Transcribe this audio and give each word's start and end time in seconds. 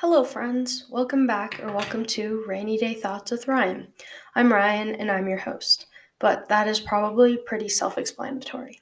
Hello, 0.00 0.24
friends. 0.24 0.86
Welcome 0.88 1.26
back 1.26 1.60
or 1.62 1.66
welcome 1.66 2.06
to 2.06 2.42
Rainy 2.46 2.78
Day 2.78 2.94
Thoughts 2.94 3.30
with 3.30 3.46
Ryan. 3.46 3.88
I'm 4.34 4.50
Ryan 4.50 4.94
and 4.94 5.10
I'm 5.10 5.28
your 5.28 5.36
host, 5.36 5.88
but 6.18 6.48
that 6.48 6.66
is 6.66 6.80
probably 6.80 7.36
pretty 7.36 7.68
self 7.68 7.98
explanatory. 7.98 8.80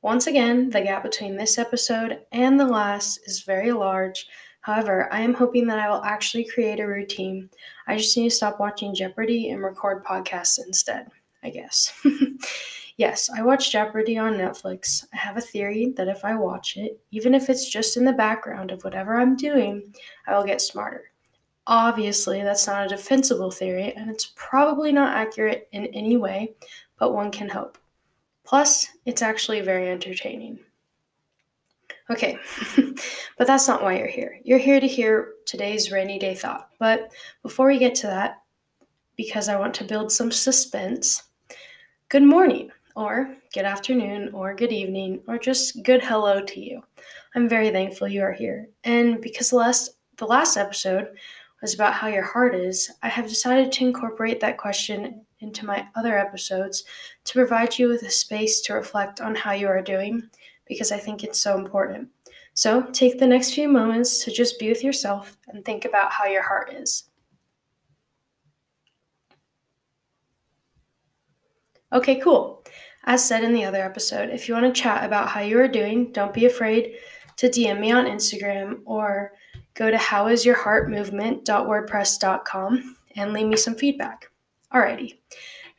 Once 0.00 0.28
again, 0.28 0.70
the 0.70 0.80
gap 0.80 1.02
between 1.02 1.36
this 1.36 1.58
episode 1.58 2.20
and 2.30 2.58
the 2.58 2.64
last 2.64 3.18
is 3.26 3.42
very 3.42 3.72
large. 3.72 4.28
However, 4.60 5.12
I 5.12 5.22
am 5.22 5.34
hoping 5.34 5.66
that 5.66 5.80
I 5.80 5.90
will 5.90 6.04
actually 6.04 6.44
create 6.44 6.78
a 6.78 6.86
routine. 6.86 7.50
I 7.88 7.96
just 7.96 8.16
need 8.16 8.30
to 8.30 8.36
stop 8.36 8.60
watching 8.60 8.94
Jeopardy 8.94 9.50
and 9.50 9.64
record 9.64 10.04
podcasts 10.04 10.64
instead, 10.64 11.08
I 11.42 11.50
guess. 11.50 11.92
Yes, 13.00 13.30
I 13.34 13.40
watch 13.40 13.72
Jeopardy 13.72 14.18
on 14.18 14.34
Netflix. 14.34 15.06
I 15.14 15.16
have 15.16 15.38
a 15.38 15.40
theory 15.40 15.94
that 15.96 16.06
if 16.06 16.22
I 16.22 16.34
watch 16.34 16.76
it, 16.76 17.00
even 17.10 17.34
if 17.34 17.48
it's 17.48 17.66
just 17.66 17.96
in 17.96 18.04
the 18.04 18.12
background 18.12 18.70
of 18.70 18.84
whatever 18.84 19.16
I'm 19.16 19.38
doing, 19.38 19.94
I 20.26 20.36
will 20.36 20.44
get 20.44 20.60
smarter. 20.60 21.04
Obviously, 21.66 22.42
that's 22.42 22.66
not 22.66 22.84
a 22.84 22.88
defensible 22.90 23.50
theory, 23.50 23.94
and 23.94 24.10
it's 24.10 24.34
probably 24.36 24.92
not 24.92 25.16
accurate 25.16 25.66
in 25.72 25.86
any 25.86 26.18
way, 26.18 26.52
but 26.98 27.14
one 27.14 27.30
can 27.30 27.48
hope. 27.48 27.78
Plus, 28.44 28.88
it's 29.06 29.22
actually 29.22 29.62
very 29.62 29.88
entertaining. 29.88 30.58
Okay, 32.10 32.38
but 33.38 33.46
that's 33.46 33.66
not 33.66 33.82
why 33.82 33.96
you're 33.96 34.08
here. 34.08 34.38
You're 34.44 34.58
here 34.58 34.78
to 34.78 34.86
hear 34.86 35.36
today's 35.46 35.90
rainy 35.90 36.18
day 36.18 36.34
thought. 36.34 36.68
But 36.78 37.10
before 37.42 37.68
we 37.68 37.78
get 37.78 37.94
to 37.94 38.08
that, 38.08 38.42
because 39.16 39.48
I 39.48 39.58
want 39.58 39.72
to 39.76 39.84
build 39.84 40.12
some 40.12 40.30
suspense, 40.30 41.22
good 42.10 42.24
morning 42.24 42.70
or 42.96 43.36
good 43.54 43.64
afternoon, 43.64 44.30
or 44.32 44.54
good 44.54 44.72
evening, 44.72 45.20
or 45.26 45.38
just 45.38 45.82
good 45.82 46.02
hello 46.02 46.40
to 46.42 46.60
you. 46.60 46.82
I'm 47.34 47.48
very 47.48 47.70
thankful 47.70 48.08
you 48.08 48.22
are 48.22 48.32
here. 48.32 48.68
And 48.84 49.20
because 49.20 49.50
the 49.50 49.56
last, 49.56 49.90
the 50.16 50.26
last 50.26 50.56
episode 50.56 51.08
was 51.62 51.74
about 51.74 51.94
how 51.94 52.08
your 52.08 52.24
heart 52.24 52.54
is, 52.54 52.90
I 53.02 53.08
have 53.08 53.28
decided 53.28 53.72
to 53.72 53.84
incorporate 53.84 54.40
that 54.40 54.58
question 54.58 55.24
into 55.40 55.66
my 55.66 55.86
other 55.94 56.18
episodes 56.18 56.84
to 57.24 57.32
provide 57.32 57.78
you 57.78 57.88
with 57.88 58.02
a 58.02 58.10
space 58.10 58.60
to 58.62 58.74
reflect 58.74 59.20
on 59.20 59.34
how 59.34 59.52
you 59.52 59.68
are 59.68 59.82
doing 59.82 60.22
because 60.66 60.92
I 60.92 60.98
think 60.98 61.24
it's 61.24 61.40
so 61.40 61.58
important. 61.58 62.08
So 62.54 62.82
take 62.92 63.18
the 63.18 63.26
next 63.26 63.54
few 63.54 63.68
moments 63.68 64.24
to 64.24 64.30
just 64.30 64.58
be 64.58 64.68
with 64.68 64.84
yourself 64.84 65.36
and 65.48 65.64
think 65.64 65.84
about 65.84 66.12
how 66.12 66.26
your 66.26 66.42
heart 66.42 66.72
is. 66.72 67.09
Okay, 71.92 72.20
cool. 72.20 72.64
As 73.04 73.26
said 73.26 73.42
in 73.44 73.52
the 73.52 73.64
other 73.64 73.82
episode, 73.82 74.30
if 74.30 74.48
you 74.48 74.54
want 74.54 74.72
to 74.72 74.80
chat 74.80 75.04
about 75.04 75.28
how 75.28 75.40
you 75.40 75.58
are 75.58 75.68
doing, 75.68 76.12
don't 76.12 76.34
be 76.34 76.46
afraid 76.46 76.94
to 77.36 77.48
DM 77.48 77.80
me 77.80 77.90
on 77.90 78.04
Instagram 78.04 78.82
or 78.84 79.32
go 79.74 79.90
to 79.90 79.96
howisyourheartmovement.wordpress.com 79.96 82.96
and 83.16 83.32
leave 83.32 83.46
me 83.46 83.56
some 83.56 83.74
feedback. 83.74 84.30
Alrighty. 84.72 85.18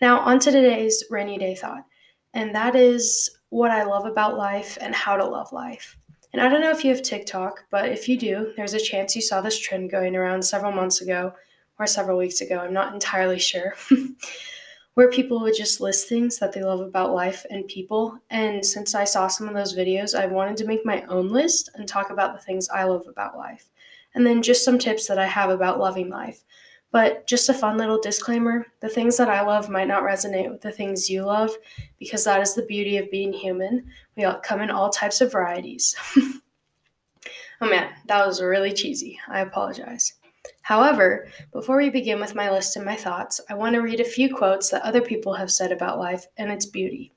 Now, 0.01 0.19
on 0.21 0.39
to 0.39 0.51
today's 0.51 1.03
rainy 1.09 1.37
day 1.37 1.55
thought, 1.55 1.85
and 2.33 2.53
that 2.55 2.75
is 2.75 3.29
what 3.49 3.71
I 3.71 3.83
love 3.83 4.05
about 4.05 4.37
life 4.37 4.77
and 4.81 4.93
how 4.95 5.15
to 5.15 5.25
love 5.25 5.53
life. 5.53 5.95
And 6.33 6.41
I 6.41 6.49
don't 6.49 6.61
know 6.61 6.71
if 6.71 6.83
you 6.83 6.89
have 6.91 7.03
TikTok, 7.03 7.65
but 7.69 7.89
if 7.89 8.09
you 8.09 8.17
do, 8.17 8.53
there's 8.57 8.73
a 8.73 8.79
chance 8.79 9.15
you 9.15 9.21
saw 9.21 9.41
this 9.41 9.59
trend 9.59 9.91
going 9.91 10.15
around 10.15 10.43
several 10.43 10.71
months 10.71 11.01
ago 11.01 11.33
or 11.77 11.85
several 11.85 12.17
weeks 12.17 12.41
ago. 12.41 12.57
I'm 12.57 12.73
not 12.73 12.93
entirely 12.93 13.39
sure. 13.39 13.75
where 14.93 15.09
people 15.09 15.39
would 15.41 15.55
just 15.55 15.79
list 15.79 16.09
things 16.09 16.37
that 16.39 16.51
they 16.51 16.61
love 16.63 16.81
about 16.81 17.13
life 17.13 17.45
and 17.49 17.67
people. 17.67 18.19
And 18.29 18.65
since 18.65 18.93
I 18.93 19.05
saw 19.05 19.27
some 19.27 19.47
of 19.47 19.55
those 19.55 19.75
videos, 19.75 20.19
I 20.19 20.25
wanted 20.25 20.57
to 20.57 20.67
make 20.67 20.85
my 20.85 21.03
own 21.03 21.29
list 21.29 21.69
and 21.75 21.87
talk 21.87 22.09
about 22.09 22.33
the 22.33 22.43
things 22.43 22.69
I 22.69 22.83
love 22.83 23.07
about 23.07 23.37
life. 23.37 23.69
And 24.15 24.25
then 24.25 24.41
just 24.41 24.65
some 24.65 24.77
tips 24.77 25.07
that 25.07 25.17
I 25.17 25.27
have 25.27 25.49
about 25.49 25.79
loving 25.79 26.09
life. 26.09 26.43
But 26.91 27.25
just 27.25 27.47
a 27.47 27.53
fun 27.53 27.77
little 27.77 28.01
disclaimer 28.01 28.65
the 28.81 28.89
things 28.89 29.15
that 29.15 29.29
I 29.29 29.43
love 29.43 29.69
might 29.69 29.87
not 29.87 30.03
resonate 30.03 30.51
with 30.51 30.59
the 30.59 30.73
things 30.73 31.09
you 31.09 31.23
love 31.23 31.51
because 31.99 32.25
that 32.25 32.41
is 32.41 32.53
the 32.53 32.65
beauty 32.65 32.97
of 32.97 33.09
being 33.09 33.31
human. 33.31 33.89
We 34.17 34.25
all 34.25 34.39
come 34.39 34.59
in 34.59 34.69
all 34.69 34.89
types 34.89 35.21
of 35.21 35.31
varieties. 35.31 35.95
oh 37.61 37.69
man, 37.69 37.91
that 38.07 38.27
was 38.27 38.41
really 38.41 38.73
cheesy. 38.73 39.17
I 39.29 39.39
apologize. 39.39 40.15
However, 40.61 41.27
before 41.51 41.77
we 41.77 41.89
begin 41.89 42.19
with 42.19 42.35
my 42.35 42.51
list 42.51 42.75
and 42.75 42.85
my 42.85 42.95
thoughts, 42.95 43.41
I 43.49 43.55
want 43.55 43.73
to 43.75 43.81
read 43.81 43.99
a 43.99 44.05
few 44.05 44.33
quotes 44.33 44.69
that 44.69 44.83
other 44.83 45.01
people 45.01 45.33
have 45.33 45.51
said 45.51 45.71
about 45.71 45.99
life 45.99 46.25
and 46.37 46.51
its 46.51 46.65
beauty. 46.65 47.13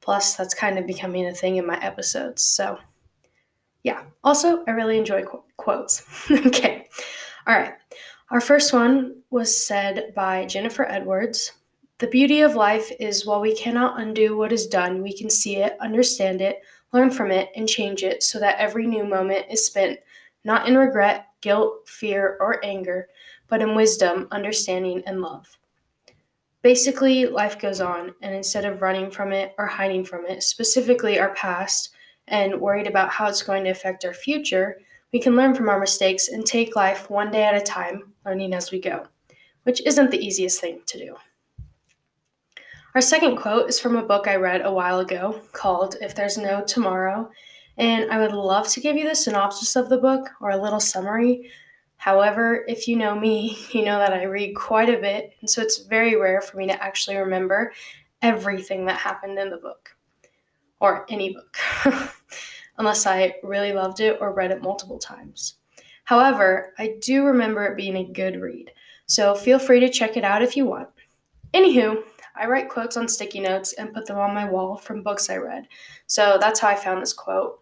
Plus, 0.00 0.34
that's 0.34 0.54
kind 0.54 0.78
of 0.78 0.86
becoming 0.86 1.26
a 1.26 1.34
thing 1.34 1.56
in 1.56 1.66
my 1.66 1.82
episodes. 1.82 2.42
So, 2.42 2.78
yeah. 3.82 4.02
Also, 4.22 4.64
I 4.66 4.72
really 4.72 4.98
enjoy 4.98 5.22
qu- 5.22 5.44
quotes. 5.56 6.02
okay. 6.30 6.88
All 7.46 7.56
right. 7.56 7.74
Our 8.30 8.40
first 8.40 8.72
one 8.72 9.22
was 9.30 9.66
said 9.66 10.12
by 10.14 10.46
Jennifer 10.46 10.84
Edwards. 10.84 11.52
The 11.98 12.06
beauty 12.08 12.40
of 12.40 12.56
life 12.56 12.90
is 12.98 13.26
while 13.26 13.40
we 13.40 13.54
cannot 13.54 14.00
undo 14.00 14.36
what 14.36 14.52
is 14.52 14.66
done, 14.66 15.02
we 15.02 15.16
can 15.16 15.30
see 15.30 15.56
it, 15.56 15.76
understand 15.80 16.40
it, 16.40 16.62
learn 16.92 17.10
from 17.10 17.30
it, 17.30 17.50
and 17.54 17.68
change 17.68 18.02
it 18.02 18.22
so 18.22 18.40
that 18.40 18.58
every 18.58 18.86
new 18.86 19.04
moment 19.04 19.46
is 19.50 19.64
spent 19.64 20.00
not 20.44 20.66
in 20.66 20.76
regret, 20.76 21.26
guilt, 21.42 21.86
fear, 21.86 22.38
or 22.40 22.64
anger, 22.64 23.08
but 23.48 23.60
in 23.60 23.74
wisdom, 23.74 24.26
understanding, 24.30 25.02
and 25.06 25.20
love. 25.20 25.58
Basically, 26.62 27.26
life 27.26 27.58
goes 27.58 27.80
on, 27.80 28.14
and 28.22 28.34
instead 28.34 28.64
of 28.64 28.80
running 28.80 29.10
from 29.10 29.32
it 29.32 29.54
or 29.58 29.66
hiding 29.66 30.04
from 30.04 30.24
it, 30.24 30.42
specifically 30.42 31.18
our 31.18 31.34
past, 31.34 31.90
and 32.28 32.60
worried 32.60 32.86
about 32.86 33.10
how 33.10 33.26
it's 33.26 33.42
going 33.42 33.64
to 33.64 33.70
affect 33.70 34.04
our 34.04 34.14
future, 34.14 34.78
we 35.12 35.20
can 35.20 35.36
learn 35.36 35.54
from 35.54 35.68
our 35.68 35.78
mistakes 35.78 36.28
and 36.28 36.46
take 36.46 36.76
life 36.76 37.10
one 37.10 37.30
day 37.30 37.42
at 37.42 37.54
a 37.54 37.60
time, 37.60 38.14
learning 38.24 38.54
as 38.54 38.70
we 38.70 38.80
go, 38.80 39.06
which 39.64 39.84
isn't 39.84 40.10
the 40.10 40.24
easiest 40.24 40.60
thing 40.60 40.80
to 40.86 40.98
do. 40.98 41.16
Our 42.94 43.00
second 43.00 43.36
quote 43.36 43.68
is 43.68 43.80
from 43.80 43.96
a 43.96 44.02
book 44.02 44.28
I 44.28 44.36
read 44.36 44.64
a 44.64 44.72
while 44.72 45.00
ago 45.00 45.40
called 45.52 45.96
If 46.00 46.14
There's 46.14 46.38
No 46.38 46.62
Tomorrow, 46.62 47.30
and 47.78 48.10
I 48.10 48.18
would 48.18 48.32
love 48.32 48.68
to 48.68 48.80
give 48.80 48.96
you 48.96 49.08
the 49.08 49.14
synopsis 49.14 49.76
of 49.76 49.88
the 49.88 49.98
book 49.98 50.28
or 50.40 50.50
a 50.50 50.62
little 50.62 50.80
summary. 50.80 51.50
However, 51.96 52.64
if 52.68 52.88
you 52.88 52.96
know 52.96 53.14
me, 53.14 53.58
you 53.70 53.84
know 53.84 53.98
that 53.98 54.12
I 54.12 54.24
read 54.24 54.54
quite 54.54 54.90
a 54.90 54.98
bit, 54.98 55.34
and 55.40 55.48
so 55.48 55.62
it's 55.62 55.78
very 55.78 56.16
rare 56.16 56.40
for 56.40 56.56
me 56.56 56.66
to 56.66 56.82
actually 56.82 57.16
remember 57.16 57.72
everything 58.20 58.86
that 58.86 58.98
happened 58.98 59.38
in 59.38 59.50
the 59.50 59.56
book 59.56 59.96
or 60.80 61.06
any 61.08 61.32
book, 61.32 61.56
unless 62.78 63.06
I 63.06 63.36
really 63.42 63.72
loved 63.72 64.00
it 64.00 64.18
or 64.20 64.32
read 64.32 64.50
it 64.50 64.62
multiple 64.62 64.98
times. 64.98 65.56
However, 66.04 66.74
I 66.78 66.96
do 67.00 67.24
remember 67.24 67.64
it 67.64 67.76
being 67.76 67.96
a 67.96 68.12
good 68.12 68.40
read, 68.40 68.72
so 69.06 69.34
feel 69.34 69.58
free 69.58 69.80
to 69.80 69.88
check 69.88 70.16
it 70.16 70.24
out 70.24 70.42
if 70.42 70.56
you 70.56 70.66
want. 70.66 70.88
Anywho, 71.54 72.02
I 72.34 72.46
write 72.46 72.68
quotes 72.68 72.96
on 72.96 73.08
sticky 73.08 73.40
notes 73.40 73.74
and 73.74 73.92
put 73.92 74.06
them 74.06 74.18
on 74.18 74.34
my 74.34 74.48
wall 74.48 74.76
from 74.76 75.02
books 75.02 75.30
I 75.30 75.36
read. 75.36 75.68
So 76.06 76.38
that's 76.40 76.60
how 76.60 76.68
I 76.68 76.74
found 76.74 77.02
this 77.02 77.12
quote 77.12 77.61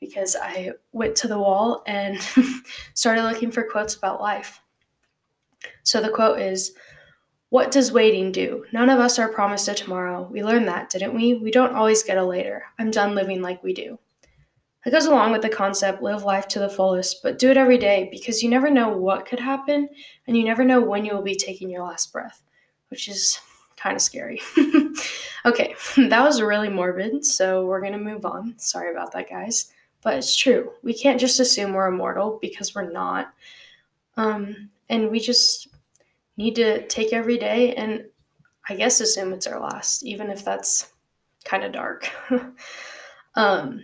because 0.00 0.36
I 0.40 0.72
went 0.92 1.16
to 1.16 1.28
the 1.28 1.38
wall 1.38 1.82
and 1.86 2.18
started 2.94 3.22
looking 3.22 3.50
for 3.50 3.62
quotes 3.62 3.94
about 3.94 4.20
life. 4.20 4.60
So 5.82 6.00
the 6.00 6.10
quote 6.10 6.40
is 6.40 6.72
What 7.50 7.70
does 7.70 7.92
waiting 7.92 8.32
do? 8.32 8.64
None 8.72 8.90
of 8.90 9.00
us 9.00 9.18
are 9.18 9.28
promised 9.28 9.68
a 9.68 9.74
tomorrow. 9.74 10.28
We 10.30 10.44
learned 10.44 10.68
that, 10.68 10.90
didn't 10.90 11.14
we? 11.14 11.34
We 11.34 11.50
don't 11.50 11.74
always 11.74 12.02
get 12.02 12.18
a 12.18 12.24
later. 12.24 12.64
I'm 12.78 12.90
done 12.90 13.14
living 13.14 13.42
like 13.42 13.62
we 13.62 13.72
do. 13.72 13.98
It 14.84 14.92
goes 14.92 15.06
along 15.06 15.32
with 15.32 15.42
the 15.42 15.48
concept 15.48 16.00
live 16.00 16.22
life 16.22 16.46
to 16.48 16.60
the 16.60 16.68
fullest, 16.68 17.20
but 17.20 17.40
do 17.40 17.50
it 17.50 17.56
every 17.56 17.76
day 17.78 18.08
because 18.12 18.40
you 18.40 18.48
never 18.48 18.70
know 18.70 18.88
what 18.88 19.26
could 19.26 19.40
happen 19.40 19.88
and 20.28 20.36
you 20.36 20.44
never 20.44 20.64
know 20.64 20.80
when 20.80 21.04
you 21.04 21.12
will 21.12 21.22
be 21.22 21.34
taking 21.34 21.68
your 21.68 21.82
last 21.82 22.12
breath, 22.12 22.40
which 22.90 23.08
is 23.08 23.40
kind 23.76 23.96
of 23.96 24.02
scary. 24.02 24.40
okay, 25.44 25.74
that 25.96 26.22
was 26.22 26.40
really 26.40 26.68
morbid, 26.68 27.24
so 27.24 27.66
we're 27.66 27.80
going 27.80 27.94
to 27.94 27.98
move 27.98 28.24
on. 28.24 28.56
Sorry 28.58 28.92
about 28.92 29.10
that, 29.12 29.28
guys 29.28 29.72
but 30.06 30.14
it's 30.14 30.36
true. 30.36 30.70
We 30.84 30.94
can't 30.94 31.18
just 31.18 31.40
assume 31.40 31.72
we're 31.72 31.88
immortal 31.88 32.38
because 32.40 32.76
we're 32.76 32.92
not. 32.92 33.34
Um, 34.16 34.70
and 34.88 35.10
we 35.10 35.18
just 35.18 35.66
need 36.36 36.54
to 36.54 36.86
take 36.86 37.12
every 37.12 37.36
day 37.36 37.74
and 37.74 38.04
I 38.68 38.76
guess 38.76 39.00
assume 39.00 39.32
it's 39.32 39.48
our 39.48 39.58
last, 39.58 40.04
even 40.04 40.30
if 40.30 40.44
that's 40.44 40.92
kind 41.44 41.64
of 41.64 41.72
dark. 41.72 42.08
um, 43.34 43.82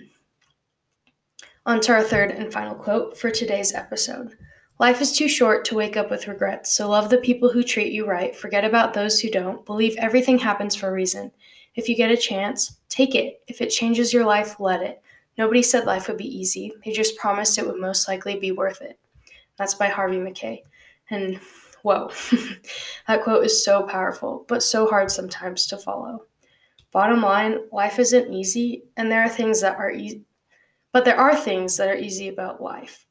on 1.66 1.80
to 1.80 1.92
our 1.92 2.04
third 2.04 2.30
and 2.30 2.52
final 2.52 2.76
quote 2.76 3.18
for 3.18 3.32
today's 3.32 3.74
episode. 3.74 4.36
Life 4.78 5.00
is 5.00 5.10
too 5.10 5.26
short 5.26 5.64
to 5.64 5.74
wake 5.74 5.96
up 5.96 6.08
with 6.08 6.28
regrets, 6.28 6.72
so 6.72 6.88
love 6.88 7.10
the 7.10 7.18
people 7.18 7.50
who 7.50 7.64
treat 7.64 7.92
you 7.92 8.06
right, 8.06 8.36
forget 8.36 8.64
about 8.64 8.94
those 8.94 9.18
who 9.18 9.28
don't, 9.28 9.66
believe 9.66 9.96
everything 9.98 10.38
happens 10.38 10.76
for 10.76 10.88
a 10.88 10.92
reason. 10.92 11.32
If 11.74 11.88
you 11.88 11.96
get 11.96 12.12
a 12.12 12.16
chance, 12.16 12.78
take 12.88 13.16
it. 13.16 13.42
If 13.48 13.60
it 13.60 13.70
changes 13.70 14.12
your 14.12 14.24
life, 14.24 14.60
let 14.60 14.82
it. 14.82 15.02
Nobody 15.38 15.62
said 15.62 15.86
life 15.86 16.08
would 16.08 16.18
be 16.18 16.38
easy. 16.38 16.72
They 16.84 16.92
just 16.92 17.16
promised 17.16 17.58
it 17.58 17.66
would 17.66 17.80
most 17.80 18.08
likely 18.08 18.38
be 18.38 18.52
worth 18.52 18.82
it. 18.82 18.98
That's 19.56 19.74
by 19.74 19.86
Harvey 19.86 20.18
Mackay. 20.18 20.62
And 21.10 21.40
whoa, 21.82 22.10
that 23.08 23.22
quote 23.22 23.44
is 23.44 23.64
so 23.64 23.82
powerful, 23.84 24.44
but 24.48 24.62
so 24.62 24.86
hard 24.86 25.10
sometimes 25.10 25.66
to 25.66 25.76
follow. 25.78 26.26
Bottom 26.92 27.22
line, 27.22 27.58
life 27.72 27.98
isn't 27.98 28.32
easy, 28.32 28.84
and 28.96 29.10
there 29.10 29.22
are 29.22 29.28
things 29.28 29.60
that 29.62 29.76
are 29.76 29.90
easy, 29.90 30.22
but 30.92 31.04
there 31.06 31.16
are 31.18 31.34
things 31.34 31.76
that 31.78 31.88
are 31.88 31.96
easy 31.96 32.28
about 32.28 32.62
life. 32.62 33.06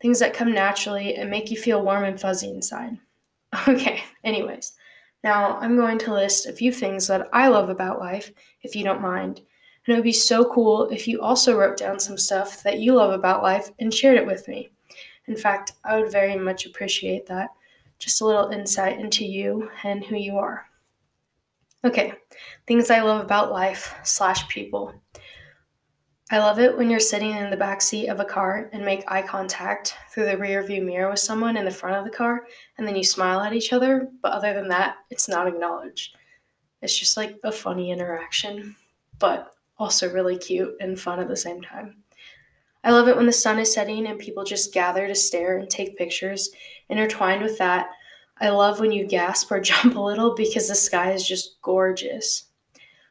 things 0.00 0.18
that 0.18 0.34
come 0.34 0.52
naturally 0.52 1.14
and 1.14 1.30
make 1.30 1.50
you 1.50 1.56
feel 1.56 1.82
warm 1.82 2.04
and 2.04 2.20
fuzzy 2.20 2.50
inside. 2.50 2.98
Okay, 3.68 4.02
anyways, 4.24 4.72
now 5.22 5.58
I'm 5.58 5.76
going 5.76 5.98
to 5.98 6.14
list 6.14 6.46
a 6.46 6.52
few 6.52 6.72
things 6.72 7.06
that 7.08 7.28
I 7.32 7.48
love 7.48 7.68
about 7.68 8.00
life, 8.00 8.32
if 8.62 8.74
you 8.74 8.82
don't 8.82 9.02
mind. 9.02 9.42
And 9.86 9.94
it 9.94 9.96
would 9.96 10.04
be 10.04 10.12
so 10.12 10.44
cool 10.44 10.88
if 10.90 11.08
you 11.08 11.20
also 11.20 11.56
wrote 11.56 11.76
down 11.76 11.98
some 11.98 12.16
stuff 12.16 12.62
that 12.62 12.78
you 12.78 12.94
love 12.94 13.12
about 13.12 13.42
life 13.42 13.70
and 13.80 13.92
shared 13.92 14.16
it 14.16 14.26
with 14.26 14.46
me. 14.46 14.70
In 15.26 15.36
fact, 15.36 15.72
I 15.84 15.98
would 15.98 16.12
very 16.12 16.36
much 16.36 16.66
appreciate 16.66 17.26
that. 17.26 17.50
Just 17.98 18.20
a 18.20 18.26
little 18.26 18.50
insight 18.50 18.98
into 18.98 19.24
you 19.24 19.70
and 19.84 20.04
who 20.04 20.16
you 20.16 20.38
are. 20.38 20.66
Okay, 21.84 22.12
things 22.66 22.90
I 22.90 23.00
love 23.00 23.24
about 23.24 23.50
life 23.50 23.94
slash 24.04 24.46
people. 24.48 24.94
I 26.30 26.38
love 26.38 26.58
it 26.60 26.78
when 26.78 26.88
you're 26.88 27.00
sitting 27.00 27.32
in 27.32 27.50
the 27.50 27.56
back 27.56 27.82
seat 27.82 28.08
of 28.08 28.18
a 28.18 28.24
car 28.24 28.70
and 28.72 28.84
make 28.84 29.04
eye 29.10 29.20
contact 29.20 29.96
through 30.10 30.26
the 30.26 30.38
rear 30.38 30.62
view 30.62 30.82
mirror 30.82 31.10
with 31.10 31.18
someone 31.18 31.56
in 31.56 31.64
the 31.64 31.70
front 31.70 31.96
of 31.96 32.04
the 32.04 32.16
car 32.16 32.46
and 32.78 32.86
then 32.86 32.96
you 32.96 33.04
smile 33.04 33.40
at 33.40 33.52
each 33.52 33.72
other, 33.72 34.08
but 34.22 34.32
other 34.32 34.54
than 34.54 34.68
that, 34.68 34.96
it's 35.10 35.28
not 35.28 35.46
acknowledged. 35.46 36.16
It's 36.80 36.98
just 36.98 37.16
like 37.16 37.36
a 37.44 37.52
funny 37.52 37.90
interaction, 37.90 38.76
but 39.18 39.52
also 39.82 40.12
really 40.12 40.38
cute 40.38 40.76
and 40.80 40.98
fun 40.98 41.18
at 41.18 41.28
the 41.28 41.36
same 41.36 41.60
time. 41.60 41.96
I 42.84 42.92
love 42.92 43.08
it 43.08 43.16
when 43.16 43.26
the 43.26 43.32
sun 43.32 43.58
is 43.58 43.72
setting 43.72 44.06
and 44.06 44.18
people 44.18 44.44
just 44.44 44.72
gather 44.72 45.06
to 45.06 45.14
stare 45.14 45.58
and 45.58 45.68
take 45.68 45.98
pictures. 45.98 46.50
Intertwined 46.88 47.42
with 47.42 47.58
that, 47.58 47.90
I 48.40 48.50
love 48.50 48.80
when 48.80 48.92
you 48.92 49.06
gasp 49.06 49.50
or 49.50 49.60
jump 49.70 49.96
a 49.96 50.00
little 50.00 50.34
because 50.34 50.68
the 50.68 50.74
sky 50.74 51.12
is 51.12 51.26
just 51.26 51.60
gorgeous. 51.62 52.44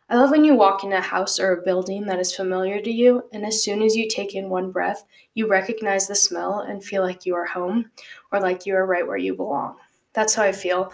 I 0.10 0.18
love 0.18 0.32
when 0.32 0.44
you 0.44 0.56
walk 0.56 0.84
in 0.84 0.92
a 0.92 1.00
house 1.00 1.40
or 1.40 1.54
a 1.54 1.62
building 1.62 2.06
that 2.06 2.20
is 2.20 2.36
familiar 2.36 2.82
to 2.82 2.92
you, 2.92 3.24
and 3.32 3.46
as 3.46 3.64
soon 3.64 3.82
as 3.82 3.96
you 3.96 4.10
take 4.10 4.36
in 4.36 4.50
one 4.50 4.72
breath, 4.72 5.06
you 5.36 5.48
recognize 5.48 6.08
the 6.08 6.16
smell 6.16 6.60
and 6.60 6.84
feel 6.84 7.02
like 7.02 7.26
you 7.26 7.34
are 7.36 7.46
home 7.46 7.92
or 8.32 8.42
like 8.42 8.66
you 8.66 8.76
are 8.76 8.86
right 8.86 9.08
where 9.08 9.18
you 9.18 9.36
belong. 9.36 9.78
That's 10.14 10.34
how 10.34 10.44
I 10.44 10.52
feel 10.52 10.92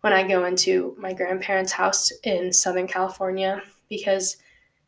when 0.00 0.14
I 0.14 0.26
go 0.26 0.46
into 0.46 0.96
my 0.98 1.12
grandparents' 1.12 1.72
house 1.72 2.10
in 2.22 2.52
Southern 2.52 2.86
California 2.86 3.62
because 3.90 4.38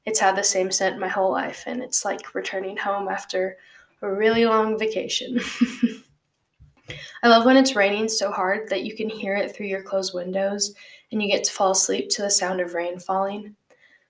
it's 0.06 0.20
had 0.20 0.36
the 0.36 0.44
same 0.44 0.70
scent 0.70 0.98
my 0.98 1.08
whole 1.08 1.32
life, 1.32 1.64
and 1.66 1.82
it's 1.82 2.04
like 2.04 2.34
returning 2.34 2.76
home 2.76 3.08
after 3.08 3.58
a 4.02 4.10
really 4.10 4.46
long 4.46 4.78
vacation. 4.78 5.40
I 7.22 7.28
love 7.28 7.44
when 7.44 7.56
it's 7.56 7.74
raining 7.74 8.08
so 8.08 8.30
hard 8.30 8.68
that 8.68 8.84
you 8.84 8.94
can 8.94 9.10
hear 9.10 9.34
it 9.34 9.54
through 9.54 9.66
your 9.66 9.82
closed 9.82 10.14
windows 10.14 10.74
and 11.10 11.20
you 11.20 11.28
get 11.28 11.42
to 11.44 11.52
fall 11.52 11.72
asleep 11.72 12.08
to 12.10 12.22
the 12.22 12.30
sound 12.30 12.60
of 12.60 12.74
rain 12.74 12.98
falling. 12.98 13.56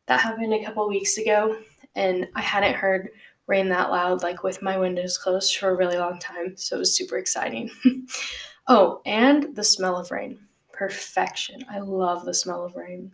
That 0.07 0.21
happened 0.21 0.53
a 0.53 0.65
couple 0.65 0.87
weeks 0.89 1.19
ago, 1.19 1.57
and 1.95 2.29
I 2.35 2.43
hadn't 2.43 2.75
heard 2.75 3.11
rain 3.47 3.69
that 3.71 3.91
loud, 3.91 4.23
like 4.23 4.43
with 4.43 4.63
my 4.63 4.77
windows 4.77 5.19
closed 5.19 5.57
for 5.57 5.71
a 5.71 5.77
really 5.77 5.97
long 5.97 6.19
time. 6.19 6.57
So 6.57 6.77
it 6.77 6.81
was 6.81 6.95
super 6.95 7.17
exciting. 7.17 7.71
oh, 8.69 9.01
and 9.07 9.55
the 9.55 9.65
smell 9.65 9.97
of 9.97 10.11
rain. 10.11 10.39
Perfection. 10.73 11.65
I 11.71 11.79
love 11.79 12.25
the 12.25 12.35
smell 12.35 12.65
of 12.65 12.77
rain. 12.77 13.13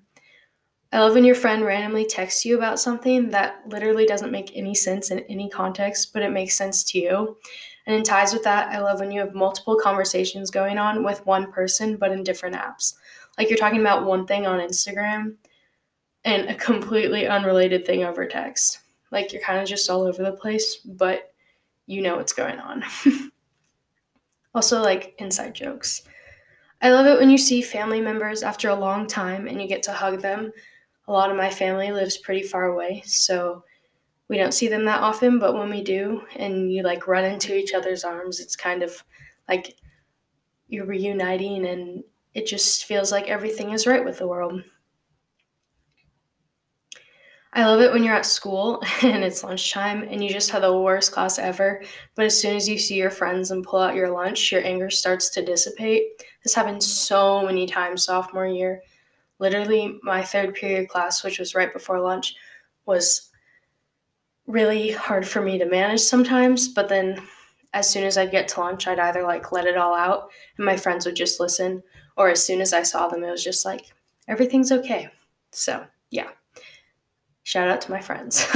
I 0.92 1.00
love 1.00 1.14
when 1.14 1.24
your 1.24 1.34
friend 1.34 1.64
randomly 1.64 2.04
texts 2.04 2.44
you 2.44 2.56
about 2.56 2.78
something 2.78 3.30
that 3.30 3.62
literally 3.66 4.04
doesn't 4.04 4.30
make 4.30 4.52
any 4.54 4.74
sense 4.74 5.10
in 5.10 5.20
any 5.20 5.48
context, 5.48 6.12
but 6.12 6.22
it 6.22 6.30
makes 6.30 6.56
sense 6.56 6.84
to 6.84 6.98
you. 6.98 7.36
And 7.86 7.96
in 7.96 8.02
ties 8.02 8.32
with 8.32 8.44
that, 8.44 8.68
I 8.68 8.80
love 8.80 9.00
when 9.00 9.10
you 9.10 9.20
have 9.20 9.34
multiple 9.34 9.78
conversations 9.82 10.50
going 10.50 10.78
on 10.78 11.02
with 11.02 11.24
one 11.26 11.50
person, 11.50 11.96
but 11.96 12.12
in 12.12 12.22
different 12.22 12.56
apps. 12.56 12.94
Like 13.38 13.48
you're 13.48 13.58
talking 13.58 13.80
about 13.80 14.04
one 14.04 14.26
thing 14.26 14.46
on 14.46 14.60
Instagram, 14.60 15.36
and 16.24 16.48
a 16.48 16.54
completely 16.54 17.26
unrelated 17.26 17.84
thing 17.84 18.04
over 18.04 18.26
text. 18.26 18.80
Like 19.10 19.32
you're 19.32 19.42
kind 19.42 19.60
of 19.60 19.68
just 19.68 19.88
all 19.90 20.02
over 20.02 20.22
the 20.22 20.32
place, 20.32 20.76
but 20.76 21.32
you 21.86 22.02
know 22.02 22.16
what's 22.16 22.32
going 22.32 22.58
on. 22.58 22.84
also, 24.54 24.80
like 24.80 25.14
inside 25.18 25.54
jokes. 25.54 26.02
I 26.80 26.90
love 26.90 27.06
it 27.06 27.18
when 27.18 27.30
you 27.30 27.38
see 27.38 27.62
family 27.62 28.00
members 28.00 28.42
after 28.42 28.68
a 28.68 28.74
long 28.74 29.06
time 29.06 29.46
and 29.46 29.60
you 29.60 29.68
get 29.68 29.82
to 29.84 29.92
hug 29.92 30.20
them. 30.20 30.52
A 31.08 31.12
lot 31.12 31.30
of 31.30 31.36
my 31.36 31.50
family 31.50 31.90
lives 31.92 32.16
pretty 32.16 32.42
far 32.42 32.66
away, 32.66 33.02
so 33.04 33.64
we 34.28 34.36
don't 34.38 34.54
see 34.54 34.68
them 34.68 34.84
that 34.86 35.02
often, 35.02 35.38
but 35.38 35.54
when 35.54 35.68
we 35.68 35.82
do 35.82 36.22
and 36.36 36.72
you 36.72 36.82
like 36.82 37.06
run 37.06 37.24
into 37.24 37.56
each 37.56 37.74
other's 37.74 38.04
arms, 38.04 38.40
it's 38.40 38.56
kind 38.56 38.82
of 38.82 39.04
like 39.48 39.76
you're 40.68 40.86
reuniting 40.86 41.66
and 41.66 42.02
it 42.34 42.46
just 42.46 42.86
feels 42.86 43.12
like 43.12 43.28
everything 43.28 43.72
is 43.72 43.86
right 43.86 44.04
with 44.04 44.18
the 44.18 44.26
world. 44.26 44.62
I 47.54 47.66
love 47.66 47.82
it 47.82 47.92
when 47.92 48.02
you're 48.02 48.14
at 48.14 48.24
school 48.24 48.82
and 49.02 49.22
it's 49.22 49.44
lunchtime 49.44 50.04
and 50.04 50.24
you 50.24 50.30
just 50.30 50.50
have 50.50 50.62
the 50.62 50.80
worst 50.80 51.12
class 51.12 51.38
ever, 51.38 51.82
but 52.14 52.24
as 52.24 52.40
soon 52.40 52.56
as 52.56 52.66
you 52.66 52.78
see 52.78 52.94
your 52.94 53.10
friends 53.10 53.50
and 53.50 53.62
pull 53.62 53.80
out 53.80 53.94
your 53.94 54.10
lunch, 54.10 54.50
your 54.50 54.64
anger 54.64 54.88
starts 54.88 55.28
to 55.30 55.44
dissipate. 55.44 56.04
This 56.42 56.54
happened 56.54 56.82
so 56.82 57.44
many 57.44 57.66
times 57.66 58.04
sophomore 58.04 58.46
year. 58.46 58.80
Literally, 59.38 59.98
my 60.02 60.22
third 60.22 60.54
period 60.54 60.88
class, 60.88 61.24
which 61.24 61.38
was 61.38 61.54
right 61.54 61.72
before 61.72 62.00
lunch, 62.00 62.34
was 62.86 63.30
really 64.46 64.90
hard 64.90 65.26
for 65.26 65.40
me 65.40 65.58
to 65.58 65.66
manage 65.66 66.00
sometimes, 66.00 66.68
but 66.68 66.88
then 66.88 67.20
as 67.74 67.88
soon 67.88 68.04
as 68.04 68.18
I'd 68.18 68.30
get 68.30 68.48
to 68.48 68.60
lunch, 68.60 68.86
I'd 68.86 68.98
either 68.98 69.22
like 69.22 69.52
let 69.52 69.66
it 69.66 69.76
all 69.76 69.94
out 69.94 70.30
and 70.56 70.66
my 70.66 70.76
friends 70.76 71.06
would 71.06 71.16
just 71.16 71.40
listen, 71.40 71.82
or 72.16 72.28
as 72.28 72.44
soon 72.44 72.60
as 72.60 72.72
I 72.72 72.82
saw 72.82 73.08
them, 73.08 73.24
it 73.24 73.30
was 73.30 73.42
just 73.42 73.64
like, 73.64 73.92
everything's 74.28 74.72
okay. 74.72 75.08
So, 75.52 75.84
yeah. 76.10 76.28
Shout 77.44 77.68
out 77.68 77.80
to 77.82 77.90
my 77.90 78.00
friends. 78.00 78.46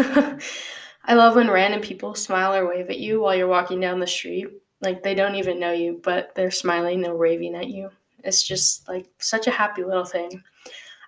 I 1.09 1.15
love 1.15 1.37
when 1.37 1.51
random 1.51 1.81
people 1.81 2.15
smile 2.15 2.55
or 2.55 2.69
wave 2.69 2.91
at 2.91 2.99
you 2.99 3.21
while 3.21 3.35
you're 3.35 3.49
walking 3.49 3.81
down 3.81 4.01
the 4.01 4.07
street. 4.07 4.49
Like 4.81 5.03
they 5.03 5.15
don't 5.15 5.37
even 5.37 5.59
know 5.59 5.73
you, 5.73 6.01
but 6.03 6.35
they're 6.35 6.51
smiling 6.51 7.05
and 7.05 7.19
waving 7.19 7.55
at 7.55 7.69
you. 7.69 7.91
It's 8.25 8.43
just 8.43 8.89
like 8.89 9.09
such 9.19 9.47
a 9.47 9.53
happy 9.53 9.85
little 9.85 10.05
thing. 10.05 10.43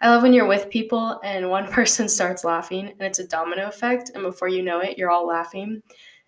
I 0.00 0.10
love 0.10 0.22
when 0.22 0.32
you're 0.32 0.46
with 0.46 0.70
people 0.70 1.20
and 1.24 1.50
one 1.50 1.66
person 1.72 2.08
starts 2.08 2.44
laughing 2.44 2.88
and 2.88 3.02
it's 3.02 3.18
a 3.18 3.26
domino 3.26 3.68
effect, 3.68 4.10
and 4.14 4.22
before 4.22 4.48
you 4.48 4.62
know 4.62 4.80
it, 4.80 4.98
you're 4.98 5.10
all 5.10 5.26
laughing. 5.26 5.82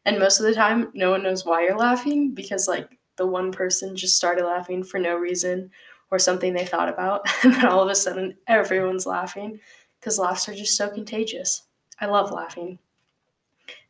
And 0.04 0.18
most 0.18 0.40
of 0.40 0.46
the 0.46 0.54
time, 0.54 0.90
no 0.94 1.10
one 1.10 1.22
knows 1.22 1.44
why 1.44 1.62
you're 1.62 1.76
laughing 1.76 2.32
because, 2.32 2.66
like, 2.66 2.88
the 3.16 3.26
one 3.26 3.52
person 3.52 3.94
just 3.94 4.16
started 4.16 4.46
laughing 4.46 4.82
for 4.82 4.98
no 4.98 5.14
reason 5.14 5.70
or 6.10 6.18
something 6.18 6.52
they 6.52 6.64
thought 6.64 6.88
about. 6.88 7.26
And 7.44 7.54
then 7.54 7.66
all 7.66 7.82
of 7.82 7.90
a 7.90 7.94
sudden, 7.94 8.36
everyone's 8.46 9.06
laughing 9.06 9.60
because 9.98 10.18
laughs 10.18 10.48
are 10.48 10.54
just 10.54 10.76
so 10.76 10.88
contagious. 10.88 11.62
I 12.00 12.06
love 12.06 12.32
laughing. 12.32 12.78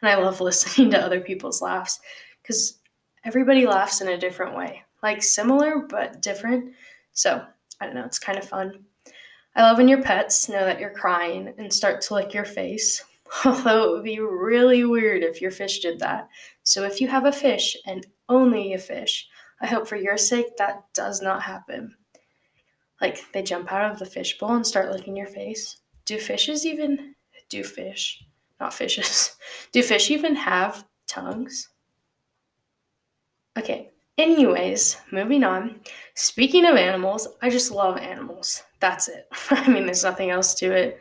And 0.03 0.11
I 0.11 0.17
love 0.17 0.41
listening 0.41 0.91
to 0.91 1.01
other 1.01 1.21
people's 1.21 1.63
laughs 1.63 2.01
because 2.43 2.79
everybody 3.25 3.67
laughs 3.67 4.01
in 4.01 4.09
a 4.09 4.19
different 4.19 4.57
way, 4.57 4.83
like 5.03 5.23
similar 5.23 5.79
but 5.79 6.21
different. 6.21 6.75
So 7.13 7.45
I 7.81 7.87
don't 7.87 7.95
know, 7.95 8.05
it's 8.05 8.19
kind 8.19 8.39
of 8.39 8.49
fun. 8.49 8.85
I 9.57 9.63
love 9.63 9.79
when 9.79 9.89
your 9.89 10.03
pets 10.03 10.49
know 10.49 10.65
that 10.65 10.79
you're 10.79 10.91
crying 10.91 11.53
and 11.59 11.73
start 11.73 12.01
to 12.03 12.15
lick 12.15 12.33
your 12.33 12.45
face, 12.45 13.05
although 13.45 13.85
it 13.85 13.91
would 13.91 14.05
be 14.05 14.21
really 14.21 14.85
weird 14.85 15.23
if 15.23 15.41
your 15.41 15.51
fish 15.51 15.81
did 15.81 15.99
that. 16.01 16.29
So 16.63 16.85
if 16.85 17.01
you 17.01 17.09
have 17.09 17.25
a 17.25 17.33
fish 17.33 17.77
and 17.87 18.07
only 18.29 18.73
a 18.73 18.79
fish, 18.79 19.29
I 19.61 19.67
hope 19.67 19.89
for 19.89 19.97
your 19.97 20.17
sake 20.17 20.57
that 20.59 20.85
does 20.95 21.21
not 21.21 21.43
happen. 21.43 21.97
Like 23.01 23.21
they 23.33 23.43
jump 23.43 23.73
out 23.73 23.91
of 23.91 23.99
the 23.99 24.07
fishbowl 24.07 24.55
and 24.55 24.67
start 24.67 24.93
licking 24.93 25.17
your 25.17 25.27
face 25.27 25.81
do 26.11 26.19
fishes 26.19 26.67
even 26.67 27.15
do 27.49 27.63
fish 27.63 28.25
not 28.59 28.75
fishes 28.75 29.37
do 29.73 29.81
fish 29.81 30.11
even 30.11 30.35
have 30.35 30.85
tongues 31.07 31.69
okay 33.57 33.91
anyways 34.21 34.97
moving 35.11 35.45
on 35.45 35.81
speaking 36.15 36.67
of 36.67 36.77
animals 36.77 37.29
i 37.43 37.51
just 37.51 37.71
love 37.71 37.97
animals 37.97 38.63
that's 38.81 39.09
it 39.09 39.27
i 39.51 39.69
mean 39.69 39.87
there's 39.87 40.05
nothing 40.05 40.31
else 40.31 40.55
to 40.55 40.73
it 40.73 40.99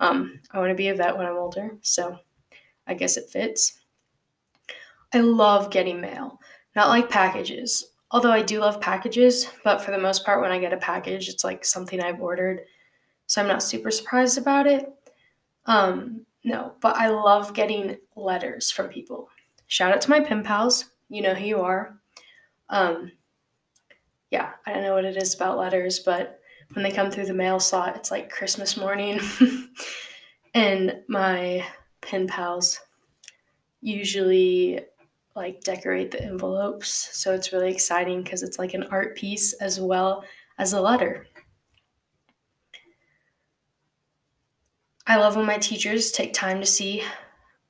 um, 0.00 0.38
i 0.50 0.58
want 0.58 0.70
to 0.70 0.74
be 0.74 0.88
a 0.88 0.94
vet 0.94 1.16
when 1.16 1.26
i'm 1.26 1.36
older 1.36 1.70
so 1.82 2.18
i 2.86 2.94
guess 2.94 3.16
it 3.16 3.30
fits 3.30 3.80
i 5.14 5.20
love 5.20 5.70
getting 5.70 6.00
mail 6.00 6.40
not 6.74 6.88
like 6.88 7.08
packages 7.08 7.92
although 8.10 8.32
i 8.32 8.42
do 8.42 8.60
love 8.60 8.80
packages 8.80 9.48
but 9.64 9.80
for 9.80 9.90
the 9.90 9.98
most 9.98 10.24
part 10.24 10.40
when 10.40 10.52
i 10.52 10.58
get 10.58 10.72
a 10.72 10.78
package 10.78 11.28
it's 11.28 11.44
like 11.44 11.64
something 11.64 12.02
i've 12.02 12.20
ordered 12.20 12.60
so 13.26 13.42
I'm 13.42 13.48
not 13.48 13.62
super 13.62 13.90
surprised 13.90 14.38
about 14.38 14.66
it. 14.66 14.92
Um, 15.66 16.24
no, 16.44 16.74
but 16.80 16.96
I 16.96 17.08
love 17.08 17.54
getting 17.54 17.96
letters 18.14 18.70
from 18.70 18.88
people. 18.88 19.28
Shout 19.66 19.92
out 19.92 20.00
to 20.02 20.10
my 20.10 20.20
pen 20.20 20.44
pals. 20.44 20.86
You 21.08 21.22
know 21.22 21.34
who 21.34 21.44
you 21.44 21.60
are. 21.60 21.98
Um, 22.68 23.12
yeah, 24.30 24.52
I 24.66 24.72
don't 24.72 24.82
know 24.82 24.94
what 24.94 25.04
it 25.04 25.16
is 25.16 25.34
about 25.34 25.58
letters, 25.58 26.00
but 26.00 26.40
when 26.72 26.82
they 26.82 26.90
come 26.90 27.10
through 27.10 27.26
the 27.26 27.34
mail 27.34 27.60
slot, 27.60 27.96
it's 27.96 28.10
like 28.10 28.30
Christmas 28.30 28.76
morning. 28.76 29.20
and 30.54 31.00
my 31.08 31.64
pen 32.00 32.26
pals 32.26 32.80
usually 33.80 34.80
like 35.34 35.60
decorate 35.60 36.10
the 36.10 36.22
envelopes. 36.22 37.10
So 37.12 37.34
it's 37.34 37.52
really 37.52 37.70
exciting 37.70 38.22
because 38.22 38.42
it's 38.42 38.58
like 38.58 38.74
an 38.74 38.84
art 38.90 39.16
piece 39.16 39.52
as 39.54 39.78
well 39.78 40.24
as 40.58 40.72
a 40.72 40.80
letter. 40.80 41.26
I 45.06 45.16
love 45.16 45.36
when 45.36 45.46
my 45.46 45.58
teachers 45.58 46.10
take 46.10 46.32
time 46.32 46.58
to 46.60 46.66
see 46.66 47.04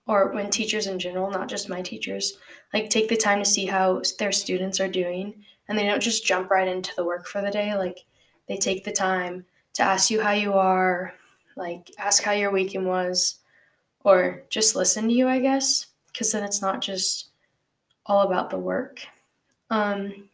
or 0.06 0.32
when 0.32 0.50
teachers 0.50 0.86
in 0.86 0.98
general, 0.98 1.30
not 1.30 1.48
just 1.48 1.68
my 1.68 1.82
teachers, 1.82 2.38
like 2.72 2.90
take 2.90 3.08
the 3.08 3.16
time 3.16 3.38
to 3.38 3.44
see 3.44 3.66
how 3.66 4.00
their 4.18 4.32
students 4.32 4.80
are 4.80 4.88
doing 4.88 5.44
and 5.68 5.76
they 5.76 5.84
don't 5.84 6.02
just 6.02 6.24
jump 6.24 6.50
right 6.50 6.68
into 6.68 6.92
the 6.96 7.04
work 7.04 7.26
for 7.26 7.42
the 7.42 7.50
day. 7.50 7.74
Like 7.74 8.04
they 8.48 8.56
take 8.56 8.84
the 8.84 8.92
time 8.92 9.44
to 9.74 9.82
ask 9.82 10.10
you 10.10 10.20
how 10.20 10.32
you 10.32 10.52
are, 10.52 11.12
like 11.56 11.90
ask 11.98 12.22
how 12.22 12.32
your 12.32 12.52
weekend 12.52 12.86
was, 12.86 13.40
or 14.04 14.44
just 14.50 14.76
listen 14.76 15.08
to 15.08 15.14
you, 15.14 15.26
I 15.26 15.40
guess, 15.40 15.86
because 16.12 16.30
then 16.30 16.44
it's 16.44 16.62
not 16.62 16.80
just 16.80 17.30
all 18.06 18.22
about 18.22 18.50
the 18.50 18.58
work. 18.58 19.00
Um, 19.70 20.28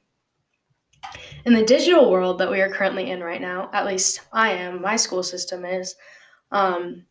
in 1.47 1.55
the 1.55 1.65
digital 1.65 2.11
world 2.11 2.39
that 2.39 2.51
we 2.51 2.61
are 2.61 2.69
currently 2.69 3.11
in 3.11 3.23
right 3.23 3.41
now, 3.41 3.71
at 3.73 3.87
least 3.87 4.21
I 4.33 4.51
am, 4.51 4.83
my 4.83 4.97
school 4.97 5.23
system 5.23 5.65
is, 5.65 5.97
um, 6.51 7.07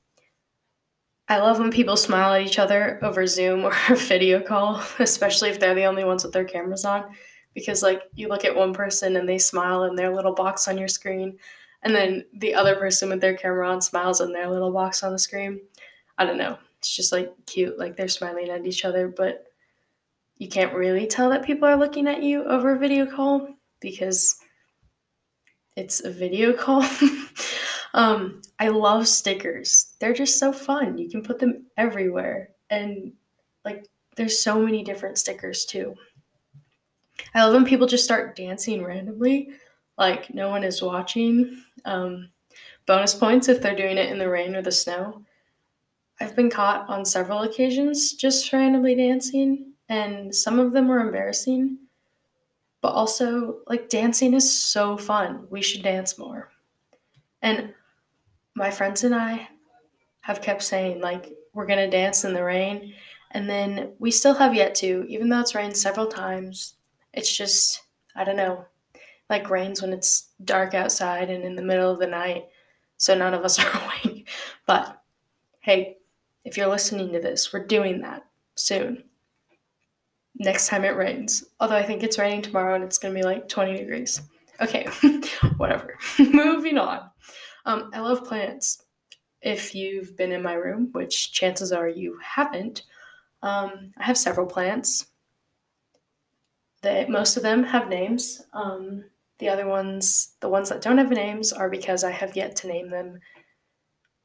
I 1.31 1.37
love 1.37 1.59
when 1.59 1.71
people 1.71 1.95
smile 1.95 2.33
at 2.33 2.45
each 2.45 2.59
other 2.59 2.99
over 3.01 3.25
Zoom 3.25 3.63
or 3.63 3.73
a 3.87 3.95
video 3.95 4.41
call, 4.41 4.83
especially 4.99 5.49
if 5.49 5.61
they're 5.61 5.73
the 5.73 5.85
only 5.85 6.03
ones 6.03 6.25
with 6.25 6.33
their 6.33 6.43
cameras 6.43 6.83
on. 6.83 7.05
Because, 7.53 7.81
like, 7.81 8.01
you 8.13 8.27
look 8.27 8.43
at 8.43 8.53
one 8.53 8.73
person 8.73 9.15
and 9.15 9.29
they 9.29 9.37
smile 9.37 9.85
in 9.85 9.95
their 9.95 10.13
little 10.13 10.33
box 10.33 10.67
on 10.67 10.77
your 10.77 10.89
screen, 10.89 11.37
and 11.83 11.95
then 11.95 12.25
the 12.33 12.53
other 12.53 12.75
person 12.75 13.07
with 13.07 13.21
their 13.21 13.37
camera 13.37 13.69
on 13.69 13.81
smiles 13.81 14.19
in 14.19 14.33
their 14.33 14.49
little 14.49 14.73
box 14.73 15.03
on 15.03 15.13
the 15.13 15.19
screen. 15.19 15.61
I 16.17 16.25
don't 16.25 16.37
know. 16.37 16.57
It's 16.79 16.93
just 16.93 17.13
like 17.13 17.33
cute, 17.45 17.79
like 17.79 17.95
they're 17.95 18.09
smiling 18.09 18.49
at 18.49 18.65
each 18.65 18.83
other, 18.83 19.07
but 19.07 19.45
you 20.37 20.49
can't 20.49 20.73
really 20.73 21.07
tell 21.07 21.29
that 21.29 21.45
people 21.45 21.65
are 21.65 21.77
looking 21.77 22.09
at 22.09 22.23
you 22.23 22.43
over 22.43 22.75
a 22.75 22.79
video 22.79 23.05
call 23.05 23.55
because 23.79 24.35
it's 25.77 26.03
a 26.03 26.11
video 26.11 26.51
call. 26.51 26.85
Um, 27.93 28.41
I 28.57 28.69
love 28.69 29.07
stickers. 29.07 29.90
They're 30.01 30.13
just 30.13 30.39
so 30.39 30.51
fun. 30.51 30.97
You 30.97 31.09
can 31.09 31.21
put 31.21 31.37
them 31.37 31.67
everywhere. 31.77 32.49
And 32.71 33.13
like 33.63 33.85
there's 34.15 34.39
so 34.39 34.59
many 34.59 34.83
different 34.83 35.19
stickers 35.19 35.63
too. 35.63 35.95
I 37.35 37.43
love 37.43 37.53
when 37.53 37.65
people 37.65 37.85
just 37.85 38.03
start 38.03 38.35
dancing 38.35 38.83
randomly, 38.83 39.49
like 39.99 40.33
no 40.33 40.49
one 40.49 40.63
is 40.63 40.81
watching. 40.81 41.61
Um, 41.85 42.29
bonus 42.87 43.13
points 43.13 43.47
if 43.47 43.61
they're 43.61 43.75
doing 43.75 43.97
it 43.97 44.11
in 44.11 44.17
the 44.17 44.27
rain 44.27 44.55
or 44.55 44.63
the 44.63 44.71
snow. 44.71 45.23
I've 46.19 46.35
been 46.35 46.49
caught 46.49 46.89
on 46.89 47.05
several 47.05 47.43
occasions 47.43 48.13
just 48.13 48.51
randomly 48.51 48.95
dancing, 48.95 49.73
and 49.87 50.33
some 50.33 50.59
of 50.59 50.71
them 50.71 50.87
were 50.87 50.99
embarrassing. 50.99 51.77
But 52.81 52.93
also, 52.93 53.59
like, 53.67 53.89
dancing 53.89 54.33
is 54.33 54.51
so 54.51 54.97
fun. 54.97 55.47
We 55.49 55.61
should 55.61 55.83
dance 55.83 56.17
more. 56.17 56.49
And 57.41 57.73
my 58.55 58.71
friends 58.71 59.03
and 59.03 59.15
I 59.15 59.47
have 60.21 60.41
kept 60.41 60.63
saying, 60.63 61.01
like, 61.01 61.33
we're 61.53 61.65
going 61.65 61.79
to 61.79 61.89
dance 61.89 62.23
in 62.23 62.33
the 62.33 62.43
rain. 62.43 62.93
And 63.31 63.49
then 63.49 63.93
we 63.99 64.11
still 64.11 64.33
have 64.35 64.53
yet 64.53 64.75
to, 64.75 65.05
even 65.07 65.29
though 65.29 65.39
it's 65.39 65.55
rained 65.55 65.77
several 65.77 66.07
times. 66.07 66.75
It's 67.13 67.35
just, 67.35 67.83
I 68.15 68.23
don't 68.23 68.35
know, 68.35 68.65
like 69.29 69.49
rains 69.49 69.81
when 69.81 69.93
it's 69.93 70.29
dark 70.43 70.73
outside 70.73 71.29
and 71.29 71.43
in 71.43 71.55
the 71.55 71.61
middle 71.61 71.91
of 71.91 71.99
the 71.99 72.07
night. 72.07 72.45
So 72.97 73.15
none 73.15 73.33
of 73.33 73.43
us 73.43 73.57
are 73.63 73.81
awake. 73.81 74.27
But 74.67 75.01
hey, 75.61 75.97
if 76.43 76.57
you're 76.57 76.67
listening 76.67 77.13
to 77.13 77.19
this, 77.19 77.51
we're 77.51 77.65
doing 77.65 78.01
that 78.01 78.25
soon. 78.55 79.03
Next 80.35 80.67
time 80.67 80.83
it 80.83 80.95
rains. 80.95 81.43
Although 81.59 81.75
I 81.75 81.83
think 81.83 82.03
it's 82.03 82.17
raining 82.17 82.41
tomorrow 82.41 82.75
and 82.75 82.83
it's 82.83 82.97
going 82.97 83.13
to 83.13 83.19
be 83.19 83.25
like 83.25 83.47
20 83.47 83.77
degrees. 83.77 84.21
Okay, 84.59 84.87
whatever. 85.57 85.97
Moving 86.19 86.77
on. 86.77 87.09
Um, 87.65 87.91
I 87.93 87.99
love 87.99 88.25
plants. 88.25 88.83
If 89.41 89.73
you've 89.73 90.15
been 90.15 90.31
in 90.31 90.43
my 90.43 90.53
room, 90.53 90.89
which 90.91 91.31
chances 91.31 91.71
are 91.71 91.87
you 91.87 92.19
haven't, 92.23 92.83
um, 93.41 93.91
I 93.97 94.03
have 94.03 94.17
several 94.17 94.45
plants. 94.45 95.07
They, 96.81 97.05
most 97.07 97.37
of 97.37 97.43
them 97.43 97.63
have 97.63 97.89
names. 97.89 98.43
Um, 98.53 99.05
the 99.39 99.49
other 99.49 99.67
ones, 99.67 100.35
the 100.39 100.49
ones 100.49 100.69
that 100.69 100.81
don't 100.81 100.99
have 100.99 101.09
names, 101.09 101.51
are 101.51 101.69
because 101.69 102.03
I 102.03 102.11
have 102.11 102.35
yet 102.35 102.55
to 102.57 102.67
name 102.67 102.89
them 102.89 103.19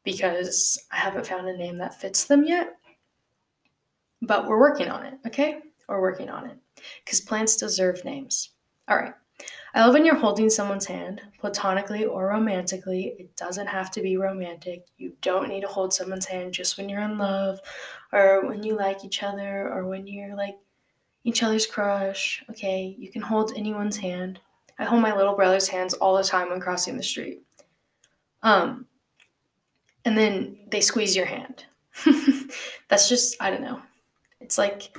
because 0.04 0.78
I 0.92 0.96
haven't 0.96 1.26
found 1.26 1.48
a 1.48 1.56
name 1.56 1.78
that 1.78 2.00
fits 2.00 2.24
them 2.24 2.44
yet. 2.44 2.76
But 4.22 4.46
we're 4.46 4.60
working 4.60 4.88
on 4.88 5.04
it, 5.04 5.14
okay? 5.26 5.60
We're 5.88 6.00
working 6.00 6.28
on 6.28 6.46
it 6.46 6.58
because 7.04 7.20
plants 7.20 7.56
deserve 7.56 8.04
names. 8.04 8.50
All 8.88 8.96
right. 8.96 9.14
I 9.76 9.84
love 9.84 9.92
when 9.92 10.06
you're 10.06 10.14
holding 10.14 10.48
someone's 10.48 10.86
hand, 10.86 11.20
platonically 11.38 12.06
or 12.06 12.28
romantically. 12.28 13.14
It 13.18 13.36
doesn't 13.36 13.66
have 13.66 13.90
to 13.90 14.00
be 14.00 14.16
romantic. 14.16 14.86
You 14.96 15.12
don't 15.20 15.50
need 15.50 15.60
to 15.60 15.66
hold 15.66 15.92
someone's 15.92 16.24
hand 16.24 16.54
just 16.54 16.78
when 16.78 16.88
you're 16.88 17.02
in 17.02 17.18
love 17.18 17.60
or 18.10 18.46
when 18.48 18.62
you 18.62 18.74
like 18.74 19.04
each 19.04 19.22
other 19.22 19.70
or 19.70 19.86
when 19.86 20.06
you're 20.06 20.34
like 20.34 20.56
each 21.24 21.42
other's 21.42 21.66
crush. 21.66 22.42
Okay, 22.48 22.96
you 22.98 23.10
can 23.10 23.20
hold 23.20 23.52
anyone's 23.54 23.98
hand. 23.98 24.40
I 24.78 24.84
hold 24.84 25.02
my 25.02 25.14
little 25.14 25.36
brother's 25.36 25.68
hands 25.68 25.92
all 25.92 26.16
the 26.16 26.24
time 26.24 26.48
when 26.48 26.58
crossing 26.58 26.96
the 26.96 27.02
street. 27.02 27.42
Um, 28.42 28.86
and 30.06 30.16
then 30.16 30.56
they 30.70 30.80
squeeze 30.80 31.14
your 31.14 31.26
hand. 31.26 31.66
That's 32.88 33.10
just, 33.10 33.36
I 33.40 33.50
don't 33.50 33.60
know. 33.60 33.82
It's 34.40 34.56
like, 34.56 34.96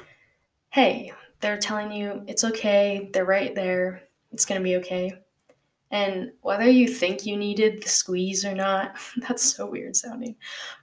hey, 0.69 1.13
they're 1.39 1.57
telling 1.57 1.91
you 1.91 2.21
it's 2.27 2.43
okay, 2.43 3.09
they're 3.11 3.25
right 3.25 3.55
there 3.55 4.03
it's 4.31 4.45
going 4.45 4.59
to 4.59 4.63
be 4.63 4.77
okay. 4.77 5.13
And 5.91 6.31
whether 6.41 6.69
you 6.69 6.87
think 6.87 7.25
you 7.25 7.37
needed 7.37 7.81
the 7.81 7.89
squeeze 7.89 8.43
or 8.45 8.53
not, 8.53 8.97
that's 9.17 9.43
so 9.55 9.65
weird 9.69 9.95
sounding. 9.95 10.35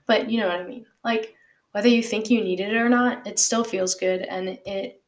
But 0.05 0.29
you 0.29 0.39
know 0.39 0.47
what 0.47 0.61
I 0.61 0.67
mean. 0.67 0.85
Like, 1.03 1.35
whether 1.71 1.89
you 1.89 2.01
think 2.01 2.29
you 2.29 2.43
needed 2.43 2.69
it 2.69 2.77
or 2.77 2.89
not, 2.89 3.27
it 3.27 3.37
still 3.37 3.63
feels 3.63 3.95
good. 3.95 4.21
And 4.21 4.59
it, 4.65 5.01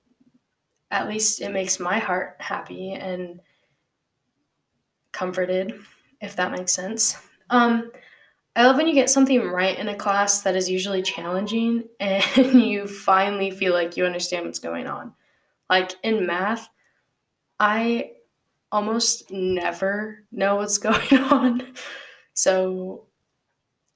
at 0.92 1.08
least, 1.08 1.42
it 1.42 1.52
makes 1.52 1.80
my 1.80 1.98
heart 1.98 2.36
happy 2.40 2.92
and 2.92 3.40
comforted, 5.12 5.80
if 6.22 6.36
that 6.36 6.52
makes 6.52 6.74
sense. 6.74 7.18
Um, 7.50 7.92
I 8.56 8.66
love 8.66 8.76
when 8.76 8.88
you 8.88 8.94
get 8.94 9.10
something 9.10 9.42
right 9.42 9.78
in 9.78 9.88
a 9.88 9.96
class 9.96 10.42
that 10.42 10.56
is 10.56 10.70
usually 10.70 11.02
challenging 11.04 11.84
and 12.00 12.62
you 12.62 12.88
finally 12.88 13.52
feel 13.52 13.72
like 13.72 13.96
you 13.96 14.06
understand 14.06 14.46
what's 14.46 14.60
going 14.60 14.88
on. 14.88 15.14
Like 15.70 15.94
in 16.04 16.26
math, 16.26 16.68
I 17.60 18.12
almost 18.72 19.32
never 19.32 20.24
know 20.32 20.58
what's 20.58 20.78
going 20.78 21.18
on. 21.20 21.74
So, 22.34 23.06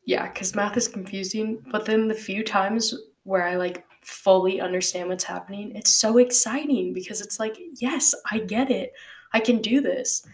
yeah, 0.06 0.28
because 0.28 0.56
math 0.56 0.78
is 0.78 0.88
confusing. 0.88 1.64
But 1.72 1.86
then 1.86 2.08
the 2.08 2.14
few 2.14 2.44
times 2.44 2.94
where 3.24 3.48
I 3.48 3.56
like 3.56 3.86
fully 4.02 4.60
understand 4.60 5.10
what's 5.10 5.24
happening, 5.24 5.76
it's 5.76 5.92
so 5.92 6.18
exciting 6.18 6.94
because 6.94 7.22
it's 7.22 7.40
like, 7.40 7.58
yes, 7.76 8.16
I 8.32 8.40
get 8.40 8.72
it. 8.72 8.94
I 9.34 9.40
can 9.40 9.62
do 9.62 9.82
this. 9.82 10.26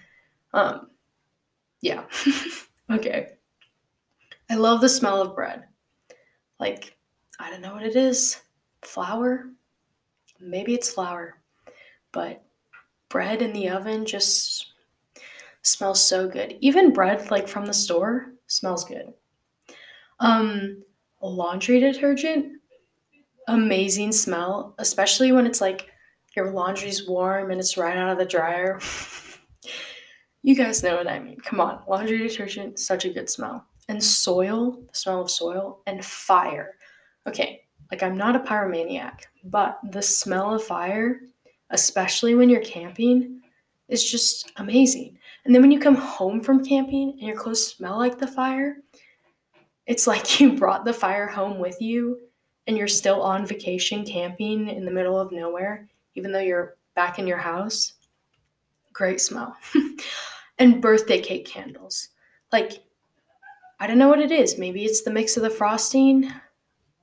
Um, 0.53 0.89
yeah. 1.81 2.03
okay. 2.91 3.33
I 4.49 4.55
love 4.55 4.81
the 4.81 4.89
smell 4.89 5.21
of 5.21 5.35
bread. 5.35 5.65
Like, 6.59 6.95
I 7.39 7.51
don't 7.51 7.61
know 7.61 7.73
what 7.73 7.83
it 7.83 7.95
is. 7.95 8.41
Flour? 8.81 9.49
Maybe 10.39 10.73
it's 10.73 10.91
flour. 10.91 11.41
But 12.11 12.43
bread 13.09 13.41
in 13.41 13.53
the 13.53 13.69
oven 13.69 14.05
just 14.05 14.73
smells 15.61 16.01
so 16.01 16.27
good. 16.27 16.57
Even 16.61 16.93
bread 16.93 17.29
like 17.31 17.47
from 17.47 17.65
the 17.65 17.73
store 17.73 18.33
smells 18.47 18.85
good. 18.85 19.13
Um 20.19 20.83
laundry 21.21 21.79
detergent 21.79 22.53
amazing 23.47 24.11
smell, 24.11 24.75
especially 24.77 25.31
when 25.31 25.45
it's 25.45 25.61
like 25.61 25.89
your 26.35 26.51
laundry's 26.51 27.07
warm 27.07 27.51
and 27.51 27.59
it's 27.59 27.77
right 27.77 27.97
out 27.97 28.11
of 28.11 28.17
the 28.17 28.25
dryer. 28.25 28.79
you 30.43 30.55
guys 30.55 30.83
know 30.83 30.95
what 30.95 31.07
I 31.07 31.19
mean. 31.19 31.39
Come 31.39 31.59
on, 31.59 31.81
laundry 31.87 32.19
detergent, 32.19 32.79
such 32.79 33.05
a 33.05 33.09
good 33.09 33.29
smell. 33.29 33.65
And 33.89 34.03
soil, 34.03 34.83
the 34.91 34.97
smell 34.97 35.21
of 35.21 35.31
soil, 35.31 35.81
and 35.87 36.03
fire. 36.03 36.75
Okay, 37.25 37.61
like 37.89 38.03
I'm 38.03 38.17
not 38.17 38.35
a 38.35 38.39
pyromaniac, 38.39 39.21
but 39.45 39.79
the 39.91 40.01
smell 40.01 40.53
of 40.53 40.63
fire 40.63 41.21
especially 41.69 42.35
when 42.35 42.49
you're 42.49 42.61
camping, 42.61 43.41
is 43.87 44.09
just 44.09 44.51
amazing. 44.57 45.17
And 45.45 45.53
then 45.53 45.61
when 45.61 45.71
you 45.71 45.79
come 45.79 45.95
home 45.95 46.41
from 46.41 46.65
camping 46.65 47.11
and 47.11 47.21
your 47.21 47.37
clothes 47.37 47.65
smell 47.65 47.97
like 47.97 48.17
the 48.17 48.27
fire, 48.27 48.77
it's 49.85 50.07
like 50.07 50.39
you 50.39 50.53
brought 50.53 50.85
the 50.85 50.93
fire 50.93 51.27
home 51.27 51.59
with 51.59 51.81
you 51.81 52.19
and 52.67 52.77
you're 52.77 52.87
still 52.87 53.21
on 53.21 53.45
vacation 53.45 54.05
camping 54.05 54.67
in 54.67 54.83
the 54.83 54.91
middle 54.91 55.17
of 55.17 55.31
nowhere, 55.31 55.87
even 56.15 56.31
though 56.31 56.39
you're 56.39 56.75
back 56.95 57.17
in 57.17 57.25
your 57.25 57.37
house. 57.37 57.93
Great 58.91 59.21
smell. 59.21 59.55
and 60.59 60.81
birthday 60.81 61.21
cake 61.21 61.45
candles. 61.45 62.09
Like, 62.51 62.83
I 63.79 63.87
don't 63.87 63.97
know 63.97 64.09
what 64.09 64.19
it 64.19 64.31
is. 64.31 64.57
Maybe 64.57 64.83
it's 64.83 65.03
the 65.03 65.11
mix 65.11 65.37
of 65.37 65.43
the 65.43 65.49
frosting. 65.49 66.31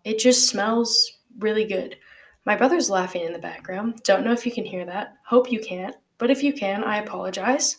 It 0.04 0.18
just 0.18 0.49
smells 0.49 1.18
really 1.38 1.64
good. 1.64 1.97
My 2.44 2.56
brother's 2.56 2.90
laughing 2.90 3.24
in 3.24 3.32
the 3.32 3.38
background. 3.38 4.02
Don't 4.04 4.24
know 4.24 4.32
if 4.32 4.44
you 4.44 4.52
can 4.52 4.64
hear 4.64 4.84
that. 4.84 5.16
Hope 5.24 5.50
you 5.50 5.60
can't. 5.60 5.96
But 6.18 6.30
if 6.30 6.42
you 6.42 6.52
can, 6.52 6.84
I 6.84 6.98
apologize. 6.98 7.78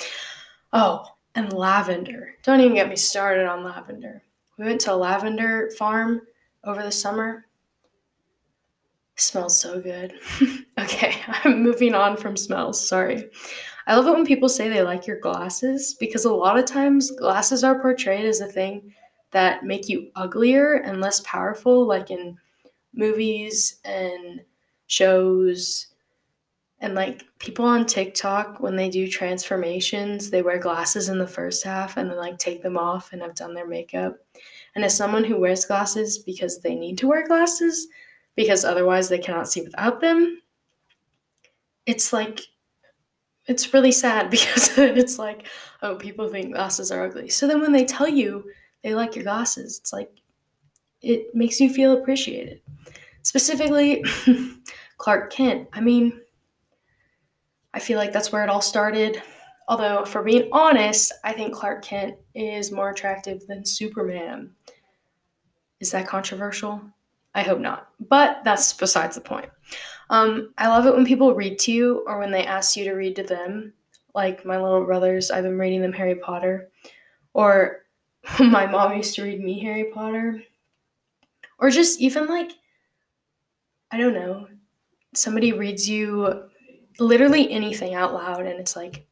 oh, 0.72 1.06
and 1.34 1.52
lavender. 1.52 2.34
Don't 2.42 2.60
even 2.60 2.74
get 2.74 2.88
me 2.88 2.96
started 2.96 3.46
on 3.46 3.64
lavender. 3.64 4.22
We 4.58 4.66
went 4.66 4.80
to 4.82 4.92
a 4.92 4.96
lavender 4.96 5.70
farm 5.78 6.22
over 6.64 6.82
the 6.82 6.90
summer. 6.90 7.46
Smells 9.16 9.58
so 9.58 9.80
good. 9.80 10.14
okay, 10.78 11.14
I'm 11.44 11.62
moving 11.62 11.94
on 11.94 12.16
from 12.16 12.36
smells. 12.36 12.86
Sorry. 12.86 13.30
I 13.86 13.96
love 13.96 14.06
it 14.06 14.12
when 14.12 14.26
people 14.26 14.48
say 14.48 14.68
they 14.68 14.82
like 14.82 15.06
your 15.06 15.20
glasses 15.20 15.94
because 15.98 16.24
a 16.24 16.32
lot 16.32 16.58
of 16.58 16.64
times 16.64 17.10
glasses 17.12 17.64
are 17.64 17.80
portrayed 17.80 18.26
as 18.26 18.40
a 18.40 18.46
thing 18.46 18.92
that 19.30 19.64
make 19.64 19.88
you 19.88 20.10
uglier 20.16 20.74
and 20.74 21.00
less 21.00 21.20
powerful, 21.20 21.86
like 21.86 22.10
in 22.10 22.36
movies 22.94 23.80
and 23.84 24.40
shows. 24.86 25.86
And 26.80 26.94
like 26.94 27.22
people 27.38 27.64
on 27.64 27.84
TikTok, 27.86 28.60
when 28.60 28.76
they 28.76 28.88
do 28.88 29.06
transformations, 29.06 30.30
they 30.30 30.42
wear 30.42 30.58
glasses 30.58 31.08
in 31.08 31.18
the 31.18 31.26
first 31.26 31.62
half 31.62 31.96
and 31.96 32.10
then 32.10 32.16
like 32.16 32.38
take 32.38 32.62
them 32.62 32.78
off 32.78 33.12
and 33.12 33.20
have 33.20 33.34
done 33.34 33.54
their 33.54 33.66
makeup. 33.66 34.16
And 34.74 34.84
as 34.84 34.96
someone 34.96 35.24
who 35.24 35.38
wears 35.38 35.64
glasses 35.64 36.18
because 36.18 36.60
they 36.60 36.74
need 36.74 36.96
to 36.98 37.08
wear 37.08 37.26
glasses, 37.26 37.88
because 38.34 38.64
otherwise 38.64 39.08
they 39.08 39.18
cannot 39.18 39.48
see 39.48 39.62
without 39.62 40.00
them, 40.00 40.40
it's 41.86 42.12
like, 42.12 42.40
it's 43.46 43.74
really 43.74 43.92
sad 43.92 44.30
because 44.30 44.78
it's 44.78 45.18
like, 45.18 45.46
oh, 45.82 45.96
people 45.96 46.28
think 46.28 46.54
glasses 46.54 46.90
are 46.90 47.04
ugly. 47.04 47.28
So 47.28 47.46
then 47.46 47.60
when 47.60 47.72
they 47.72 47.84
tell 47.84 48.08
you 48.08 48.44
they 48.82 48.94
like 48.94 49.14
your 49.14 49.24
glasses, 49.24 49.78
it's 49.78 49.92
like, 49.92 50.10
it 51.02 51.34
makes 51.34 51.60
you 51.60 51.72
feel 51.72 51.92
appreciated. 51.92 52.60
Specifically, 53.22 54.04
Clark 54.98 55.32
Kent. 55.32 55.68
I 55.72 55.80
mean, 55.80 56.20
I 57.72 57.78
feel 57.78 57.98
like 57.98 58.12
that's 58.12 58.32
where 58.32 58.42
it 58.42 58.50
all 58.50 58.60
started. 58.60 59.22
Although, 59.68 60.04
for 60.04 60.22
being 60.22 60.48
honest, 60.52 61.12
I 61.22 61.32
think 61.32 61.54
Clark 61.54 61.84
Kent 61.84 62.16
is 62.34 62.72
more 62.72 62.90
attractive 62.90 63.46
than 63.46 63.64
Superman. 63.64 64.50
Is 65.78 65.92
that 65.92 66.08
controversial? 66.08 66.82
I 67.34 67.42
hope 67.42 67.60
not. 67.60 67.88
But 68.08 68.42
that's 68.44 68.72
besides 68.72 69.14
the 69.14 69.20
point. 69.20 69.48
Um, 70.10 70.52
I 70.58 70.68
love 70.68 70.86
it 70.86 70.94
when 70.94 71.06
people 71.06 71.34
read 71.34 71.58
to 71.60 71.72
you 71.72 72.04
or 72.06 72.18
when 72.18 72.32
they 72.32 72.44
ask 72.44 72.76
you 72.76 72.84
to 72.84 72.92
read 72.92 73.14
to 73.16 73.22
them. 73.22 73.72
Like 74.12 74.44
my 74.44 74.60
little 74.60 74.84
brothers, 74.84 75.30
I've 75.30 75.44
been 75.44 75.58
reading 75.58 75.82
them 75.82 75.92
Harry 75.92 76.16
Potter. 76.16 76.70
Or 77.32 77.84
my 78.40 78.66
mom 78.66 78.96
used 78.96 79.14
to 79.14 79.22
read 79.22 79.40
me 79.40 79.60
Harry 79.60 79.84
Potter. 79.94 80.42
Or 81.60 81.70
just 81.70 82.00
even 82.00 82.26
like, 82.26 82.52
I 83.90 83.98
don't 83.98 84.14
know, 84.14 84.48
somebody 85.14 85.52
reads 85.52 85.88
you 85.88 86.48
literally 86.98 87.50
anything 87.50 87.94
out 87.94 88.14
loud 88.14 88.46
and 88.46 88.58
it's 88.58 88.76
like, 88.76 89.06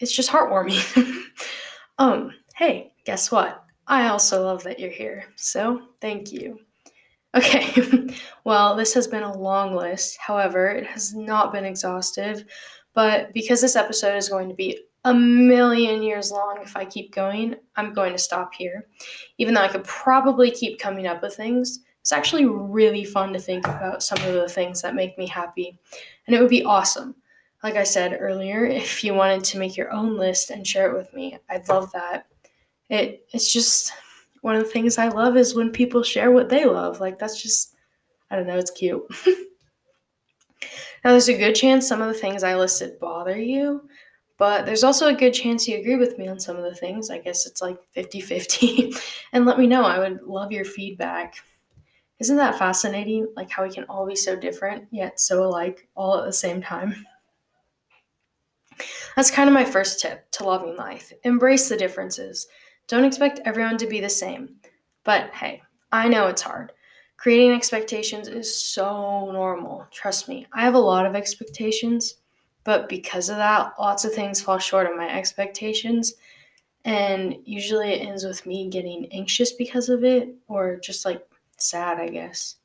it's 0.00 0.12
just 0.12 0.30
heartwarming. 0.30 1.22
um, 1.98 2.32
hey, 2.56 2.92
guess 3.04 3.30
what? 3.30 3.64
I 3.86 4.08
also 4.08 4.42
love 4.42 4.62
that 4.64 4.80
you're 4.80 4.90
here. 4.90 5.26
So 5.36 5.82
thank 6.00 6.32
you. 6.32 6.58
Okay, 7.34 8.08
well, 8.44 8.76
this 8.76 8.94
has 8.94 9.06
been 9.06 9.24
a 9.24 9.36
long 9.36 9.74
list. 9.74 10.16
However, 10.18 10.68
it 10.68 10.86
has 10.86 11.14
not 11.14 11.52
been 11.52 11.64
exhaustive. 11.64 12.44
But 12.94 13.34
because 13.34 13.60
this 13.60 13.76
episode 13.76 14.16
is 14.16 14.28
going 14.28 14.48
to 14.48 14.54
be 14.54 14.78
a 15.04 15.14
million 15.14 16.02
years 16.02 16.30
long 16.30 16.58
if 16.62 16.76
I 16.76 16.84
keep 16.84 17.14
going, 17.14 17.56
I'm 17.76 17.92
going 17.92 18.12
to 18.12 18.18
stop 18.18 18.54
here. 18.54 18.86
Even 19.38 19.54
though 19.54 19.62
I 19.62 19.68
could 19.68 19.84
probably 19.84 20.50
keep 20.50 20.78
coming 20.78 21.06
up 21.06 21.22
with 21.22 21.36
things, 21.36 21.80
it's 22.00 22.12
actually 22.12 22.46
really 22.46 23.04
fun 23.04 23.32
to 23.32 23.38
think 23.38 23.66
about 23.66 24.02
some 24.02 24.18
of 24.18 24.34
the 24.34 24.48
things 24.48 24.82
that 24.82 24.94
make 24.94 25.16
me 25.16 25.26
happy. 25.26 25.78
And 26.26 26.34
it 26.34 26.40
would 26.40 26.50
be 26.50 26.64
awesome. 26.64 27.14
Like 27.62 27.76
I 27.76 27.84
said 27.84 28.18
earlier, 28.20 28.64
if 28.66 29.02
you 29.02 29.14
wanted 29.14 29.42
to 29.44 29.58
make 29.58 29.76
your 29.76 29.90
own 29.90 30.18
list 30.18 30.50
and 30.50 30.66
share 30.66 30.90
it 30.90 30.96
with 30.96 31.12
me, 31.14 31.38
I'd 31.48 31.68
love 31.68 31.90
that. 31.92 32.26
It 32.90 33.26
it's 33.32 33.50
just 33.50 33.92
one 34.42 34.54
of 34.54 34.62
the 34.62 34.68
things 34.68 34.98
I 34.98 35.08
love 35.08 35.38
is 35.38 35.54
when 35.54 35.70
people 35.70 36.02
share 36.02 36.30
what 36.30 36.50
they 36.50 36.66
love. 36.66 37.00
Like 37.00 37.18
that's 37.18 37.42
just 37.42 37.74
I 38.30 38.36
don't 38.36 38.46
know, 38.46 38.58
it's 38.58 38.70
cute. 38.70 39.02
now 39.26 41.10
there's 41.10 41.30
a 41.30 41.38
good 41.38 41.54
chance 41.54 41.88
some 41.88 42.02
of 42.02 42.08
the 42.08 42.20
things 42.20 42.42
I 42.42 42.54
listed 42.54 43.00
bother 43.00 43.38
you, 43.38 43.88
but 44.36 44.66
there's 44.66 44.84
also 44.84 45.08
a 45.08 45.14
good 45.14 45.32
chance 45.32 45.68
you 45.68 45.78
agree 45.78 45.96
with 45.96 46.18
me 46.18 46.28
on 46.28 46.40
some 46.40 46.56
of 46.56 46.64
the 46.64 46.74
things. 46.74 47.10
I 47.10 47.18
guess 47.18 47.46
it's 47.46 47.62
like 47.62 47.78
50-50. 47.96 49.00
and 49.32 49.46
let 49.46 49.58
me 49.58 49.66
know. 49.66 49.84
I 49.84 49.98
would 49.98 50.22
love 50.22 50.50
your 50.50 50.64
feedback. 50.64 51.36
Isn't 52.18 52.36
that 52.36 52.58
fascinating? 52.58 53.28
Like 53.36 53.50
how 53.50 53.64
we 53.64 53.70
can 53.70 53.84
all 53.84 54.06
be 54.06 54.16
so 54.16 54.36
different 54.36 54.86
yet 54.90 55.20
so 55.20 55.44
alike 55.44 55.88
all 55.94 56.18
at 56.18 56.24
the 56.24 56.32
same 56.32 56.62
time. 56.62 57.06
That's 59.14 59.30
kind 59.30 59.48
of 59.48 59.54
my 59.54 59.64
first 59.64 60.00
tip 60.00 60.30
to 60.32 60.44
loving 60.44 60.76
life. 60.76 61.12
Embrace 61.22 61.68
the 61.68 61.76
differences. 61.76 62.48
Don't 62.88 63.04
expect 63.04 63.40
everyone 63.44 63.78
to 63.78 63.86
be 63.86 64.00
the 64.00 64.08
same. 64.08 64.56
But 65.04 65.32
hey, 65.32 65.62
I 65.92 66.08
know 66.08 66.26
it's 66.26 66.42
hard. 66.42 66.72
Creating 67.16 67.52
expectations 67.52 68.26
is 68.26 68.60
so 68.60 69.30
normal. 69.32 69.86
Trust 69.92 70.28
me, 70.28 70.46
I 70.52 70.62
have 70.62 70.74
a 70.74 70.78
lot 70.78 71.06
of 71.06 71.14
expectations, 71.14 72.16
but 72.64 72.88
because 72.88 73.28
of 73.28 73.36
that, 73.36 73.74
lots 73.78 74.04
of 74.04 74.12
things 74.12 74.40
fall 74.40 74.58
short 74.58 74.86
of 74.86 74.96
my 74.96 75.08
expectations. 75.08 76.14
And 76.84 77.36
usually 77.44 77.92
it 77.92 78.06
ends 78.06 78.24
with 78.24 78.44
me 78.46 78.68
getting 78.68 79.06
anxious 79.12 79.52
because 79.52 79.88
of 79.88 80.04
it, 80.04 80.34
or 80.48 80.76
just 80.76 81.04
like 81.04 81.26
sad, 81.56 81.98
I 81.98 82.08
guess. 82.08 82.56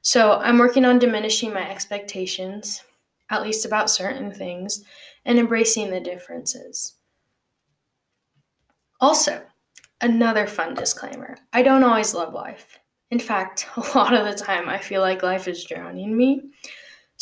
So 0.00 0.32
I'm 0.32 0.58
working 0.58 0.84
on 0.84 0.98
diminishing 0.98 1.52
my 1.52 1.68
expectations, 1.70 2.82
at 3.30 3.42
least 3.42 3.64
about 3.64 3.90
certain 3.90 4.32
things, 4.32 4.84
and 5.24 5.38
embracing 5.38 5.90
the 5.90 6.00
differences. 6.00 6.94
Also, 9.00 9.42
another 10.00 10.46
fun 10.46 10.74
disclaimer 10.74 11.36
I 11.52 11.62
don't 11.62 11.84
always 11.84 12.14
love 12.14 12.34
life. 12.34 12.78
In 13.10 13.18
fact, 13.18 13.66
a 13.76 13.80
lot 13.96 14.14
of 14.14 14.24
the 14.24 14.44
time 14.44 14.68
I 14.68 14.78
feel 14.78 15.00
like 15.00 15.22
life 15.22 15.46
is 15.46 15.64
drowning 15.64 16.16
me. 16.16 16.50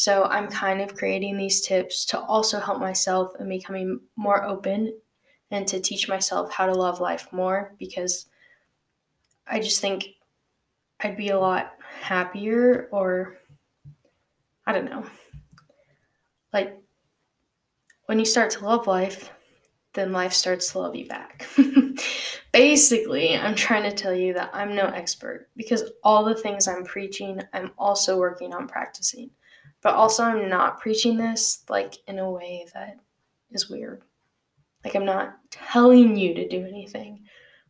So 0.01 0.25
I'm 0.25 0.49
kind 0.49 0.81
of 0.81 0.97
creating 0.97 1.37
these 1.37 1.61
tips 1.61 2.07
to 2.07 2.19
also 2.19 2.59
help 2.59 2.81
myself 2.81 3.33
and 3.39 3.51
becoming 3.51 4.01
more 4.17 4.43
open 4.45 4.99
and 5.51 5.69
to 5.69 5.79
teach 5.79 6.09
myself 6.09 6.51
how 6.51 6.65
to 6.65 6.73
love 6.73 7.03
life 7.03 7.29
more 7.33 7.75
because 7.79 8.25
I 9.47 9.61
just 9.61 9.83
think 9.83 10.07
I'd 11.01 11.19
be 11.19 11.29
a 11.29 11.39
lot 11.39 11.75
happier 12.01 12.89
or 12.91 13.37
I 14.67 14.73
don't 14.73 14.87
know. 14.87 15.05
Like 16.51 16.79
when 18.07 18.19
you 18.19 18.25
start 18.25 18.53
to 18.53 18.65
love 18.65 18.87
life, 18.87 19.31
then 19.93 20.13
life 20.13 20.33
starts 20.33 20.73
to 20.73 20.79
love 20.79 20.97
you 20.97 21.09
back. 21.09 21.47
Basically, 22.53 23.37
I'm 23.37 23.55
trying 23.55 23.83
to 23.83 23.95
tell 23.95 24.15
you 24.15 24.33
that 24.33 24.49
I'm 24.55 24.75
no 24.75 24.87
expert 24.87 25.51
because 25.59 25.91
all 26.03 26.25
the 26.25 26.35
things 26.35 26.67
I'm 26.69 26.85
preaching, 26.85 27.43
I'm 27.53 27.73
also 27.77 28.17
working 28.17 28.55
on 28.55 28.67
practicing. 28.67 29.29
But 29.83 29.95
also, 29.95 30.25
I'm 30.25 30.49
not 30.49 30.81
preaching 30.81 31.17
this 31.17 31.65
like 31.69 31.97
in 32.07 32.19
a 32.19 32.31
way 32.31 32.67
that 32.75 32.99
is 33.51 33.71
weird. 33.71 34.03
Like, 34.85 34.95
I'm 34.95 35.05
not 35.05 35.37
telling 35.51 36.17
you 36.17 36.35
to 36.35 36.49
do 36.49 36.65
anything. 36.65 37.21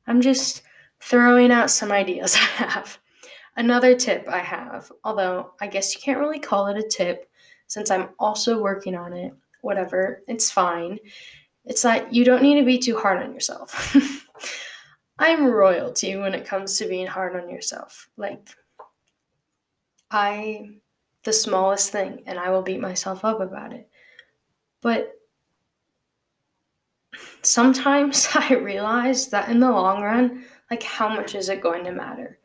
I'm 0.06 0.20
just 0.20 0.62
throwing 1.00 1.50
out 1.50 1.70
some 1.70 1.92
ideas 1.92 2.34
I 2.58 2.64
have. 2.64 2.98
Another 3.56 3.96
tip 3.96 4.28
I 4.28 4.38
have, 4.38 4.90
although 5.04 5.52
I 5.60 5.66
guess 5.66 5.94
you 5.94 6.00
can't 6.00 6.20
really 6.20 6.38
call 6.38 6.68
it 6.68 6.78
a 6.78 6.88
tip 6.88 7.28
since 7.66 7.90
I'm 7.90 8.10
also 8.18 8.60
working 8.60 8.94
on 8.94 9.12
it, 9.12 9.34
whatever, 9.60 10.22
it's 10.28 10.50
fine. 10.50 10.98
It's 11.64 11.82
that 11.82 12.12
you 12.12 12.24
don't 12.24 12.42
need 12.42 12.58
to 12.58 12.64
be 12.64 12.78
too 12.78 12.96
hard 12.96 13.22
on 13.22 13.34
yourself. 13.34 13.96
I'm 15.18 15.46
royalty 15.46 16.16
when 16.16 16.34
it 16.34 16.46
comes 16.46 16.78
to 16.78 16.88
being 16.88 17.06
hard 17.06 17.36
on 17.36 17.50
yourself. 17.50 18.08
Like, 18.16 18.48
I, 20.10 20.70
the 21.24 21.32
smallest 21.32 21.90
thing, 21.90 22.22
and 22.26 22.38
I 22.38 22.50
will 22.50 22.62
beat 22.62 22.80
myself 22.80 23.24
up 23.24 23.40
about 23.40 23.72
it. 23.72 23.88
But 24.80 25.14
sometimes 27.42 28.28
I 28.34 28.54
realize 28.54 29.28
that 29.28 29.48
in 29.48 29.60
the 29.60 29.70
long 29.70 30.02
run, 30.02 30.44
like, 30.70 30.82
how 30.82 31.08
much 31.08 31.34
is 31.34 31.48
it 31.48 31.60
going 31.60 31.84
to 31.84 31.92
matter? 31.92 32.38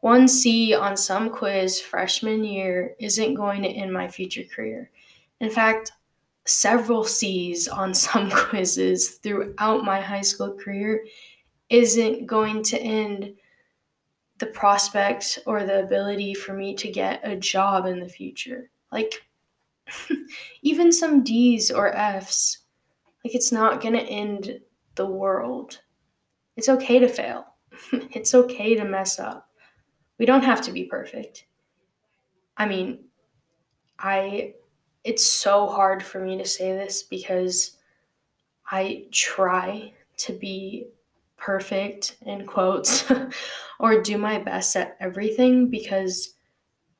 One 0.00 0.28
C 0.28 0.74
on 0.74 0.96
some 0.96 1.30
quiz 1.30 1.80
freshman 1.80 2.44
year 2.44 2.94
isn't 3.00 3.34
going 3.34 3.62
to 3.62 3.68
end 3.68 3.92
my 3.92 4.08
future 4.08 4.44
career. 4.44 4.90
In 5.40 5.50
fact, 5.50 5.92
several 6.44 7.04
C's 7.04 7.68
on 7.68 7.94
some 8.06 8.30
quizzes 8.30 9.16
throughout 9.22 9.84
my 9.84 10.00
high 10.00 10.22
school 10.22 10.54
career 10.54 11.04
isn't 11.68 12.26
going 12.26 12.62
to 12.64 12.78
end 12.80 13.34
the 14.38 14.46
prospects 14.46 15.38
or 15.46 15.64
the 15.64 15.82
ability 15.82 16.34
for 16.34 16.54
me 16.54 16.74
to 16.74 16.90
get 16.90 17.20
a 17.24 17.36
job 17.36 17.86
in 17.86 18.00
the 18.00 18.08
future. 18.08 18.70
Like, 18.92 19.26
even 20.62 20.92
some 20.92 21.24
D's 21.24 21.70
or 21.70 21.94
F's, 21.94 22.58
like, 23.24 23.34
it's 23.34 23.52
not 23.52 23.80
going 23.80 23.94
to 23.94 24.02
end 24.02 24.60
the 24.94 25.06
world. 25.06 25.80
It's 26.56 26.68
okay 26.68 26.98
to 26.98 27.08
fail, 27.08 27.46
it's 27.92 28.34
okay 28.34 28.74
to 28.74 28.84
mess 28.84 29.18
up. 29.18 29.50
We 30.18 30.26
don't 30.26 30.44
have 30.44 30.60
to 30.62 30.72
be 30.72 30.84
perfect. 30.84 31.46
I 32.56 32.66
mean, 32.66 33.04
I 33.98 34.54
it's 35.04 35.24
so 35.24 35.66
hard 35.68 36.02
for 36.02 36.20
me 36.20 36.36
to 36.38 36.44
say 36.44 36.72
this 36.72 37.02
because 37.02 37.76
I 38.70 39.06
try 39.10 39.94
to 40.18 40.32
be 40.32 40.88
perfect 41.38 42.16
in 42.22 42.46
quotes 42.46 43.10
or 43.80 44.02
do 44.02 44.18
my 44.18 44.38
best 44.38 44.76
at 44.76 44.96
everything 45.00 45.70
because 45.70 46.34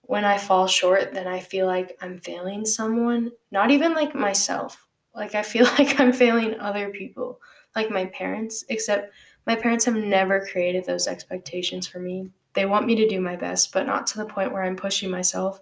when 0.02 0.24
I 0.24 0.38
fall 0.38 0.66
short, 0.66 1.12
then 1.12 1.26
I 1.26 1.40
feel 1.40 1.66
like 1.66 1.98
I'm 2.00 2.18
failing 2.18 2.64
someone, 2.64 3.30
not 3.50 3.70
even 3.70 3.92
like 3.92 4.14
myself. 4.14 4.86
Like 5.14 5.34
I 5.34 5.42
feel 5.42 5.64
like 5.78 6.00
I'm 6.00 6.12
failing 6.12 6.58
other 6.58 6.88
people, 6.88 7.40
like 7.76 7.90
my 7.90 8.06
parents, 8.06 8.64
except 8.70 9.12
my 9.46 9.54
parents 9.54 9.84
have 9.84 9.96
never 9.96 10.46
created 10.46 10.86
those 10.86 11.06
expectations 11.06 11.86
for 11.86 11.98
me. 11.98 12.30
They 12.54 12.64
want 12.64 12.86
me 12.86 12.94
to 12.96 13.08
do 13.08 13.20
my 13.20 13.36
best, 13.36 13.72
but 13.72 13.86
not 13.86 14.06
to 14.08 14.18
the 14.18 14.24
point 14.24 14.52
where 14.52 14.62
I'm 14.62 14.76
pushing 14.76 15.10
myself 15.10 15.60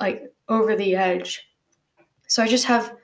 like 0.00 0.32
over 0.48 0.74
the 0.74 0.96
edge. 0.96 1.48
So 2.26 2.42
I 2.42 2.48
just 2.48 2.64
have 2.64 2.96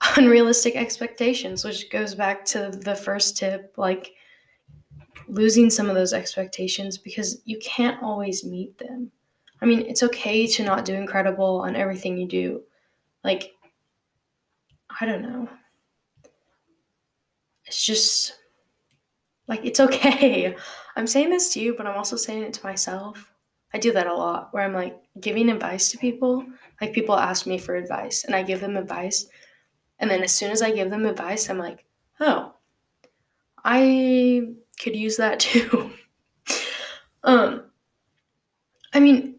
unrealistic 0.16 0.76
expectations, 0.76 1.64
which 1.64 1.90
goes 1.90 2.14
back 2.14 2.44
to 2.46 2.70
the 2.70 2.94
first 2.94 3.36
tip 3.36 3.74
like 3.76 4.14
losing 5.30 5.70
some 5.70 5.88
of 5.88 5.94
those 5.94 6.12
expectations 6.12 6.98
because 6.98 7.40
you 7.44 7.58
can't 7.58 8.02
always 8.02 8.44
meet 8.44 8.76
them. 8.78 9.10
I 9.62 9.66
mean, 9.66 9.80
it's 9.80 10.02
okay 10.02 10.46
to 10.46 10.64
not 10.64 10.84
do 10.84 10.94
incredible 10.94 11.60
on 11.60 11.76
everything 11.76 12.18
you 12.18 12.26
do. 12.26 12.62
Like, 13.22 13.52
I 15.00 15.06
don't 15.06 15.22
know. 15.22 15.48
It's 17.66 17.84
just 17.84 18.36
like, 19.46 19.64
it's 19.64 19.80
okay. 19.80 20.56
I'm 20.96 21.06
saying 21.06 21.30
this 21.30 21.52
to 21.52 21.60
you, 21.60 21.74
but 21.76 21.86
I'm 21.86 21.96
also 21.96 22.16
saying 22.16 22.42
it 22.42 22.52
to 22.54 22.66
myself. 22.66 23.32
I 23.72 23.78
do 23.78 23.92
that 23.92 24.08
a 24.08 24.14
lot 24.14 24.52
where 24.52 24.64
I'm 24.64 24.74
like 24.74 25.00
giving 25.20 25.48
advice 25.48 25.90
to 25.92 25.98
people. 25.98 26.44
Like, 26.80 26.92
people 26.92 27.14
ask 27.14 27.46
me 27.46 27.58
for 27.58 27.76
advice 27.76 28.24
and 28.24 28.34
I 28.34 28.42
give 28.42 28.60
them 28.60 28.76
advice. 28.76 29.26
And 30.00 30.10
then 30.10 30.22
as 30.22 30.32
soon 30.32 30.50
as 30.50 30.62
I 30.62 30.72
give 30.72 30.90
them 30.90 31.06
advice, 31.06 31.48
I'm 31.48 31.58
like, 31.58 31.84
oh, 32.18 32.54
I 33.62 34.54
could 34.82 34.96
use 34.96 35.16
that 35.18 35.40
too. 35.40 35.90
um, 37.24 37.64
I 38.92 39.00
mean, 39.00 39.36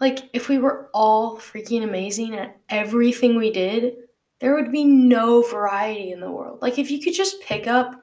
like, 0.00 0.28
if 0.32 0.48
we 0.48 0.58
were 0.58 0.90
all 0.92 1.38
freaking 1.38 1.82
amazing 1.82 2.34
at 2.34 2.58
everything 2.68 3.36
we 3.36 3.50
did, 3.50 3.94
there 4.40 4.54
would 4.54 4.70
be 4.70 4.84
no 4.84 5.42
variety 5.42 6.12
in 6.12 6.20
the 6.20 6.30
world. 6.30 6.60
Like, 6.60 6.78
if 6.78 6.90
you 6.90 7.00
could 7.00 7.14
just 7.14 7.40
pick 7.40 7.66
up 7.66 8.02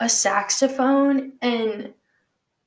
a 0.00 0.08
saxophone 0.08 1.34
and 1.40 1.94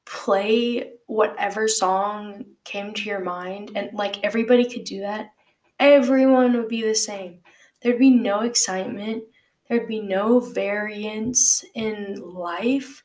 play 0.05 0.93
whatever 1.07 1.67
song 1.67 2.45
came 2.63 2.93
to 2.93 3.03
your 3.03 3.19
mind, 3.19 3.71
and 3.75 3.89
like 3.93 4.23
everybody 4.23 4.69
could 4.69 4.85
do 4.85 5.01
that, 5.01 5.31
everyone 5.79 6.53
would 6.53 6.69
be 6.69 6.83
the 6.83 6.95
same. 6.95 7.39
There'd 7.81 7.99
be 7.99 8.09
no 8.09 8.41
excitement, 8.41 9.23
there'd 9.67 9.87
be 9.87 10.01
no 10.01 10.39
variance 10.39 11.63
in 11.73 12.15
life. 12.21 13.03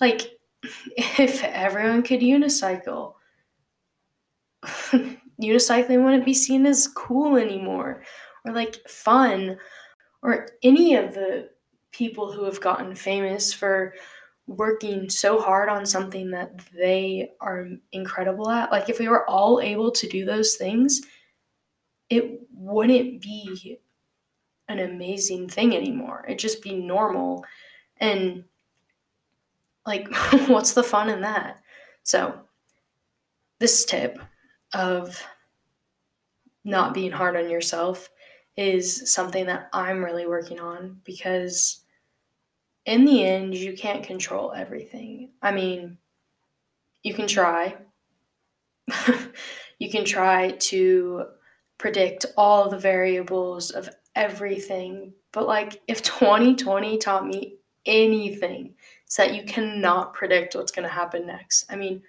Like, 0.00 0.38
if 0.96 1.42
everyone 1.44 2.02
could 2.02 2.20
unicycle, 2.20 3.14
unicycling 5.40 6.04
wouldn't 6.04 6.24
be 6.24 6.34
seen 6.34 6.66
as 6.66 6.88
cool 6.88 7.36
anymore 7.36 8.02
or 8.44 8.52
like 8.52 8.76
fun 8.88 9.56
or 10.22 10.48
any 10.62 10.96
of 10.96 11.14
the 11.14 11.48
people 11.92 12.32
who 12.32 12.44
have 12.44 12.60
gotten 12.60 12.94
famous 12.94 13.52
for 13.52 13.94
working 14.48 15.08
so 15.10 15.38
hard 15.38 15.68
on 15.68 15.84
something 15.86 16.30
that 16.30 16.58
they 16.74 17.30
are 17.40 17.68
incredible 17.92 18.50
at. 18.50 18.72
Like, 18.72 18.88
if 18.88 18.98
we 18.98 19.08
were 19.08 19.28
all 19.28 19.60
able 19.60 19.90
to 19.92 20.08
do 20.08 20.24
those 20.24 20.56
things, 20.56 21.02
it 22.08 22.40
wouldn't 22.52 23.20
be 23.20 23.78
an 24.68 24.78
amazing 24.78 25.48
thing 25.48 25.74
anymore. 25.74 26.24
It'd 26.26 26.38
just 26.38 26.62
be 26.62 26.74
normal. 26.74 27.44
And, 27.98 28.44
like, 29.86 30.08
what's 30.48 30.72
the 30.72 30.82
fun 30.82 31.08
in 31.08 31.22
that? 31.22 31.60
So, 32.02 32.40
this 33.58 33.84
tip 33.84 34.18
of 34.74 35.20
not 36.64 36.94
being 36.94 37.10
hard 37.10 37.36
on 37.36 37.50
yourself 37.50 38.10
is 38.56 39.12
something 39.12 39.46
that 39.46 39.68
I'm 39.72 40.04
really 40.04 40.26
working 40.26 40.60
on 40.60 41.00
because 41.04 41.84
in 42.84 43.04
the 43.04 43.24
end, 43.24 43.54
you 43.54 43.74
can't 43.74 44.02
control 44.02 44.52
everything. 44.52 45.30
I 45.42 45.52
mean, 45.52 45.98
you 47.02 47.14
can 47.14 47.26
try. 47.26 47.76
you 49.78 49.90
can 49.90 50.04
try 50.04 50.52
to 50.52 51.26
predict 51.78 52.26
all 52.36 52.68
the 52.68 52.78
variables 52.78 53.70
of 53.70 53.88
everything. 54.18 55.14
But, 55.32 55.46
like, 55.46 55.80
if 55.88 56.02
2020 56.02 56.98
taught 56.98 57.26
me 57.26 57.56
anything, 57.86 58.74
it's 59.06 59.16
that 59.16 59.34
you 59.34 59.44
cannot 59.44 60.12
predict 60.12 60.54
what's 60.54 60.72
going 60.72 60.86
to 60.86 60.94
happen 60.94 61.26
next. 61.26 61.64
I 61.70 61.76
mean, 61.76 62.02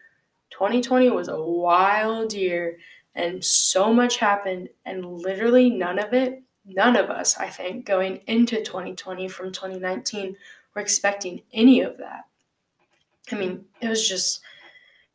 2020 0.51 1.09
was 1.09 1.27
a 1.27 1.41
wild 1.41 2.33
year 2.33 2.77
and 3.15 3.43
so 3.43 3.93
much 3.93 4.17
happened 4.17 4.69
and 4.85 5.05
literally 5.05 5.69
none 5.69 5.99
of 5.99 6.13
it 6.13 6.41
none 6.65 6.95
of 6.95 7.09
us 7.09 7.37
i 7.37 7.47
think 7.47 7.85
going 7.85 8.17
into 8.27 8.63
2020 8.63 9.27
from 9.27 9.51
2019 9.51 10.35
were 10.73 10.81
expecting 10.81 11.41
any 11.53 11.81
of 11.81 11.97
that 11.97 12.25
i 13.31 13.35
mean 13.35 13.65
it 13.81 13.89
was 13.89 14.07
just 14.07 14.41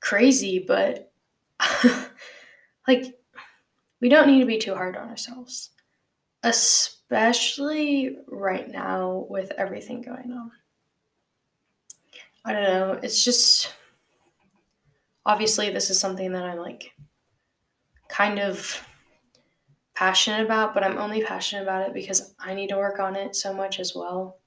crazy 0.01 0.59
but 0.59 1.13
like 2.89 3.19
we 4.01 4.09
don't 4.09 4.27
need 4.27 4.41
to 4.41 4.47
be 4.47 4.59
too 4.59 4.75
hard 4.75 4.97
on 4.97 5.09
ourselves 5.09 5.71
especially 6.45 8.17
right 8.29 8.71
now 8.71 9.27
with 9.29 9.51
everything 9.59 10.01
going 10.01 10.31
on 10.31 10.51
i 12.45 12.53
don't 12.53 12.63
know 12.63 12.93
it's 13.03 13.25
just 13.25 13.75
obviously 15.27 15.71
this 15.71 15.91
is 15.91 15.99
something 15.99 16.33
that 16.33 16.45
I'm 16.45 16.59
like 16.59 16.93
kind 18.09 18.39
of 18.39 18.87
passionate 19.95 20.45
about, 20.45 20.75
but 20.75 20.85
I'm 20.85 20.99
only 20.99 21.23
passionate 21.23 21.63
about 21.63 21.89
it 21.89 21.95
because 21.95 22.35
I 22.39 22.55
need 22.55 22.69
to 22.69 22.77
work 22.77 22.99
on 22.99 23.17
it 23.17 23.37
so 23.37 23.53
much 23.53 23.81
as 23.81 23.95
well. 23.95 24.39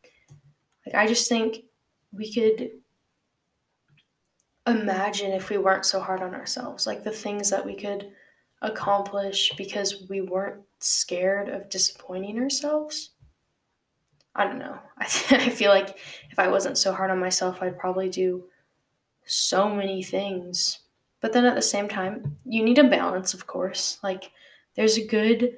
Like 0.86 0.96
I 0.96 1.08
just 1.08 1.30
think 1.30 1.64
we 2.12 2.32
could 2.32 2.72
imagine 4.66 5.32
if 5.32 5.50
we 5.50 5.58
weren't 5.58 5.86
so 5.86 6.00
hard 6.00 6.22
on 6.22 6.36
ourselves, 6.36 6.86
like 6.86 7.04
the 7.04 7.12
things 7.12 7.50
that 7.50 7.66
we 7.66 7.76
could 7.76 8.12
accomplish 8.62 9.52
because 9.58 10.08
we 10.10 10.22
weren't 10.22 10.62
scared 10.80 11.50
of 11.50 11.70
disappointing 11.70 12.38
ourselves. 12.40 13.12
I 14.36 14.46
don't 14.46 14.60
know. 14.60 14.78
I, 14.98 15.04
I 15.32 15.50
feel 15.50 15.72
like 15.72 15.98
if 16.30 16.40
I 16.40 16.48
wasn't 16.48 16.78
so 16.78 16.94
hard 16.94 17.12
on 17.12 17.20
myself, 17.20 17.62
I'd 17.62 17.80
probably 17.80 18.10
do 18.10 18.46
so 19.26 19.70
many 19.70 20.04
things. 20.04 20.80
But 21.20 21.34
then 21.34 21.46
at 21.46 21.56
the 21.56 21.62
same 21.62 21.88
time, 21.88 22.38
you 22.46 22.64
need 22.64 22.78
a 22.78 22.84
balance, 22.84 23.34
of 23.34 23.48
course. 23.48 23.98
Like, 24.04 24.32
there's 24.76 24.98
a 24.98 25.06
good 25.06 25.58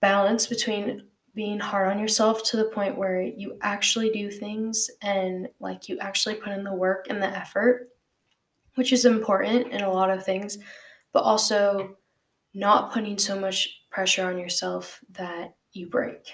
balance 0.00 0.46
between 0.46 1.02
being 1.34 1.58
hard 1.58 1.88
on 1.88 1.98
yourself 1.98 2.42
to 2.42 2.56
the 2.56 2.64
point 2.64 2.96
where 2.96 3.20
you 3.20 3.56
actually 3.60 4.10
do 4.10 4.30
things 4.30 4.90
and 5.02 5.48
like 5.60 5.88
you 5.88 5.98
actually 5.98 6.34
put 6.34 6.52
in 6.52 6.64
the 6.64 6.72
work 6.72 7.06
and 7.10 7.22
the 7.22 7.26
effort, 7.26 7.90
which 8.74 8.92
is 8.92 9.04
important 9.04 9.72
in 9.72 9.82
a 9.82 9.92
lot 9.92 10.10
of 10.10 10.24
things, 10.24 10.58
but 11.12 11.20
also 11.20 11.96
not 12.54 12.92
putting 12.92 13.18
so 13.18 13.38
much 13.38 13.68
pressure 13.90 14.26
on 14.26 14.38
yourself 14.38 15.00
that 15.12 15.54
you 15.72 15.86
break. 15.86 16.32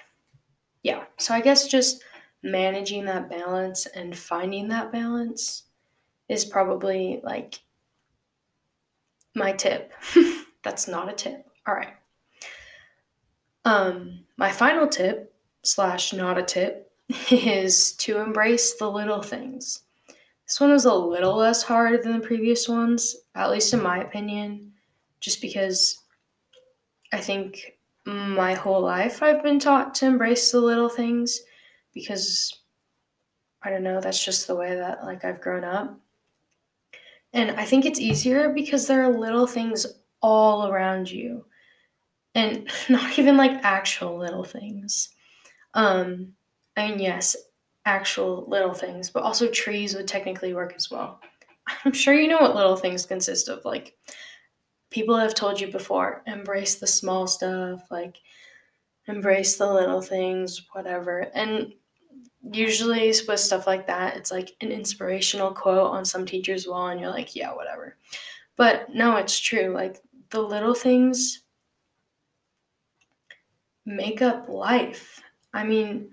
Yeah, 0.83 1.05
so 1.19 1.35
I 1.35 1.41
guess 1.41 1.69
just 1.69 2.03
managing 2.43 3.07
that 3.07 3.31
balance 3.31 3.87
and 3.87 4.17
finding 4.17 4.69
that 4.69 4.93
balance 4.93 5.65
is 6.29 6.45
probably 6.45 7.21
like 7.25 7.61
my 9.35 9.53
tip. 9.53 9.93
That's 10.63 10.89
not 10.89 11.09
a 11.09 11.15
tip. 11.15 11.47
All 11.67 11.75
right. 11.75 11.95
Um, 13.65 14.21
my 14.37 14.53
final 14.53 14.87
tip 14.87 15.35
slash 15.63 16.13
not 16.13 16.39
a 16.39 16.43
tip 16.43 16.93
is 17.31 17.93
to 17.95 18.19
embrace 18.19 18.75
the 18.75 18.91
little 18.91 19.23
things. 19.23 19.81
This 20.47 20.61
one 20.61 20.71
was 20.71 20.85
a 20.85 20.93
little 20.93 21.37
less 21.37 21.63
hard 21.63 22.03
than 22.03 22.13
the 22.13 22.27
previous 22.27 22.69
ones, 22.69 23.17
at 23.35 23.51
least 23.51 23.73
in 23.73 23.83
my 23.83 23.99
opinion, 23.99 24.73
just 25.21 25.41
because 25.41 25.99
I 27.15 27.21
think 27.21 27.77
my 28.07 28.55
whole 28.55 28.81
life 28.81 29.23
I've 29.23 29.41
been 29.41 29.61
taught 29.61 29.95
to 29.97 30.07
embrace 30.07 30.51
the 30.51 30.61
little 30.61 30.89
things 30.89 31.43
because 31.95 32.63
I 33.63 33.71
don't 33.71 33.85
know, 33.85 34.01
that's 34.01 34.23
just 34.23 34.49
the 34.49 34.57
way 34.57 34.75
that 34.75 35.05
like 35.05 35.25
I've 35.25 35.41
grown 35.41 35.63
up. 35.63 35.97
And 37.33 37.53
I 37.53 37.65
think 37.67 37.87
it's 37.87 38.01
easier 38.01 38.53
because 38.53 38.89
there 38.89 39.05
are 39.05 39.17
little 39.17 39.47
things 39.47 39.87
all 40.23 40.67
around 40.67 41.09
you. 41.09 41.47
And 42.35 42.69
not 42.89 43.17
even 43.17 43.37
like 43.37 43.63
actual 43.63 44.19
little 44.19 44.45
things. 44.45 45.11
Um, 45.75 46.33
I 46.77 46.89
mean, 46.89 46.99
yes, 46.99 47.37
actual 47.87 48.45
little 48.49 48.75
things, 48.75 49.09
but 49.09 49.23
also 49.23 49.47
trees 49.47 49.95
would 49.95 50.09
technically 50.09 50.53
work 50.53 50.75
as 50.77 50.91
well. 50.91 51.21
I'm 51.85 51.93
sure 51.93 52.15
you 52.15 52.27
know 52.27 52.41
what 52.41 52.57
little 52.57 52.77
things 52.77 53.07
consist 53.07 53.49
of. 53.49 53.65
Like, 53.65 53.95
people 54.95 55.17
have 55.17 55.35
told 55.35 55.61
you 55.61 55.67
before 55.67 56.23
embrace 56.29 56.77
the 56.77 56.87
small 56.87 57.27
stuff, 57.27 57.83
like, 57.91 58.21
embrace 59.09 59.57
the 59.57 59.71
little 59.71 60.01
things, 60.01 60.67
whatever. 60.73 61.29
And 61.35 61.75
usually 62.41 63.13
with 63.27 63.41
stuff 63.41 63.67
like 63.67 63.89
that, 63.89 64.17
it's 64.17 64.31
like 64.31 64.53
an 64.61 64.71
inspirational 64.71 65.51
quote 65.51 65.91
on 65.91 66.05
some 66.05 66.25
teacher's 66.25 66.69
wall, 66.69 66.87
and 66.87 67.01
you're 67.01 67.11
like, 67.11 67.35
yeah, 67.35 67.53
whatever. 67.53 67.97
But 68.57 68.95
no, 68.95 69.17
it's 69.17 69.39
true. 69.39 69.75
Like 69.75 70.01
the 70.31 70.41
little 70.41 70.75
things 70.75 71.43
make 73.85 74.23
up 74.23 74.49
life. 74.49 75.21
I 75.53 75.65
mean, 75.65 76.11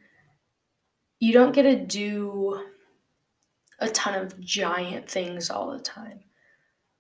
you 1.20 1.34
don't 1.34 1.54
get 1.54 1.64
to 1.64 1.76
do 1.86 2.66
a 3.78 3.90
ton 3.90 4.16
of 4.16 4.40
giant 4.40 5.08
things 5.08 5.52
all 5.52 5.72
the 5.72 5.80
time. 5.80 6.22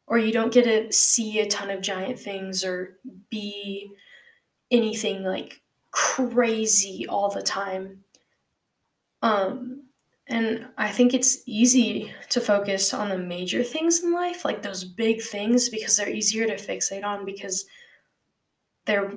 Or 0.07 0.17
you 0.17 0.31
don't 0.31 0.53
get 0.53 0.65
to 0.65 0.91
see 0.91 1.39
a 1.39 1.47
ton 1.47 1.69
of 1.69 1.81
giant 1.81 2.19
things 2.19 2.65
or 2.65 2.97
be 3.29 3.91
anything 4.69 5.23
like 5.23 5.61
crazy 5.91 7.05
all 7.07 7.29
the 7.29 7.41
time. 7.41 8.03
Um 9.21 9.83
and 10.27 10.67
I 10.77 10.89
think 10.89 11.13
it's 11.13 11.39
easy 11.45 12.13
to 12.29 12.39
focus 12.39 12.93
on 12.93 13.09
the 13.09 13.17
major 13.17 13.63
things 13.63 14.01
in 14.01 14.13
life, 14.13 14.45
like 14.45 14.61
those 14.61 14.85
big 14.85 15.21
things 15.21 15.67
because 15.67 15.97
they're 15.97 16.09
easier 16.09 16.47
to 16.47 16.55
fixate 16.55 17.03
on 17.03 17.25
because 17.25 17.65
they're 18.85 19.11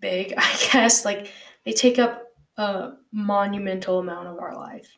big, 0.00 0.34
I 0.36 0.68
guess. 0.72 1.04
Like 1.04 1.32
they 1.64 1.72
take 1.72 1.98
up 1.98 2.26
a 2.56 2.92
monumental 3.12 3.98
amount 3.98 4.28
of 4.28 4.38
our 4.38 4.54
life. 4.54 4.96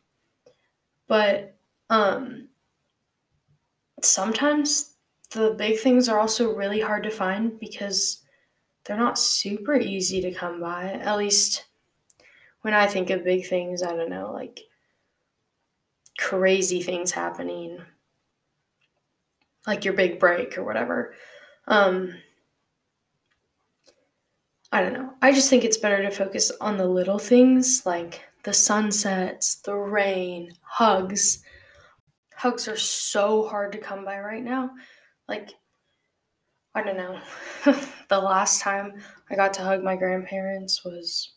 But 1.07 1.55
um 1.89 2.49
sometimes 4.01 4.93
the 5.31 5.55
big 5.57 5.79
things 5.79 6.07
are 6.07 6.19
also 6.19 6.55
really 6.55 6.79
hard 6.79 7.03
to 7.03 7.11
find 7.11 7.59
because 7.59 8.23
they're 8.83 8.97
not 8.97 9.19
super 9.19 9.75
easy 9.75 10.21
to 10.21 10.33
come 10.33 10.61
by. 10.61 10.91
At 10.91 11.17
least 11.17 11.65
when 12.61 12.73
I 12.73 12.87
think 12.87 13.09
of 13.09 13.23
big 13.23 13.47
things, 13.47 13.83
I 13.83 13.95
don't 13.95 14.09
know, 14.09 14.31
like 14.33 14.61
crazy 16.17 16.81
things 16.81 17.11
happening, 17.11 17.79
like 19.65 19.85
your 19.85 19.93
big 19.93 20.19
break 20.19 20.57
or 20.57 20.63
whatever. 20.63 21.13
Um, 21.67 22.15
I 24.71 24.81
don't 24.81 24.93
know. 24.93 25.13
I 25.21 25.31
just 25.31 25.49
think 25.49 25.63
it's 25.63 25.77
better 25.77 26.01
to 26.03 26.11
focus 26.11 26.51
on 26.59 26.77
the 26.77 26.87
little 26.87 27.19
things 27.19 27.85
like 27.85 28.21
the 28.43 28.53
sunsets, 28.53 29.55
the 29.55 29.75
rain, 29.75 30.51
hugs. 30.61 31.43
Hugs 32.37 32.67
are 32.67 32.77
so 32.77 33.47
hard 33.47 33.71
to 33.71 33.79
come 33.79 34.05
by 34.05 34.19
right 34.19 34.43
now. 34.43 34.69
Like, 35.27 35.49
I 36.75 36.83
don't 36.83 36.95
know. 36.95 37.19
the 38.09 38.19
last 38.19 38.61
time 38.61 39.01
I 39.31 39.35
got 39.35 39.55
to 39.55 39.63
hug 39.63 39.83
my 39.83 39.95
grandparents 39.95 40.85
was 40.85 41.33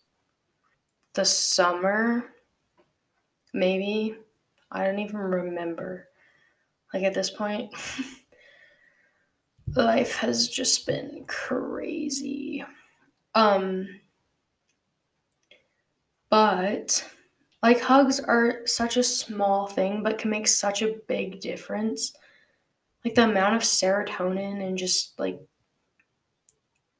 the 1.14 1.24
summer, 1.24 2.26
maybe. 3.54 4.14
I 4.70 4.84
don't 4.84 4.98
even 4.98 5.16
remember. 5.16 6.08
Like, 6.92 7.04
at 7.04 7.14
this 7.14 7.30
point, 7.30 7.72
life 9.74 10.16
has 10.16 10.48
just 10.48 10.86
been 10.86 11.24
crazy. 11.26 12.62
Um, 13.34 13.88
but 16.28 17.10
like 17.62 17.80
hugs 17.80 18.20
are 18.20 18.66
such 18.66 18.96
a 18.96 19.02
small 19.02 19.66
thing, 19.66 20.02
but 20.02 20.18
can 20.18 20.30
make 20.30 20.48
such 20.48 20.82
a 20.82 20.96
big 21.08 21.40
difference. 21.40 22.14
Like 23.04 23.14
the 23.14 23.24
amount 23.24 23.56
of 23.56 23.62
serotonin 23.62 24.66
and 24.66 24.78
just 24.78 25.18
like 25.18 25.40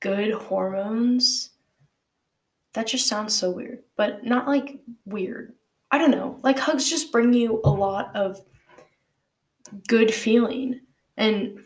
good 0.01 0.33
hormones. 0.33 1.51
That 2.75 2.87
just 2.87 3.07
sounds 3.07 3.35
so 3.35 3.51
weird, 3.51 3.81
but 3.97 4.25
not 4.25 4.47
like 4.47 4.81
weird. 5.05 5.55
I 5.91 5.99
don't 5.99 6.11
know. 6.11 6.39
Like 6.43 6.59
hugs 6.59 6.89
just 6.89 7.13
bring 7.13 7.33
you 7.33 7.61
a 7.65 7.71
lot 7.71 8.15
of 8.15 8.41
good 9.89 10.13
feeling. 10.13 10.81
And 11.17 11.61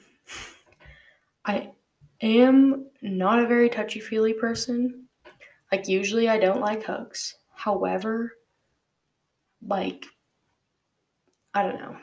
I 1.45 1.73
am 2.21 2.87
not 3.03 3.39
a 3.39 3.47
very 3.47 3.69
touchy 3.69 4.01
feely 4.01 4.33
person. 4.33 5.07
Like, 5.71 5.89
usually 5.89 6.29
I 6.29 6.39
don't 6.39 6.61
like 6.61 6.85
hugs. 6.85 7.35
However, 7.55 8.33
like, 9.67 10.07
I 11.53 11.63
don't 11.63 11.81
know. 11.81 11.97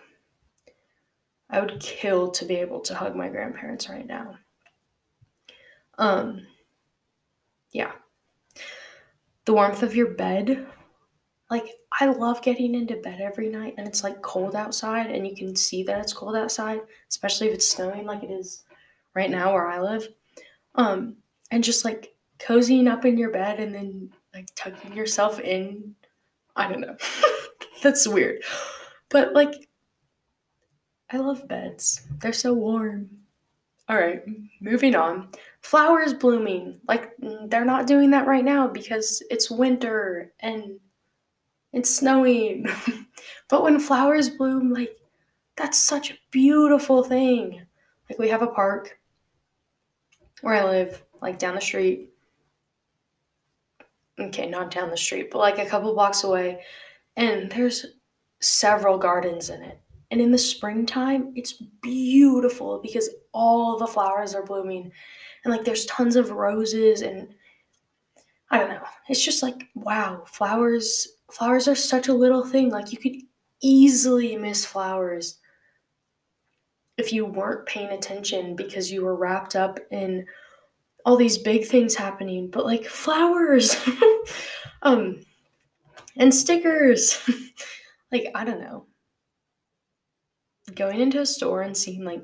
I 1.50 1.60
would 1.60 1.80
kill 1.80 2.32
to 2.32 2.46
be 2.46 2.56
able 2.56 2.80
to 2.82 2.96
hug 2.96 3.16
my 3.16 3.28
grandparents 3.28 3.90
right 3.90 4.08
now. 4.08 4.38
Um, 5.98 6.48
yeah. 7.72 7.92
The 9.46 9.54
warmth 9.54 9.84
of 9.84 9.96
your 9.96 10.12
bed. 10.12 10.66
Like, 11.50 11.66
I 12.00 12.06
love 12.06 12.42
getting 12.42 12.74
into 12.74 12.96
bed 12.96 13.20
every 13.20 13.50
night 13.50 13.76
and 13.78 13.86
it's 13.86 14.04
like 14.04 14.22
cold 14.22 14.56
outside 14.56 15.12
and 15.12 15.28
you 15.28 15.36
can 15.36 15.56
see 15.56 15.84
that 15.84 16.00
it's 16.00 16.14
cold 16.14 16.36
outside, 16.38 16.82
especially 17.10 17.48
if 17.50 17.56
it's 17.56 17.70
snowing 17.70 18.06
like 18.06 18.24
it 18.24 18.32
is 18.32 18.64
right 19.14 19.30
now 19.30 19.54
where 19.54 19.68
I 19.68 19.82
live. 19.82 20.08
Um, 20.76 21.18
and 21.52 21.64
just 21.64 21.84
like 21.84 22.16
cozying 22.40 22.90
up 22.90 23.04
in 23.04 23.18
your 23.18 23.32
bed 23.32 23.60
and 23.60 23.76
then 23.76 24.10
like 24.34 24.48
tucking 24.56 24.94
yourself 24.94 25.40
in. 25.42 25.96
I 26.56 26.70
don't 26.70 26.82
know. 26.82 26.96
That's 27.84 28.08
weird. 28.08 28.44
But 29.10 29.34
like 29.34 29.70
I 31.12 31.18
love 31.18 31.48
beds. 31.48 32.02
They're 32.20 32.34
so 32.34 32.54
warm. 32.54 33.10
All 33.90 33.98
right, 33.98 34.22
moving 34.62 34.96
on. 34.96 35.28
Flowers 35.62 36.14
blooming. 36.14 36.80
Like 36.88 37.18
mm, 37.18 37.50
they're 37.50 37.66
not 37.66 37.88
doing 37.88 38.12
that 38.12 38.28
right 38.28 38.46
now 38.46 38.68
because 38.68 39.22
it's 39.30 39.52
winter 39.52 40.32
and 40.40 40.80
it's 41.74 41.90
snowing. 41.94 42.68
but 43.50 43.64
when 43.64 43.80
flowers 43.80 44.30
bloom, 44.30 44.72
like 44.72 44.98
that's 45.58 45.78
such 45.78 46.12
a 46.12 46.18
beautiful 46.32 47.04
thing. 47.04 47.62
Like 48.10 48.20
we 48.20 48.30
have 48.30 48.42
a 48.42 48.48
park 48.48 48.98
where 50.42 50.56
I 50.56 50.64
live, 50.64 51.04
like 51.22 51.40
down 51.40 51.56
the 51.56 51.62
street. 51.62 52.11
Okay, 54.20 54.48
not 54.48 54.72
down 54.72 54.90
the 54.90 54.98
street, 54.98 55.30
but 55.32 55.40
like 55.40 55.58
a 55.58 55.66
couple 55.66 55.94
blocks 55.94 56.24
away. 56.24 56.62
And 57.16 57.52
there's 57.52 57.86
several 58.40 58.98
gardens 58.98 59.50
in 59.50 59.62
it. 59.62 59.80
And 60.12 60.20
in 60.20 60.32
the 60.32 60.38
springtime, 60.38 61.32
it's 61.36 61.54
beautiful 61.82 62.80
because 62.82 63.10
all 63.32 63.78
the 63.78 63.88
flowers 63.88 64.36
are 64.36 64.44
blooming. 64.44 64.92
And 65.44 65.54
like 65.54 65.64
there's 65.64 65.86
tons 65.86 66.16
of 66.16 66.32
roses 66.32 67.02
and 67.02 67.34
I 68.50 68.58
don't 68.60 68.70
know. 68.70 68.84
It's 69.08 69.24
just 69.24 69.42
like 69.42 69.70
wow, 69.76 70.24
flowers 70.28 71.08
flowers 71.32 71.68
are 71.70 71.76
such 71.76 72.10
a 72.10 72.14
little 72.14 72.46
thing. 72.46 72.70
Like 72.70 72.92
you 72.92 72.98
could 72.98 73.16
easily 73.62 74.36
miss 74.36 74.66
flowers 74.66 75.38
if 76.98 77.14
you 77.14 77.26
weren't 77.26 77.66
paying 77.66 77.90
attention 77.90 78.56
because 78.56 78.92
you 78.92 79.04
were 79.04 79.16
wrapped 79.16 79.56
up 79.56 79.80
in 79.92 80.26
all 81.06 81.18
these 81.18 81.38
big 81.38 81.66
things 81.66 81.96
happening, 81.96 82.50
but 82.50 82.66
like 82.66 82.86
flowers, 82.86 83.76
um, 84.82 85.22
and 86.18 86.34
stickers. 86.34 87.20
like, 88.12 88.28
I 88.36 88.44
don't 88.46 88.62
know. 88.62 88.86
Going 90.76 91.00
into 91.00 91.22
a 91.22 91.26
store 91.26 91.64
and 91.64 91.76
seeing 91.76 92.04
like 92.04 92.24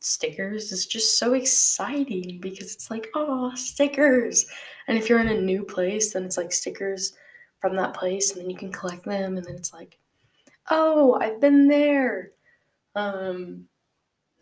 stickers 0.00 0.70
is 0.72 0.86
just 0.86 1.18
so 1.18 1.34
exciting 1.34 2.38
because 2.40 2.74
it's 2.74 2.90
like, 2.90 3.08
oh, 3.14 3.54
stickers. 3.54 4.46
And 4.86 4.98
if 4.98 5.08
you're 5.08 5.20
in 5.20 5.28
a 5.28 5.40
new 5.40 5.64
place, 5.64 6.12
then 6.12 6.24
it's 6.24 6.36
like 6.36 6.52
stickers 6.52 7.14
from 7.60 7.76
that 7.76 7.94
place, 7.94 8.32
and 8.32 8.42
then 8.42 8.50
you 8.50 8.56
can 8.56 8.70
collect 8.70 9.04
them, 9.04 9.36
and 9.36 9.46
then 9.46 9.54
it's 9.54 9.72
like, 9.72 9.98
oh, 10.70 11.16
I've 11.20 11.40
been 11.40 11.66
there. 11.66 12.32
Um, 12.94 13.66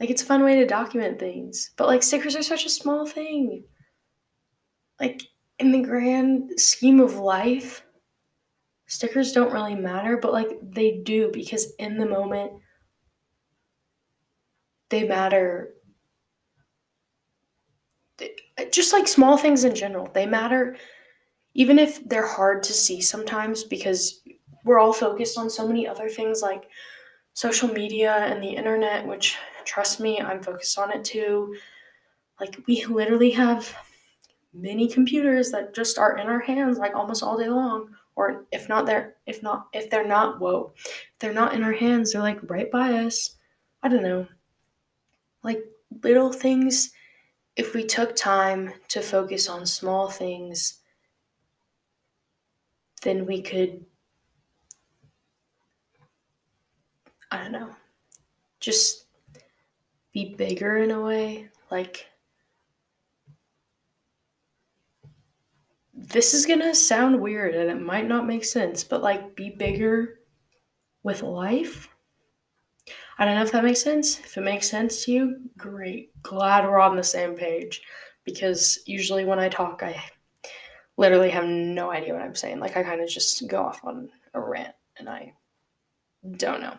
like 0.02 0.10
it's 0.10 0.22
a 0.22 0.26
fun 0.26 0.42
way 0.42 0.56
to 0.56 0.66
document 0.66 1.20
things. 1.20 1.70
But 1.76 1.86
like 1.86 2.02
stickers 2.02 2.34
are 2.34 2.42
such 2.42 2.66
a 2.66 2.68
small 2.68 3.06
thing. 3.06 3.62
Like 4.98 5.22
in 5.60 5.70
the 5.70 5.80
grand 5.80 6.58
scheme 6.58 6.98
of 6.98 7.14
life, 7.14 7.84
stickers 8.88 9.30
don't 9.30 9.52
really 9.52 9.76
matter, 9.76 10.16
but 10.16 10.32
like 10.32 10.58
they 10.60 11.00
do 11.04 11.30
because 11.32 11.72
in 11.78 11.98
the 11.98 12.06
moment 12.06 12.50
they 14.90 15.06
matter. 15.06 15.74
Just 18.72 18.92
like 18.92 19.06
small 19.06 19.36
things 19.36 19.62
in 19.62 19.76
general, 19.76 20.10
they 20.12 20.26
matter 20.26 20.76
even 21.54 21.78
if 21.78 22.02
they're 22.08 22.26
hard 22.26 22.64
to 22.64 22.72
see 22.72 23.00
sometimes 23.00 23.62
because 23.62 24.20
we're 24.64 24.80
all 24.80 24.92
focused 24.92 25.38
on 25.38 25.48
so 25.48 25.68
many 25.68 25.86
other 25.86 26.08
things 26.08 26.42
like 26.42 26.64
social 27.34 27.68
media 27.68 28.14
and 28.16 28.42
the 28.42 28.48
internet, 28.48 29.06
which 29.06 29.36
trust 29.64 30.00
me, 30.00 30.20
I'm 30.20 30.42
focused 30.42 30.78
on 30.78 30.92
it 30.92 31.04
too. 31.04 31.56
Like 32.40 32.58
we 32.66 32.84
literally 32.86 33.30
have 33.30 33.74
many 34.52 34.88
computers 34.88 35.50
that 35.50 35.74
just 35.74 35.98
are 35.98 36.18
in 36.18 36.26
our 36.26 36.40
hands 36.40 36.78
like 36.78 36.94
almost 36.94 37.22
all 37.22 37.38
day 37.38 37.48
long. 37.48 37.94
Or 38.14 38.44
if 38.52 38.68
not 38.68 38.84
they're 38.84 39.14
if 39.26 39.42
not 39.42 39.68
if 39.72 39.90
they're 39.90 40.06
not 40.06 40.40
whoa, 40.40 40.72
if 40.76 41.18
they're 41.18 41.32
not 41.32 41.54
in 41.54 41.62
our 41.62 41.72
hands, 41.72 42.12
they're 42.12 42.22
like 42.22 42.50
right 42.50 42.70
by 42.70 42.92
us. 42.92 43.36
I 43.82 43.88
don't 43.88 44.02
know. 44.02 44.26
Like 45.42 45.64
little 46.02 46.32
things, 46.32 46.92
if 47.56 47.74
we 47.74 47.84
took 47.84 48.14
time 48.14 48.72
to 48.88 49.00
focus 49.00 49.48
on 49.48 49.66
small 49.66 50.08
things, 50.08 50.80
then 53.02 53.26
we 53.26 53.42
could 53.42 53.84
I 57.30 57.38
don't 57.38 57.52
know, 57.52 57.70
just 58.60 59.01
be 60.12 60.34
bigger 60.34 60.78
in 60.78 60.90
a 60.90 61.00
way. 61.00 61.48
Like, 61.70 62.06
this 65.94 66.34
is 66.34 66.46
gonna 66.46 66.74
sound 66.74 67.20
weird 67.20 67.54
and 67.54 67.70
it 67.70 67.80
might 67.80 68.06
not 68.06 68.26
make 68.26 68.44
sense, 68.44 68.84
but 68.84 69.02
like, 69.02 69.36
be 69.36 69.50
bigger 69.50 70.20
with 71.02 71.22
life. 71.22 71.88
I 73.18 73.24
don't 73.24 73.36
know 73.36 73.42
if 73.42 73.52
that 73.52 73.64
makes 73.64 73.82
sense. 73.82 74.18
If 74.20 74.36
it 74.36 74.42
makes 74.42 74.68
sense 74.68 75.04
to 75.04 75.12
you, 75.12 75.36
great. 75.56 76.10
Glad 76.22 76.64
we're 76.64 76.80
on 76.80 76.96
the 76.96 77.04
same 77.04 77.34
page 77.34 77.82
because 78.24 78.78
usually 78.86 79.24
when 79.24 79.38
I 79.38 79.48
talk, 79.48 79.82
I 79.82 80.02
literally 80.96 81.30
have 81.30 81.44
no 81.44 81.90
idea 81.90 82.14
what 82.14 82.22
I'm 82.22 82.34
saying. 82.34 82.58
Like, 82.58 82.76
I 82.76 82.82
kind 82.82 83.00
of 83.00 83.08
just 83.08 83.46
go 83.48 83.62
off 83.62 83.80
on 83.84 84.10
a 84.34 84.40
rant 84.40 84.74
and 84.98 85.08
I 85.08 85.34
don't 86.36 86.60
know. 86.60 86.74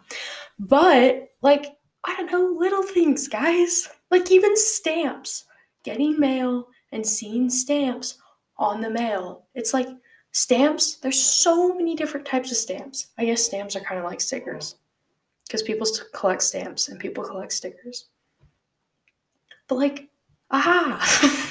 But, 0.59 1.29
like, 1.41 1.77
I 2.05 2.15
don't 2.15 2.31
know, 2.31 2.55
little 2.59 2.83
things, 2.83 3.27
guys. 3.27 3.89
Like, 4.11 4.31
even 4.31 4.55
stamps. 4.57 5.45
Getting 5.83 6.19
mail 6.19 6.67
and 6.91 7.05
seeing 7.05 7.49
stamps 7.49 8.17
on 8.57 8.81
the 8.81 8.89
mail. 8.89 9.45
It's 9.53 9.73
like 9.73 9.87
stamps, 10.31 10.95
there's 10.97 11.21
so 11.21 11.73
many 11.75 11.95
different 11.95 12.25
types 12.25 12.51
of 12.51 12.57
stamps. 12.57 13.07
I 13.17 13.25
guess 13.25 13.45
stamps 13.45 13.75
are 13.75 13.81
kind 13.81 13.99
of 13.99 14.05
like 14.05 14.21
stickers 14.21 14.75
because 15.45 15.61
people 15.61 15.87
collect 16.13 16.41
stamps 16.41 16.87
and 16.87 16.99
people 16.99 17.23
collect 17.23 17.51
stickers. 17.51 18.05
But, 19.67 19.75
like, 19.75 20.09
aha! 20.51 21.49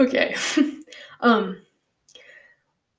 okay. 0.00 0.34
um, 1.20 1.60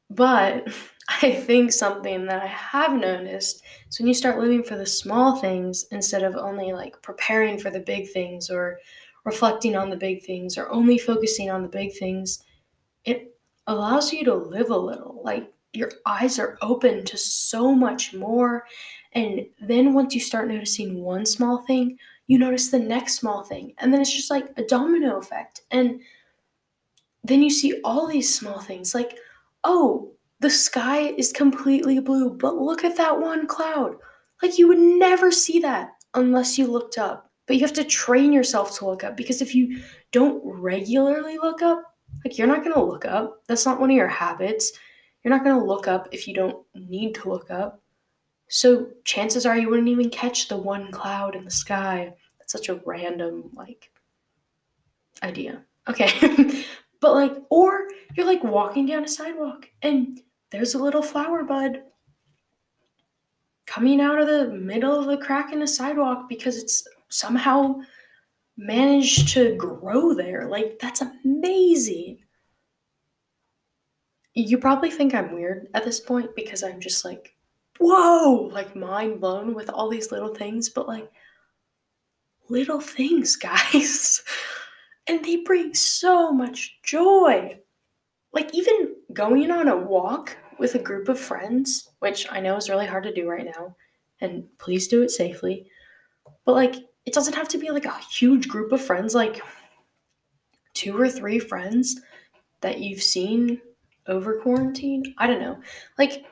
but 0.10 0.68
I 1.10 1.32
think 1.34 1.74
something 1.74 2.28
that 2.28 2.44
I 2.44 2.48
have 2.48 2.94
noticed 2.94 3.64
is 3.90 4.00
when 4.00 4.08
you 4.08 4.14
start 4.14 4.40
living 4.40 4.64
for 4.64 4.78
the 4.78 4.86
small 4.86 5.38
things 5.38 5.86
instead 5.92 6.24
of 6.24 6.36
only 6.36 6.72
like 6.72 7.02
preparing 7.02 7.58
for 7.58 7.72
the 7.72 7.80
big 7.80 8.12
things 8.12 8.50
or 8.50 8.80
reflecting 9.26 9.76
on 9.76 9.90
the 9.90 9.98
big 9.98 10.24
things 10.24 10.58
or 10.58 10.70
only 10.70 10.98
focusing 11.00 11.50
on 11.50 11.64
the 11.64 11.68
big 11.68 11.94
things, 11.98 12.44
it 13.06 13.36
allows 13.68 14.14
you 14.14 14.24
to 14.26 14.36
live 14.36 14.70
a 14.70 14.78
little. 14.78 15.22
Like 15.24 15.52
your 15.74 15.92
eyes 16.06 16.38
are 16.38 16.58
open 16.62 17.04
to 17.06 17.18
so 17.18 17.74
much 17.74 18.14
more. 18.14 18.66
And 19.14 19.48
then 19.60 19.94
once 19.94 20.14
you 20.14 20.22
start 20.22 20.48
noticing 20.48 21.02
one 21.02 21.26
small 21.26 21.64
thing, 21.66 21.98
you 22.28 22.38
notice 22.38 22.70
the 22.70 22.80
next 22.80 23.16
small 23.16 23.44
thing. 23.44 23.74
And 23.80 23.92
then 23.92 24.02
it's 24.02 24.14
just 24.14 24.30
like 24.30 24.48
a 24.58 24.64
domino 24.64 25.18
effect. 25.18 25.62
And 25.72 26.02
then 27.24 27.42
you 27.42 27.50
see 27.50 27.82
all 27.84 28.08
these 28.08 28.34
small 28.34 28.60
things 28.60 28.94
like, 28.94 29.18
oh, 29.64 30.14
the 30.40 30.50
sky 30.50 31.14
is 31.18 31.32
completely 31.32 32.00
blue, 32.00 32.30
but 32.30 32.56
look 32.56 32.84
at 32.84 32.98
that 32.98 33.20
one 33.20 33.48
cloud. 33.48 33.96
Like 34.42 34.58
you 34.58 34.68
would 34.68 34.80
never 34.80 35.32
see 35.32 35.60
that 35.60 35.90
unless 36.14 36.58
you 36.58 36.68
looked 36.68 36.98
up. 36.98 37.30
But 37.46 37.56
you 37.56 37.64
have 37.64 37.74
to 37.74 37.84
train 37.84 38.32
yourself 38.32 38.78
to 38.78 38.86
look 38.86 39.04
up 39.04 39.18
because 39.18 39.42
if 39.42 39.56
you 39.56 39.82
don't 40.12 40.42
regularly 40.46 41.38
look 41.38 41.62
up, 41.62 41.84
like 42.24 42.38
you're 42.38 42.48
not 42.48 42.64
going 42.64 42.74
to 42.74 42.84
look 42.84 43.06
up. 43.06 43.44
That's 43.48 43.66
not 43.66 43.80
one 43.80 43.90
of 43.90 43.96
your 43.96 44.08
habits. 44.08 44.72
You're 45.24 45.34
not 45.34 45.44
going 45.44 45.60
to 45.60 45.66
look 45.66 45.88
up 45.88 46.08
if 46.12 46.28
you 46.28 46.34
don't 46.34 46.64
need 46.76 47.16
to 47.16 47.30
look 47.30 47.50
up. 47.52 47.82
So 48.50 48.90
chances 49.04 49.46
are 49.46 49.58
you 49.58 49.70
wouldn't 49.70 49.90
even 49.90 50.10
catch 50.10 50.48
the 50.48 50.58
one 50.58 50.92
cloud 50.92 51.36
in 51.36 51.44
the 51.44 51.52
sky. 51.52 52.14
That's 52.40 52.52
such 52.52 52.70
a 52.70 52.82
random 52.86 53.50
like 53.54 53.92
idea. 55.22 55.64
Okay. 55.88 56.64
but 57.02 57.14
like 57.14 57.36
or 57.50 57.88
you're 58.16 58.26
like 58.26 58.44
walking 58.44 58.86
down 58.86 59.04
a 59.04 59.08
sidewalk 59.08 59.68
and 59.82 60.20
there's 60.52 60.74
a 60.74 60.80
little 60.84 61.02
flower 61.02 61.44
bud 61.44 61.84
coming 63.66 64.02
out 64.02 64.20
of 64.20 64.28
the 64.28 64.48
middle 64.48 64.98
of 65.00 65.06
the 65.06 65.24
crack 65.24 65.54
in 65.54 65.60
the 65.60 65.68
sidewalk 65.68 66.28
because 66.28 66.58
it's 66.58 66.88
somehow 67.10 67.76
managed 68.58 69.30
to 69.30 69.56
grow 69.56 70.14
there. 70.14 70.48
Like, 70.48 70.80
that's 70.80 71.02
amazing. 71.02 72.20
You 74.34 74.58
probably 74.58 74.90
think 74.90 75.14
I'm 75.14 75.34
weird 75.34 75.68
at 75.74 75.86
this 75.86 76.00
point 76.00 76.36
because 76.36 76.64
I'm 76.64 76.80
just 76.80 77.06
like, 77.06 77.36
whoa, 77.80 78.50
like 78.52 78.76
mind 78.76 79.22
blown 79.22 79.54
with 79.54 79.70
all 79.70 79.88
these 79.88 80.12
little 80.12 80.34
things, 80.34 80.70
but 80.70 80.88
like, 80.88 81.10
little 82.50 82.82
things, 82.82 83.36
guys. 83.36 84.24
and 85.08 85.24
they 85.24 85.38
bring 85.38 85.76
so 85.76 86.32
much 86.32 86.80
joy 86.84 87.60
like 88.34 88.54
even 88.54 88.96
going 89.14 89.52
on 89.52 89.68
a 89.68 89.78
walk 89.78 90.38
with 90.60 90.76
a 90.76 90.80
group 90.80 91.10
of 91.10 91.20
friends, 91.20 91.90
which 92.00 92.28
I 92.32 92.40
know 92.40 92.56
is 92.58 92.70
really 92.70 92.86
hard 92.86 93.04
to 93.04 93.14
do 93.14 93.28
right 93.28 93.46
now, 93.46 93.76
and 94.22 94.46
please 94.58 94.88
do 94.88 95.02
it 95.02 95.12
safely. 95.12 95.70
But 96.46 96.54
like 96.54 96.76
it 97.06 97.14
doesn't 97.14 97.36
have 97.36 97.48
to 97.50 97.58
be 97.58 97.72
like 97.72 97.86
a 97.86 97.98
huge 98.12 98.48
group 98.48 98.72
of 98.72 98.82
friends, 98.82 99.16
like 99.16 99.42
two 100.74 101.00
or 101.00 101.10
three 101.10 101.40
friends 101.40 102.00
that 102.62 102.80
you've 102.80 103.02
seen 103.02 103.62
over 104.08 104.40
quarantine. 104.40 105.16
I 105.18 105.28
don't 105.28 105.42
know. 105.42 105.60
Like 105.98 106.26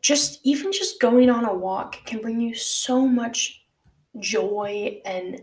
just 0.00 0.40
even 0.44 0.72
just 0.72 1.00
going 1.00 1.28
on 1.28 1.44
a 1.44 1.54
walk 1.54 2.04
can 2.06 2.20
bring 2.20 2.40
you 2.40 2.54
so 2.54 3.06
much 3.06 3.64
joy 4.18 5.00
and 5.04 5.42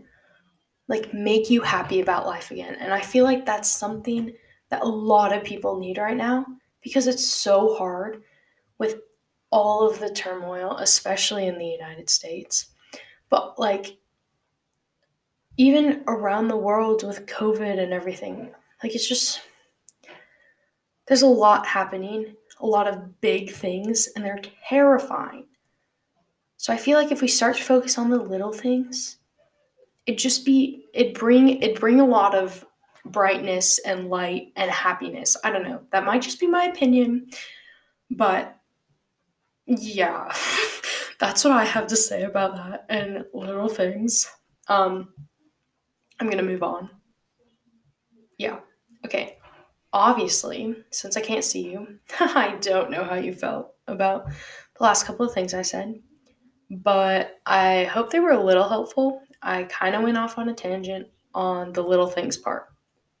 like 0.88 1.12
make 1.12 1.50
you 1.50 1.60
happy 1.60 2.00
about 2.00 2.26
life 2.26 2.50
again. 2.50 2.74
And 2.80 2.92
I 2.92 3.00
feel 3.00 3.24
like 3.24 3.44
that's 3.44 3.70
something 3.70 4.32
that 4.70 4.82
a 4.82 4.88
lot 4.88 5.32
of 5.32 5.44
people 5.44 5.78
need 5.78 5.98
right 5.98 6.16
now 6.16 6.46
because 6.82 7.06
it's 7.06 7.26
so 7.26 7.76
hard 7.76 8.22
with 8.78 8.96
all 9.50 9.88
of 9.88 9.98
the 9.98 10.10
turmoil, 10.10 10.76
especially 10.78 11.46
in 11.46 11.58
the 11.58 11.66
United 11.66 12.08
States. 12.10 12.66
But 13.28 13.58
like 13.58 13.98
even 15.56 16.04
around 16.06 16.48
the 16.48 16.56
world 16.56 17.06
with 17.06 17.26
COVID 17.26 17.78
and 17.78 17.92
everything, 17.92 18.50
like 18.82 18.94
it's 18.94 19.08
just 19.08 19.40
there's 21.06 21.22
a 21.22 21.26
lot 21.26 21.66
happening, 21.66 22.34
a 22.60 22.66
lot 22.66 22.86
of 22.86 23.20
big 23.20 23.50
things, 23.50 24.08
and 24.14 24.24
they're 24.24 24.40
terrifying. 24.68 25.46
So 26.58 26.72
I 26.72 26.76
feel 26.76 26.98
like 26.98 27.10
if 27.10 27.22
we 27.22 27.28
start 27.28 27.56
to 27.56 27.62
focus 27.62 27.98
on 27.98 28.10
the 28.10 28.18
little 28.18 28.52
things, 28.52 29.18
it 30.08 30.16
just 30.16 30.46
be 30.46 30.86
it 30.94 31.12
bring 31.12 31.62
it 31.62 31.78
bring 31.78 32.00
a 32.00 32.06
lot 32.06 32.34
of 32.34 32.64
brightness 33.04 33.78
and 33.80 34.08
light 34.08 34.52
and 34.56 34.70
happiness. 34.70 35.36
I 35.44 35.50
don't 35.50 35.62
know. 35.62 35.82
That 35.92 36.06
might 36.06 36.22
just 36.22 36.40
be 36.40 36.46
my 36.46 36.64
opinion, 36.64 37.28
but 38.10 38.56
yeah. 39.66 40.34
That's 41.20 41.44
what 41.44 41.52
I 41.52 41.64
have 41.64 41.88
to 41.88 41.96
say 41.96 42.22
about 42.22 42.56
that 42.56 42.86
and 42.88 43.26
little 43.34 43.68
things. 43.68 44.26
Um 44.68 45.10
I'm 46.20 46.26
going 46.26 46.38
to 46.38 46.42
move 46.42 46.64
on. 46.64 46.90
Yeah. 48.38 48.58
Okay. 49.06 49.36
Obviously, 49.92 50.74
since 50.90 51.16
I 51.16 51.20
can't 51.20 51.44
see 51.44 51.70
you, 51.70 51.98
I 52.18 52.56
don't 52.60 52.90
know 52.90 53.04
how 53.04 53.14
you 53.14 53.32
felt 53.32 53.74
about 53.86 54.26
the 54.26 54.82
last 54.82 55.06
couple 55.06 55.24
of 55.24 55.32
things 55.32 55.54
I 55.54 55.62
said, 55.62 55.94
but 56.70 57.36
I 57.46 57.84
hope 57.84 58.10
they 58.10 58.18
were 58.18 58.32
a 58.32 58.42
little 58.42 58.68
helpful 58.68 59.22
I 59.42 59.64
kind 59.64 59.94
of 59.94 60.02
went 60.02 60.18
off 60.18 60.38
on 60.38 60.48
a 60.48 60.54
tangent 60.54 61.08
on 61.34 61.72
the 61.72 61.82
little 61.82 62.06
things 62.06 62.36
part, 62.36 62.66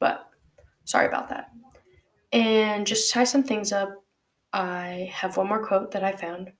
but 0.00 0.28
sorry 0.84 1.06
about 1.06 1.28
that. 1.28 1.50
And 2.32 2.86
just 2.86 3.08
to 3.08 3.14
tie 3.14 3.24
some 3.24 3.42
things 3.42 3.72
up, 3.72 3.90
I 4.52 5.10
have 5.12 5.36
one 5.36 5.48
more 5.48 5.64
quote 5.64 5.92
that 5.92 6.04
I 6.04 6.12
found 6.12 6.52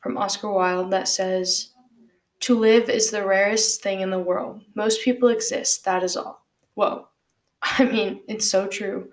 from 0.00 0.16
Oscar 0.16 0.50
Wilde 0.50 0.92
that 0.92 1.08
says, 1.08 1.72
To 2.40 2.58
live 2.58 2.88
is 2.88 3.10
the 3.10 3.26
rarest 3.26 3.82
thing 3.82 4.00
in 4.00 4.10
the 4.10 4.18
world. 4.18 4.62
Most 4.74 5.02
people 5.02 5.28
exist, 5.28 5.84
that 5.84 6.02
is 6.02 6.16
all. 6.16 6.46
Whoa. 6.74 7.08
I 7.62 7.84
mean, 7.84 8.22
it's 8.28 8.48
so 8.48 8.66
true. 8.66 9.10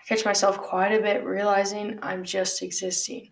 I 0.00 0.04
catch 0.04 0.24
myself 0.24 0.58
quite 0.58 0.92
a 0.92 1.02
bit 1.02 1.24
realizing 1.24 1.98
I'm 2.02 2.24
just 2.24 2.62
existing, 2.62 3.30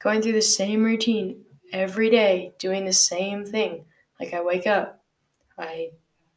going 0.00 0.22
through 0.22 0.32
the 0.32 0.42
same 0.42 0.84
routine 0.84 1.44
every 1.72 2.10
day, 2.10 2.54
doing 2.58 2.84
the 2.84 2.92
same 2.92 3.44
thing. 3.44 3.84
Like 4.20 4.32
I 4.32 4.42
wake 4.42 4.66
up, 4.66 5.03
I 5.58 5.90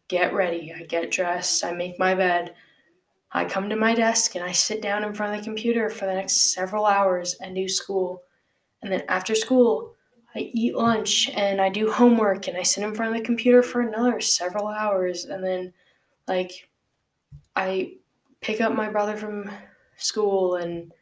get 0.07 0.33
ready, 0.33 0.73
I 0.73 0.83
get 0.83 1.11
dressed, 1.11 1.63
I 1.63 1.71
make 1.71 1.99
my 1.99 2.15
bed. 2.15 2.53
I 3.31 3.45
come 3.45 3.69
to 3.69 3.75
my 3.75 3.93
desk 3.93 4.35
and 4.35 4.43
I 4.43 4.51
sit 4.51 4.81
down 4.81 5.03
in 5.03 5.13
front 5.13 5.33
of 5.33 5.39
the 5.39 5.45
computer 5.45 5.89
for 5.89 6.05
the 6.05 6.13
next 6.13 6.53
several 6.53 6.85
hours 6.85 7.35
and 7.41 7.55
do 7.55 7.67
school. 7.67 8.23
And 8.81 8.91
then 8.91 9.03
after 9.09 9.35
school, 9.35 9.93
I 10.33 10.49
eat 10.53 10.75
lunch 10.75 11.29
and 11.29 11.59
I 11.59 11.69
do 11.69 11.91
homework 11.91 12.47
and 12.47 12.57
I 12.57 12.63
sit 12.63 12.83
in 12.83 12.93
front 12.93 13.13
of 13.13 13.19
the 13.19 13.25
computer 13.25 13.61
for 13.61 13.81
another 13.81 14.21
several 14.21 14.67
hours. 14.67 15.25
And 15.25 15.43
then, 15.43 15.73
like, 16.27 16.69
I 17.55 17.95
pick 18.39 18.61
up 18.61 18.73
my 18.73 18.89
brother 18.89 19.17
from 19.17 19.51
school 19.97 20.55
and 20.55 20.93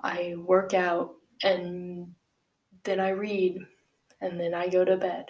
I 0.00 0.34
work 0.38 0.72
out 0.72 1.14
and 1.42 2.14
then 2.84 3.00
I 3.00 3.10
read 3.10 3.58
and 4.20 4.38
then 4.40 4.54
I 4.54 4.68
go 4.68 4.84
to 4.84 4.96
bed 4.96 5.26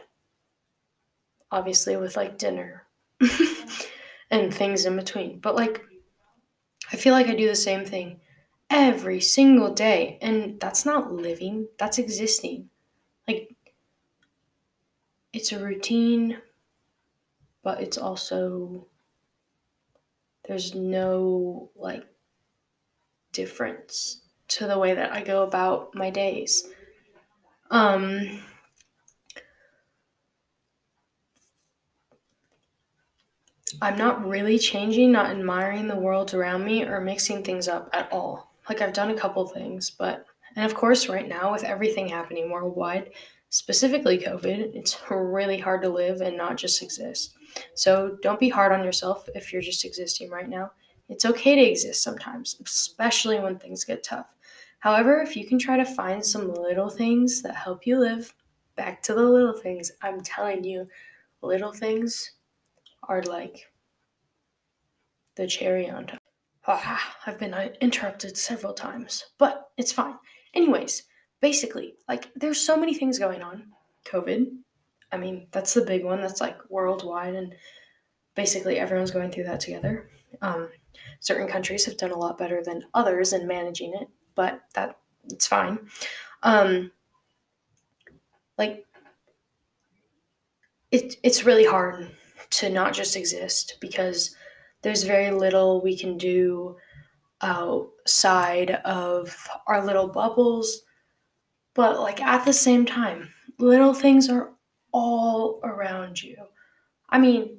obviously 1.54 1.96
with 1.96 2.16
like 2.16 2.36
dinner 2.36 2.84
and 4.30 4.52
things 4.52 4.84
in 4.84 4.96
between. 4.96 5.38
But 5.38 5.54
like 5.54 5.80
I 6.92 6.96
feel 6.96 7.12
like 7.12 7.28
I 7.28 7.34
do 7.34 7.48
the 7.48 7.54
same 7.54 7.84
thing 7.84 8.20
every 8.68 9.20
single 9.20 9.72
day 9.72 10.18
and 10.20 10.58
that's 10.58 10.84
not 10.84 11.12
living, 11.12 11.68
that's 11.78 11.98
existing. 11.98 12.70
Like 13.28 13.54
it's 15.32 15.52
a 15.52 15.64
routine, 15.64 16.38
but 17.62 17.80
it's 17.80 17.98
also 17.98 18.86
there's 20.46 20.74
no 20.74 21.70
like 21.76 22.04
difference 23.32 24.22
to 24.48 24.66
the 24.66 24.78
way 24.78 24.94
that 24.94 25.12
I 25.12 25.22
go 25.22 25.42
about 25.44 25.94
my 25.94 26.10
days. 26.10 26.66
Um 27.70 28.42
I'm 33.82 33.98
not 33.98 34.26
really 34.26 34.58
changing, 34.58 35.12
not 35.12 35.30
admiring 35.30 35.88
the 35.88 35.96
world 35.96 36.34
around 36.34 36.64
me 36.64 36.84
or 36.84 37.00
mixing 37.00 37.42
things 37.42 37.68
up 37.68 37.88
at 37.92 38.10
all. 38.12 38.52
Like 38.68 38.80
I've 38.80 38.92
done 38.92 39.10
a 39.10 39.18
couple 39.18 39.46
things, 39.46 39.90
but 39.90 40.26
and 40.56 40.64
of 40.64 40.74
course 40.74 41.08
right 41.08 41.28
now 41.28 41.52
with 41.52 41.64
everything 41.64 42.08
happening 42.08 42.50
worldwide, 42.50 43.10
specifically 43.50 44.18
COVID, 44.18 44.74
it's 44.74 44.98
really 45.10 45.58
hard 45.58 45.82
to 45.82 45.88
live 45.88 46.20
and 46.20 46.36
not 46.36 46.56
just 46.56 46.82
exist. 46.82 47.34
So 47.74 48.18
don't 48.22 48.40
be 48.40 48.48
hard 48.48 48.72
on 48.72 48.84
yourself 48.84 49.28
if 49.34 49.52
you're 49.52 49.62
just 49.62 49.84
existing 49.84 50.30
right 50.30 50.48
now. 50.48 50.72
It's 51.08 51.26
okay 51.26 51.54
to 51.54 51.70
exist 51.70 52.02
sometimes, 52.02 52.56
especially 52.64 53.38
when 53.38 53.58
things 53.58 53.84
get 53.84 54.02
tough. 54.02 54.26
However, 54.78 55.20
if 55.20 55.36
you 55.36 55.46
can 55.46 55.58
try 55.58 55.76
to 55.76 55.84
find 55.84 56.24
some 56.24 56.52
little 56.52 56.90
things 56.90 57.42
that 57.42 57.54
help 57.54 57.86
you 57.86 57.98
live, 57.98 58.34
back 58.76 59.02
to 59.02 59.14
the 59.14 59.22
little 59.22 59.52
things, 59.52 59.92
I'm 60.02 60.20
telling 60.20 60.64
you, 60.64 60.86
little 61.42 61.72
things 61.72 62.32
are 63.08 63.22
like 63.22 63.70
the 65.36 65.46
cherry 65.46 65.88
on 65.90 66.06
top. 66.06 66.20
Ah, 66.66 67.16
I've 67.26 67.38
been 67.38 67.52
uh, 67.52 67.68
interrupted 67.80 68.36
several 68.36 68.72
times, 68.72 69.24
but 69.38 69.68
it's 69.76 69.92
fine. 69.92 70.14
Anyways, 70.54 71.02
basically, 71.40 71.94
like 72.08 72.30
there's 72.34 72.60
so 72.60 72.76
many 72.76 72.94
things 72.94 73.18
going 73.18 73.42
on. 73.42 73.64
COVID, 74.06 74.46
I 75.12 75.16
mean, 75.16 75.46
that's 75.50 75.74
the 75.74 75.84
big 75.84 76.04
one. 76.04 76.20
That's 76.20 76.40
like 76.40 76.58
worldwide, 76.70 77.34
and 77.34 77.54
basically 78.34 78.78
everyone's 78.78 79.10
going 79.10 79.30
through 79.30 79.44
that 79.44 79.60
together. 79.60 80.08
Um, 80.40 80.70
certain 81.20 81.48
countries 81.48 81.84
have 81.84 81.96
done 81.96 82.12
a 82.12 82.18
lot 82.18 82.38
better 82.38 82.62
than 82.62 82.84
others 82.94 83.32
in 83.32 83.46
managing 83.46 83.94
it, 83.94 84.08
but 84.34 84.60
that 84.74 84.96
it's 85.30 85.46
fine. 85.46 85.78
Um, 86.42 86.92
like 88.56 88.86
it, 90.90 91.16
it's 91.22 91.44
really 91.44 91.64
hard 91.64 92.10
to 92.54 92.70
not 92.70 92.92
just 92.92 93.16
exist 93.16 93.78
because 93.80 94.34
there's 94.82 95.02
very 95.02 95.30
little 95.30 95.80
we 95.80 95.96
can 95.96 96.16
do 96.16 96.76
outside 97.40 98.70
of 98.84 99.48
our 99.66 99.84
little 99.84 100.08
bubbles. 100.08 100.82
But, 101.74 101.98
like, 102.00 102.20
at 102.20 102.44
the 102.44 102.52
same 102.52 102.86
time, 102.86 103.30
little 103.58 103.94
things 103.94 104.28
are 104.28 104.50
all 104.92 105.60
around 105.64 106.22
you. 106.22 106.36
I 107.08 107.18
mean, 107.18 107.58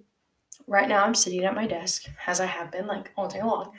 right 0.68 0.88
now 0.88 1.04
I'm 1.04 1.16
sitting 1.16 1.44
at 1.44 1.56
my 1.56 1.68
desk, 1.68 2.06
as 2.26 2.40
I 2.40 2.46
have 2.46 2.72
been, 2.72 2.88
like, 2.88 3.12
all 3.18 3.28
day 3.28 3.44
long. 3.44 3.74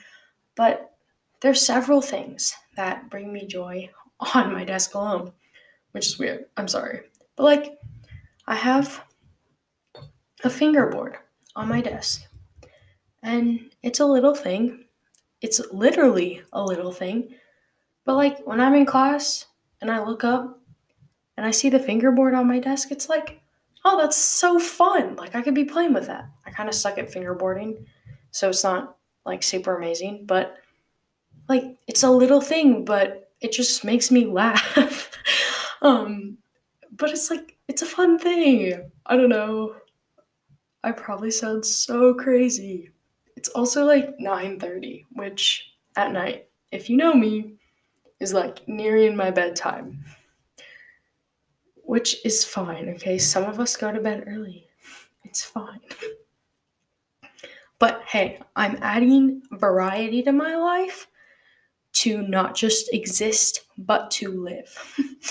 But 0.54 0.92
there's 1.40 1.60
several 1.64 2.02
things 2.02 2.54
that 2.76 3.08
bring 3.08 3.32
me 3.32 3.46
joy 3.46 3.90
on 4.34 4.52
my 4.52 4.64
desk 4.64 4.94
alone, 4.94 5.32
which 5.92 6.06
is 6.06 6.18
weird. 6.18 6.44
I'm 6.58 6.68
sorry. 6.68 7.00
But, 7.36 7.44
like, 7.44 7.78
I 8.46 8.54
have 8.56 9.02
a 10.44 10.50
fingerboard 10.50 11.16
on 11.54 11.68
my 11.68 11.80
desk. 11.80 12.22
And 13.22 13.70
it's 13.82 14.00
a 14.00 14.06
little 14.06 14.34
thing. 14.34 14.84
It's 15.40 15.60
literally 15.72 16.42
a 16.52 16.62
little 16.62 16.92
thing. 16.92 17.34
But 18.04 18.14
like 18.14 18.46
when 18.46 18.60
I'm 18.60 18.74
in 18.74 18.86
class 18.86 19.46
and 19.80 19.90
I 19.90 20.02
look 20.02 20.24
up 20.24 20.60
and 21.36 21.44
I 21.44 21.50
see 21.50 21.68
the 21.68 21.78
fingerboard 21.78 22.34
on 22.34 22.46
my 22.46 22.58
desk, 22.58 22.90
it's 22.90 23.08
like, 23.08 23.40
oh, 23.84 24.00
that's 24.00 24.16
so 24.16 24.58
fun. 24.58 25.16
Like 25.16 25.34
I 25.34 25.42
could 25.42 25.54
be 25.54 25.64
playing 25.64 25.92
with 25.94 26.06
that. 26.06 26.28
I 26.44 26.50
kind 26.50 26.68
of 26.68 26.74
suck 26.74 26.98
at 26.98 27.10
fingerboarding, 27.10 27.84
so 28.30 28.48
it's 28.48 28.64
not 28.64 28.96
like 29.24 29.42
super 29.42 29.76
amazing, 29.76 30.24
but 30.26 30.56
like 31.48 31.76
it's 31.86 32.02
a 32.02 32.10
little 32.10 32.40
thing, 32.40 32.84
but 32.84 33.30
it 33.40 33.52
just 33.52 33.84
makes 33.84 34.10
me 34.10 34.24
laugh. 34.26 35.10
um 35.82 36.38
but 36.96 37.10
it's 37.10 37.30
like 37.30 37.56
it's 37.68 37.82
a 37.82 37.86
fun 37.86 38.18
thing. 38.18 38.90
I 39.06 39.16
don't 39.16 39.28
know. 39.28 39.76
I 40.86 40.92
probably 40.92 41.32
sound 41.32 41.66
so 41.66 42.14
crazy. 42.14 42.90
It's 43.34 43.48
also 43.48 43.84
like 43.84 44.20
9:30, 44.20 45.04
which 45.14 45.72
at 45.96 46.12
night, 46.12 46.48
if 46.70 46.88
you 46.88 46.96
know 46.96 47.12
me, 47.12 47.56
is 48.20 48.32
like 48.32 48.68
nearing 48.68 49.16
my 49.16 49.32
bedtime. 49.32 50.04
Which 51.74 52.24
is 52.24 52.44
fine, 52.44 52.88
okay? 52.90 53.18
Some 53.18 53.42
of 53.42 53.58
us 53.58 53.76
go 53.76 53.90
to 53.90 54.00
bed 54.00 54.24
early. 54.28 54.68
It's 55.24 55.42
fine. 55.42 55.80
But 57.80 58.02
hey, 58.06 58.40
I'm 58.54 58.78
adding 58.80 59.42
variety 59.50 60.22
to 60.22 60.30
my 60.30 60.54
life 60.54 61.08
to 61.94 62.22
not 62.22 62.54
just 62.54 62.94
exist, 62.94 63.62
but 63.76 64.12
to 64.12 64.30
live. 64.30 64.70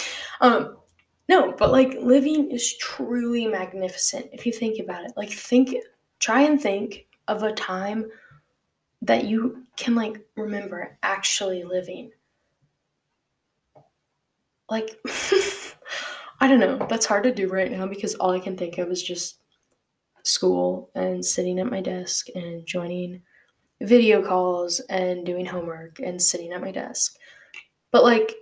um, 0.42 0.80
no, 1.28 1.54
but 1.54 1.72
like 1.72 1.98
living 2.02 2.52
is 2.52 2.78
truly 2.78 3.48
magnificent 3.48 4.30
if 4.32 4.46
you 4.46 4.52
think 4.52 4.80
about 4.80 5.06
it. 5.06 5.14
Like, 5.18 5.32
think, 5.32 5.76
try 6.20 6.42
and 6.42 6.62
think 6.62 7.08
of 7.28 7.44
a 7.44 7.52
time 7.52 8.12
that 9.02 9.26
you 9.26 9.64
can 9.76 9.96
like 9.96 10.22
remember 10.36 10.98
actually 11.02 11.64
living. 11.64 12.12
Like, 14.70 15.00
I 16.40 16.48
don't 16.48 16.60
know, 16.60 16.86
that's 16.90 17.06
hard 17.06 17.24
to 17.24 17.34
do 17.34 17.48
right 17.48 17.72
now 17.72 17.88
because 17.88 18.16
all 18.16 18.32
I 18.32 18.40
can 18.40 18.56
think 18.58 18.78
of 18.78 18.90
is 18.92 19.02
just 19.02 19.40
school 20.24 20.92
and 20.96 21.26
sitting 21.26 21.60
at 21.60 21.70
my 21.70 21.82
desk 21.82 22.28
and 22.36 22.66
joining 22.66 23.22
video 23.82 24.22
calls 24.22 24.80
and 24.82 25.26
doing 25.26 25.46
homework 25.46 26.00
and 26.00 26.22
sitting 26.22 26.52
at 26.54 26.62
my 26.62 26.72
desk. 26.72 27.16
But 27.92 28.04
like, 28.04 28.34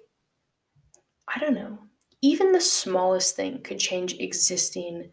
I 1.27 1.39
don't 1.39 1.55
know 1.55 1.79
even 2.23 2.53
the 2.53 2.61
smallest 2.61 3.35
thing 3.35 3.61
could 3.61 3.77
change 3.77 4.17
existing 4.17 5.09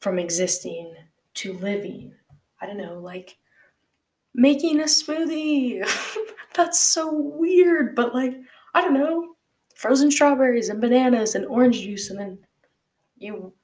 from 0.00 0.18
existing 0.18 0.94
to 1.32 1.54
living. 1.54 2.12
I 2.60 2.66
don't 2.66 2.76
know, 2.76 2.98
like 2.98 3.38
making 4.34 4.78
a 4.80 4.84
smoothie. 4.84 5.82
That's 6.54 6.78
so 6.78 7.10
weird, 7.10 7.94
but 7.94 8.14
like, 8.14 8.34
I 8.74 8.82
don't 8.82 8.92
know, 8.92 9.36
frozen 9.74 10.10
strawberries 10.10 10.68
and 10.68 10.82
bananas 10.82 11.34
and 11.34 11.46
orange 11.46 11.80
juice, 11.80 12.10
and 12.10 12.20
then 12.20 12.38
you 13.16 13.54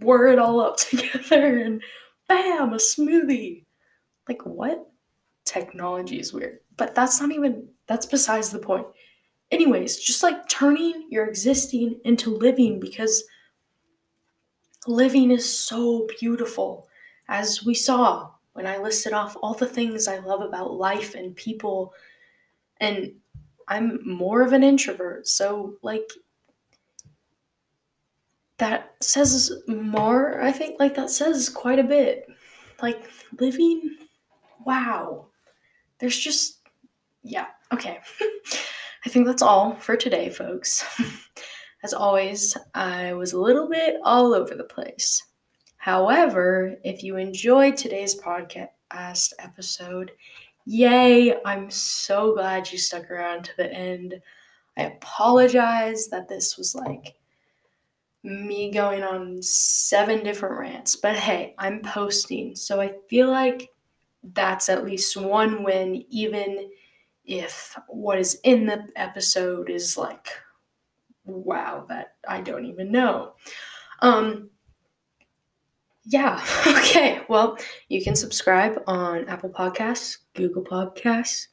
whir 0.00 0.28
it 0.28 0.38
all 0.38 0.60
up 0.60 0.76
together 0.76 1.60
and 1.60 1.82
bam, 2.28 2.74
a 2.74 2.76
smoothie. 2.76 3.64
Like, 4.28 4.44
what? 4.44 4.86
Technology 5.46 6.20
is 6.20 6.34
weird, 6.34 6.58
but 6.76 6.94
that's 6.94 7.22
not 7.22 7.32
even, 7.32 7.68
that's 7.86 8.04
besides 8.04 8.50
the 8.50 8.58
point. 8.58 8.86
Anyways, 9.50 9.98
just 9.98 10.22
like 10.22 10.48
turning 10.48 11.06
your 11.10 11.26
existing 11.26 12.00
into 12.04 12.30
living 12.30 12.78
because 12.78 13.24
living 14.86 15.30
is 15.30 15.48
so 15.48 16.06
beautiful. 16.20 16.88
As 17.28 17.64
we 17.64 17.74
saw 17.74 18.30
when 18.52 18.66
I 18.66 18.78
listed 18.78 19.12
off 19.12 19.36
all 19.42 19.54
the 19.54 19.66
things 19.66 20.08
I 20.08 20.18
love 20.18 20.40
about 20.40 20.74
life 20.74 21.14
and 21.14 21.34
people, 21.34 21.94
and 22.78 23.12
I'm 23.68 24.00
more 24.04 24.42
of 24.42 24.52
an 24.52 24.62
introvert, 24.62 25.28
so 25.28 25.76
like 25.82 26.10
that 28.58 28.94
says 29.00 29.52
more, 29.66 30.40
I 30.42 30.52
think, 30.52 30.78
like 30.78 30.94
that 30.96 31.10
says 31.10 31.48
quite 31.48 31.78
a 31.78 31.84
bit. 31.84 32.26
Like 32.82 33.10
living, 33.38 33.96
wow. 34.64 35.26
There's 35.98 36.18
just, 36.18 36.58
yeah, 37.22 37.46
okay. 37.72 38.00
I 39.04 39.08
think 39.08 39.26
that's 39.26 39.42
all 39.42 39.76
for 39.76 39.96
today, 39.96 40.28
folks. 40.28 40.84
As 41.82 41.94
always, 41.94 42.56
I 42.74 43.14
was 43.14 43.32
a 43.32 43.40
little 43.40 43.68
bit 43.68 43.96
all 44.04 44.34
over 44.34 44.54
the 44.54 44.64
place. 44.64 45.22
However, 45.78 46.76
if 46.84 47.02
you 47.02 47.16
enjoyed 47.16 47.76
today's 47.76 48.20
podcast 48.20 49.32
episode, 49.38 50.12
yay! 50.66 51.34
I'm 51.46 51.70
so 51.70 52.34
glad 52.34 52.70
you 52.70 52.76
stuck 52.76 53.10
around 53.10 53.44
to 53.44 53.56
the 53.56 53.72
end. 53.72 54.20
I 54.76 54.82
apologize 54.82 56.08
that 56.08 56.28
this 56.28 56.58
was 56.58 56.74
like 56.74 57.14
me 58.22 58.70
going 58.70 59.02
on 59.02 59.40
seven 59.40 60.22
different 60.22 60.58
rants, 60.58 60.96
but 60.96 61.16
hey, 61.16 61.54
I'm 61.56 61.80
posting, 61.80 62.54
so 62.54 62.78
I 62.78 62.92
feel 63.08 63.30
like 63.30 63.70
that's 64.22 64.68
at 64.68 64.84
least 64.84 65.16
one 65.16 65.64
win, 65.64 66.04
even 66.10 66.68
if 67.30 67.78
what 67.86 68.18
is 68.18 68.40
in 68.42 68.66
the 68.66 68.88
episode 68.96 69.70
is 69.70 69.96
like, 69.96 70.28
wow, 71.24 71.86
that 71.88 72.14
I 72.28 72.40
don't 72.40 72.66
even 72.66 72.90
know. 72.90 73.34
Um, 74.00 74.50
yeah, 76.04 76.44
okay. 76.66 77.20
Well, 77.28 77.56
you 77.88 78.02
can 78.02 78.16
subscribe 78.16 78.82
on 78.88 79.28
Apple 79.28 79.50
Podcasts, 79.50 80.18
Google 80.34 80.64
Podcasts. 80.64 81.46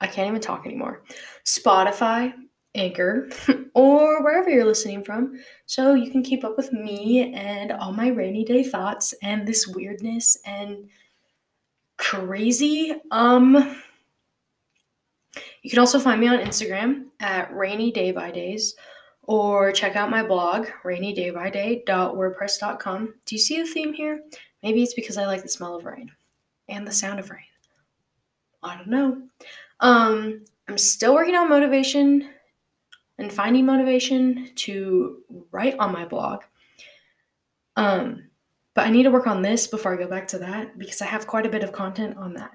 I 0.00 0.06
can't 0.06 0.28
even 0.28 0.42
talk 0.42 0.66
anymore. 0.66 1.02
Spotify. 1.44 2.34
Anchor 2.74 3.28
or 3.74 4.22
wherever 4.22 4.50
you're 4.50 4.64
listening 4.64 5.02
from 5.02 5.40
so 5.64 5.94
you 5.94 6.10
can 6.12 6.22
keep 6.22 6.44
up 6.44 6.56
with 6.56 6.70
me 6.70 7.32
and 7.32 7.72
all 7.72 7.92
my 7.92 8.08
rainy 8.08 8.44
day 8.44 8.62
thoughts 8.62 9.14
and 9.22 9.48
this 9.48 9.66
weirdness 9.66 10.36
and 10.44 10.88
crazy. 11.96 12.94
Um 13.10 13.80
you 15.62 15.70
can 15.70 15.78
also 15.78 15.98
find 15.98 16.20
me 16.20 16.28
on 16.28 16.38
Instagram 16.38 17.06
at 17.20 17.50
rainy 17.54 17.90
day 17.90 18.12
by 18.12 18.30
days 18.30 18.74
or 19.22 19.72
check 19.72 19.96
out 19.96 20.10
my 20.10 20.22
blog 20.22 20.66
rainydaybyday.wordpress.com. 20.84 23.14
Do 23.26 23.34
you 23.34 23.40
see 23.40 23.60
the 23.60 23.66
theme 23.66 23.92
here? 23.92 24.22
Maybe 24.62 24.82
it's 24.82 24.94
because 24.94 25.18
I 25.18 25.26
like 25.26 25.42
the 25.42 25.48
smell 25.48 25.76
of 25.76 25.84
rain 25.84 26.10
and 26.68 26.86
the 26.86 26.92
sound 26.92 27.18
of 27.20 27.30
rain. 27.30 27.42
I 28.62 28.76
don't 28.76 28.88
know. 28.88 29.22
Um, 29.80 30.44
I'm 30.68 30.78
still 30.78 31.14
working 31.14 31.34
on 31.34 31.48
motivation 31.48 32.30
and 33.18 33.32
finding 33.32 33.66
motivation 33.66 34.50
to 34.54 35.22
write 35.50 35.76
on 35.78 35.92
my 35.92 36.04
blog. 36.04 36.42
Um, 37.76 38.24
but 38.74 38.86
I 38.86 38.90
need 38.90 39.04
to 39.04 39.10
work 39.10 39.26
on 39.26 39.42
this 39.42 39.66
before 39.66 39.94
I 39.94 39.96
go 39.96 40.08
back 40.08 40.28
to 40.28 40.38
that 40.38 40.78
because 40.78 41.02
I 41.02 41.06
have 41.06 41.26
quite 41.26 41.46
a 41.46 41.50
bit 41.50 41.64
of 41.64 41.72
content 41.72 42.16
on 42.16 42.34
that. 42.34 42.52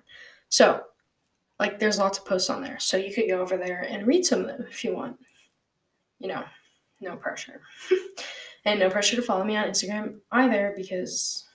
So, 0.50 0.84
like, 1.64 1.80
there's 1.80 1.98
lots 1.98 2.18
of 2.18 2.26
posts 2.26 2.50
on 2.50 2.62
there. 2.62 2.78
So 2.78 2.98
you 2.98 3.14
could 3.14 3.30
go 3.30 3.40
over 3.40 3.56
there 3.56 3.88
and 3.90 4.06
read 4.06 4.26
some 4.26 4.42
of 4.42 4.48
them 4.48 4.66
if 4.70 4.84
you 4.84 4.94
want. 4.94 5.18
You 6.20 6.28
know, 6.28 6.44
no 7.00 7.16
pressure. 7.16 7.62
and 8.66 8.82
no 8.82 8.90
pressure 8.90 9.16
to 9.16 9.22
follow 9.22 9.46
me 9.46 9.56
on 9.56 9.70
Instagram 9.70 10.20
either 10.34 10.74
because 10.76 11.48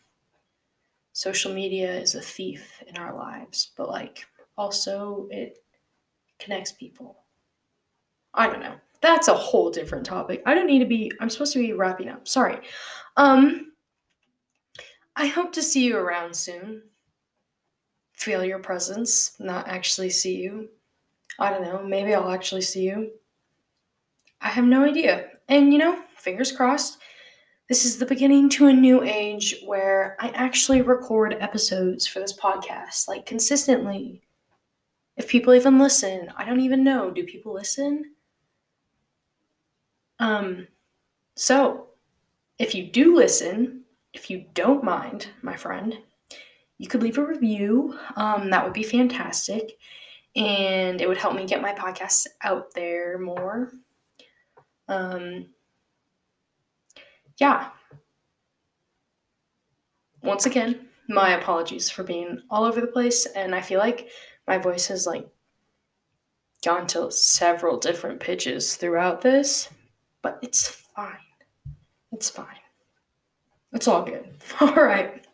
social 1.13 1.53
media 1.53 1.95
is 2.01 2.15
a 2.15 2.23
thief 2.23 2.83
in 2.87 2.97
our 2.97 3.15
lives, 3.15 3.73
but 3.77 3.91
like 3.91 4.25
also 4.57 5.29
it 5.31 5.59
connects 6.39 6.73
people. 6.73 7.19
I 8.33 8.47
don't 8.47 8.61
know. 8.61 8.77
That's 9.03 9.29
a 9.29 9.35
whole 9.35 9.71
different 9.71 10.07
topic. 10.07 10.43
I 10.47 10.55
don't 10.55 10.67
need 10.67 10.79
to 10.79 10.87
be 10.87 11.13
I'm 11.21 11.29
supposed 11.29 11.53
to 11.53 11.59
be 11.59 11.75
wrapping 11.75 12.09
up. 12.09 12.27
Sorry. 12.27 12.61
Um 13.19 13.73
I 15.17 15.27
hope 15.27 15.53
to 15.53 15.63
see 15.63 15.85
you 15.85 15.99
around 15.99 16.35
soon. 16.35 16.83
Feel 18.19 18.45
your 18.45 18.59
presence, 18.59 19.37
not 19.39 19.69
actually 19.69 20.11
see 20.11 20.37
you. 20.37 20.69
I 21.39 21.51
don't 21.51 21.63
know, 21.63 21.81
maybe 21.85 22.13
I'll 22.15 22.33
actually 22.33 22.63
see 22.63 22.83
you. 22.83 23.13
I 24.41 24.49
have 24.49 24.65
no 24.65 24.85
idea. 24.85 25.29
And 25.49 25.73
you 25.73 25.79
know, 25.79 26.03
fingers 26.17 26.51
crossed, 26.51 26.99
this 27.69 27.85
is 27.85 27.99
the 27.99 28.07
beginning 28.07 28.49
to 28.51 28.67
a 28.67 28.73
new 28.73 29.05
age 29.05 29.63
where 29.65 30.17
I 30.19 30.31
actually 30.31 30.83
record 30.83 31.37
episodes 31.39 32.09
for 32.09 32.19
this 32.19 32.37
podcast, 32.37 33.07
like 33.07 33.25
consistently. 33.25 34.23
If 35.17 35.29
people 35.29 35.55
even 35.55 35.79
listen, 35.79 36.33
I 36.37 36.45
don't 36.45 36.61
even 36.61 36.83
know. 36.83 37.13
Do 37.13 37.23
people 37.23 37.55
listen? 37.55 38.15
Um, 40.19 40.67
so 41.37 41.91
if 42.59 42.75
you 42.75 42.91
do 42.91 43.15
listen, 43.15 43.85
if 44.13 44.29
you 44.29 44.47
don't 44.55 44.83
mind, 44.83 45.29
my 45.43 45.55
friend, 45.55 45.99
you 46.79 46.89
could 46.89 47.03
leave 47.03 47.19
a 47.19 47.27
review. 47.27 47.99
Um, 48.17 48.51
that 48.51 48.65
would 48.65 48.73
be 48.73 48.83
fantastic. 48.83 49.79
And 50.37 51.01
it 51.01 51.09
would 51.09 51.19
help 51.19 51.35
me 51.35 51.47
get 51.47 51.63
my 51.63 51.73
podcast 51.73 52.27
out 52.43 52.73
there 52.75 53.19
more. 53.19 53.73
Um, 54.89 55.47
yeah. 57.39 57.71
Once 60.23 60.47
again, 60.47 60.89
my 61.09 61.31
apologies 61.31 61.91
for 61.91 62.05
being 62.05 62.43
all 62.51 62.65
over 62.65 62.81
the 62.81 62.87
place, 62.87 63.27
and 63.27 63.55
I 63.55 63.61
feel 63.61 63.79
like 63.79 64.09
my 64.47 64.59
voice 64.59 64.87
has 64.89 65.07
like 65.07 65.27
gone 66.65 66.87
to 66.89 67.11
several 67.11 67.79
different 67.79 68.21
pitches 68.21 68.77
throughout 68.77 69.21
this, 69.21 69.69
but 70.23 70.39
it's 70.43 70.69
fine. 70.69 71.17
It's 72.13 72.29
fine. 72.29 72.47
It's 73.73 73.87
all 73.87 74.03
good. 74.03 74.27
All 74.61 74.75
right. 74.75 75.27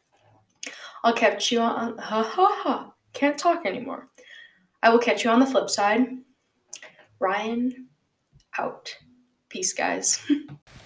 I'll 1.05 1.13
catch 1.13 1.53
you 1.53 1.61
on. 1.61 1.99
Ha 1.99 2.23
ha 2.23 2.61
ha. 2.63 2.93
Can't 3.13 3.39
talk 3.39 3.67
anymore. 3.67 4.09
I 4.83 4.91
will 4.91 4.99
catch 4.99 5.23
you 5.23 5.31
on 5.31 5.39
the 5.39 5.47
flip 5.47 5.71
side. 5.71 6.07
Ryan 7.21 7.89
out. 8.59 8.93
Peace, 9.49 9.73
guys. 9.73 10.21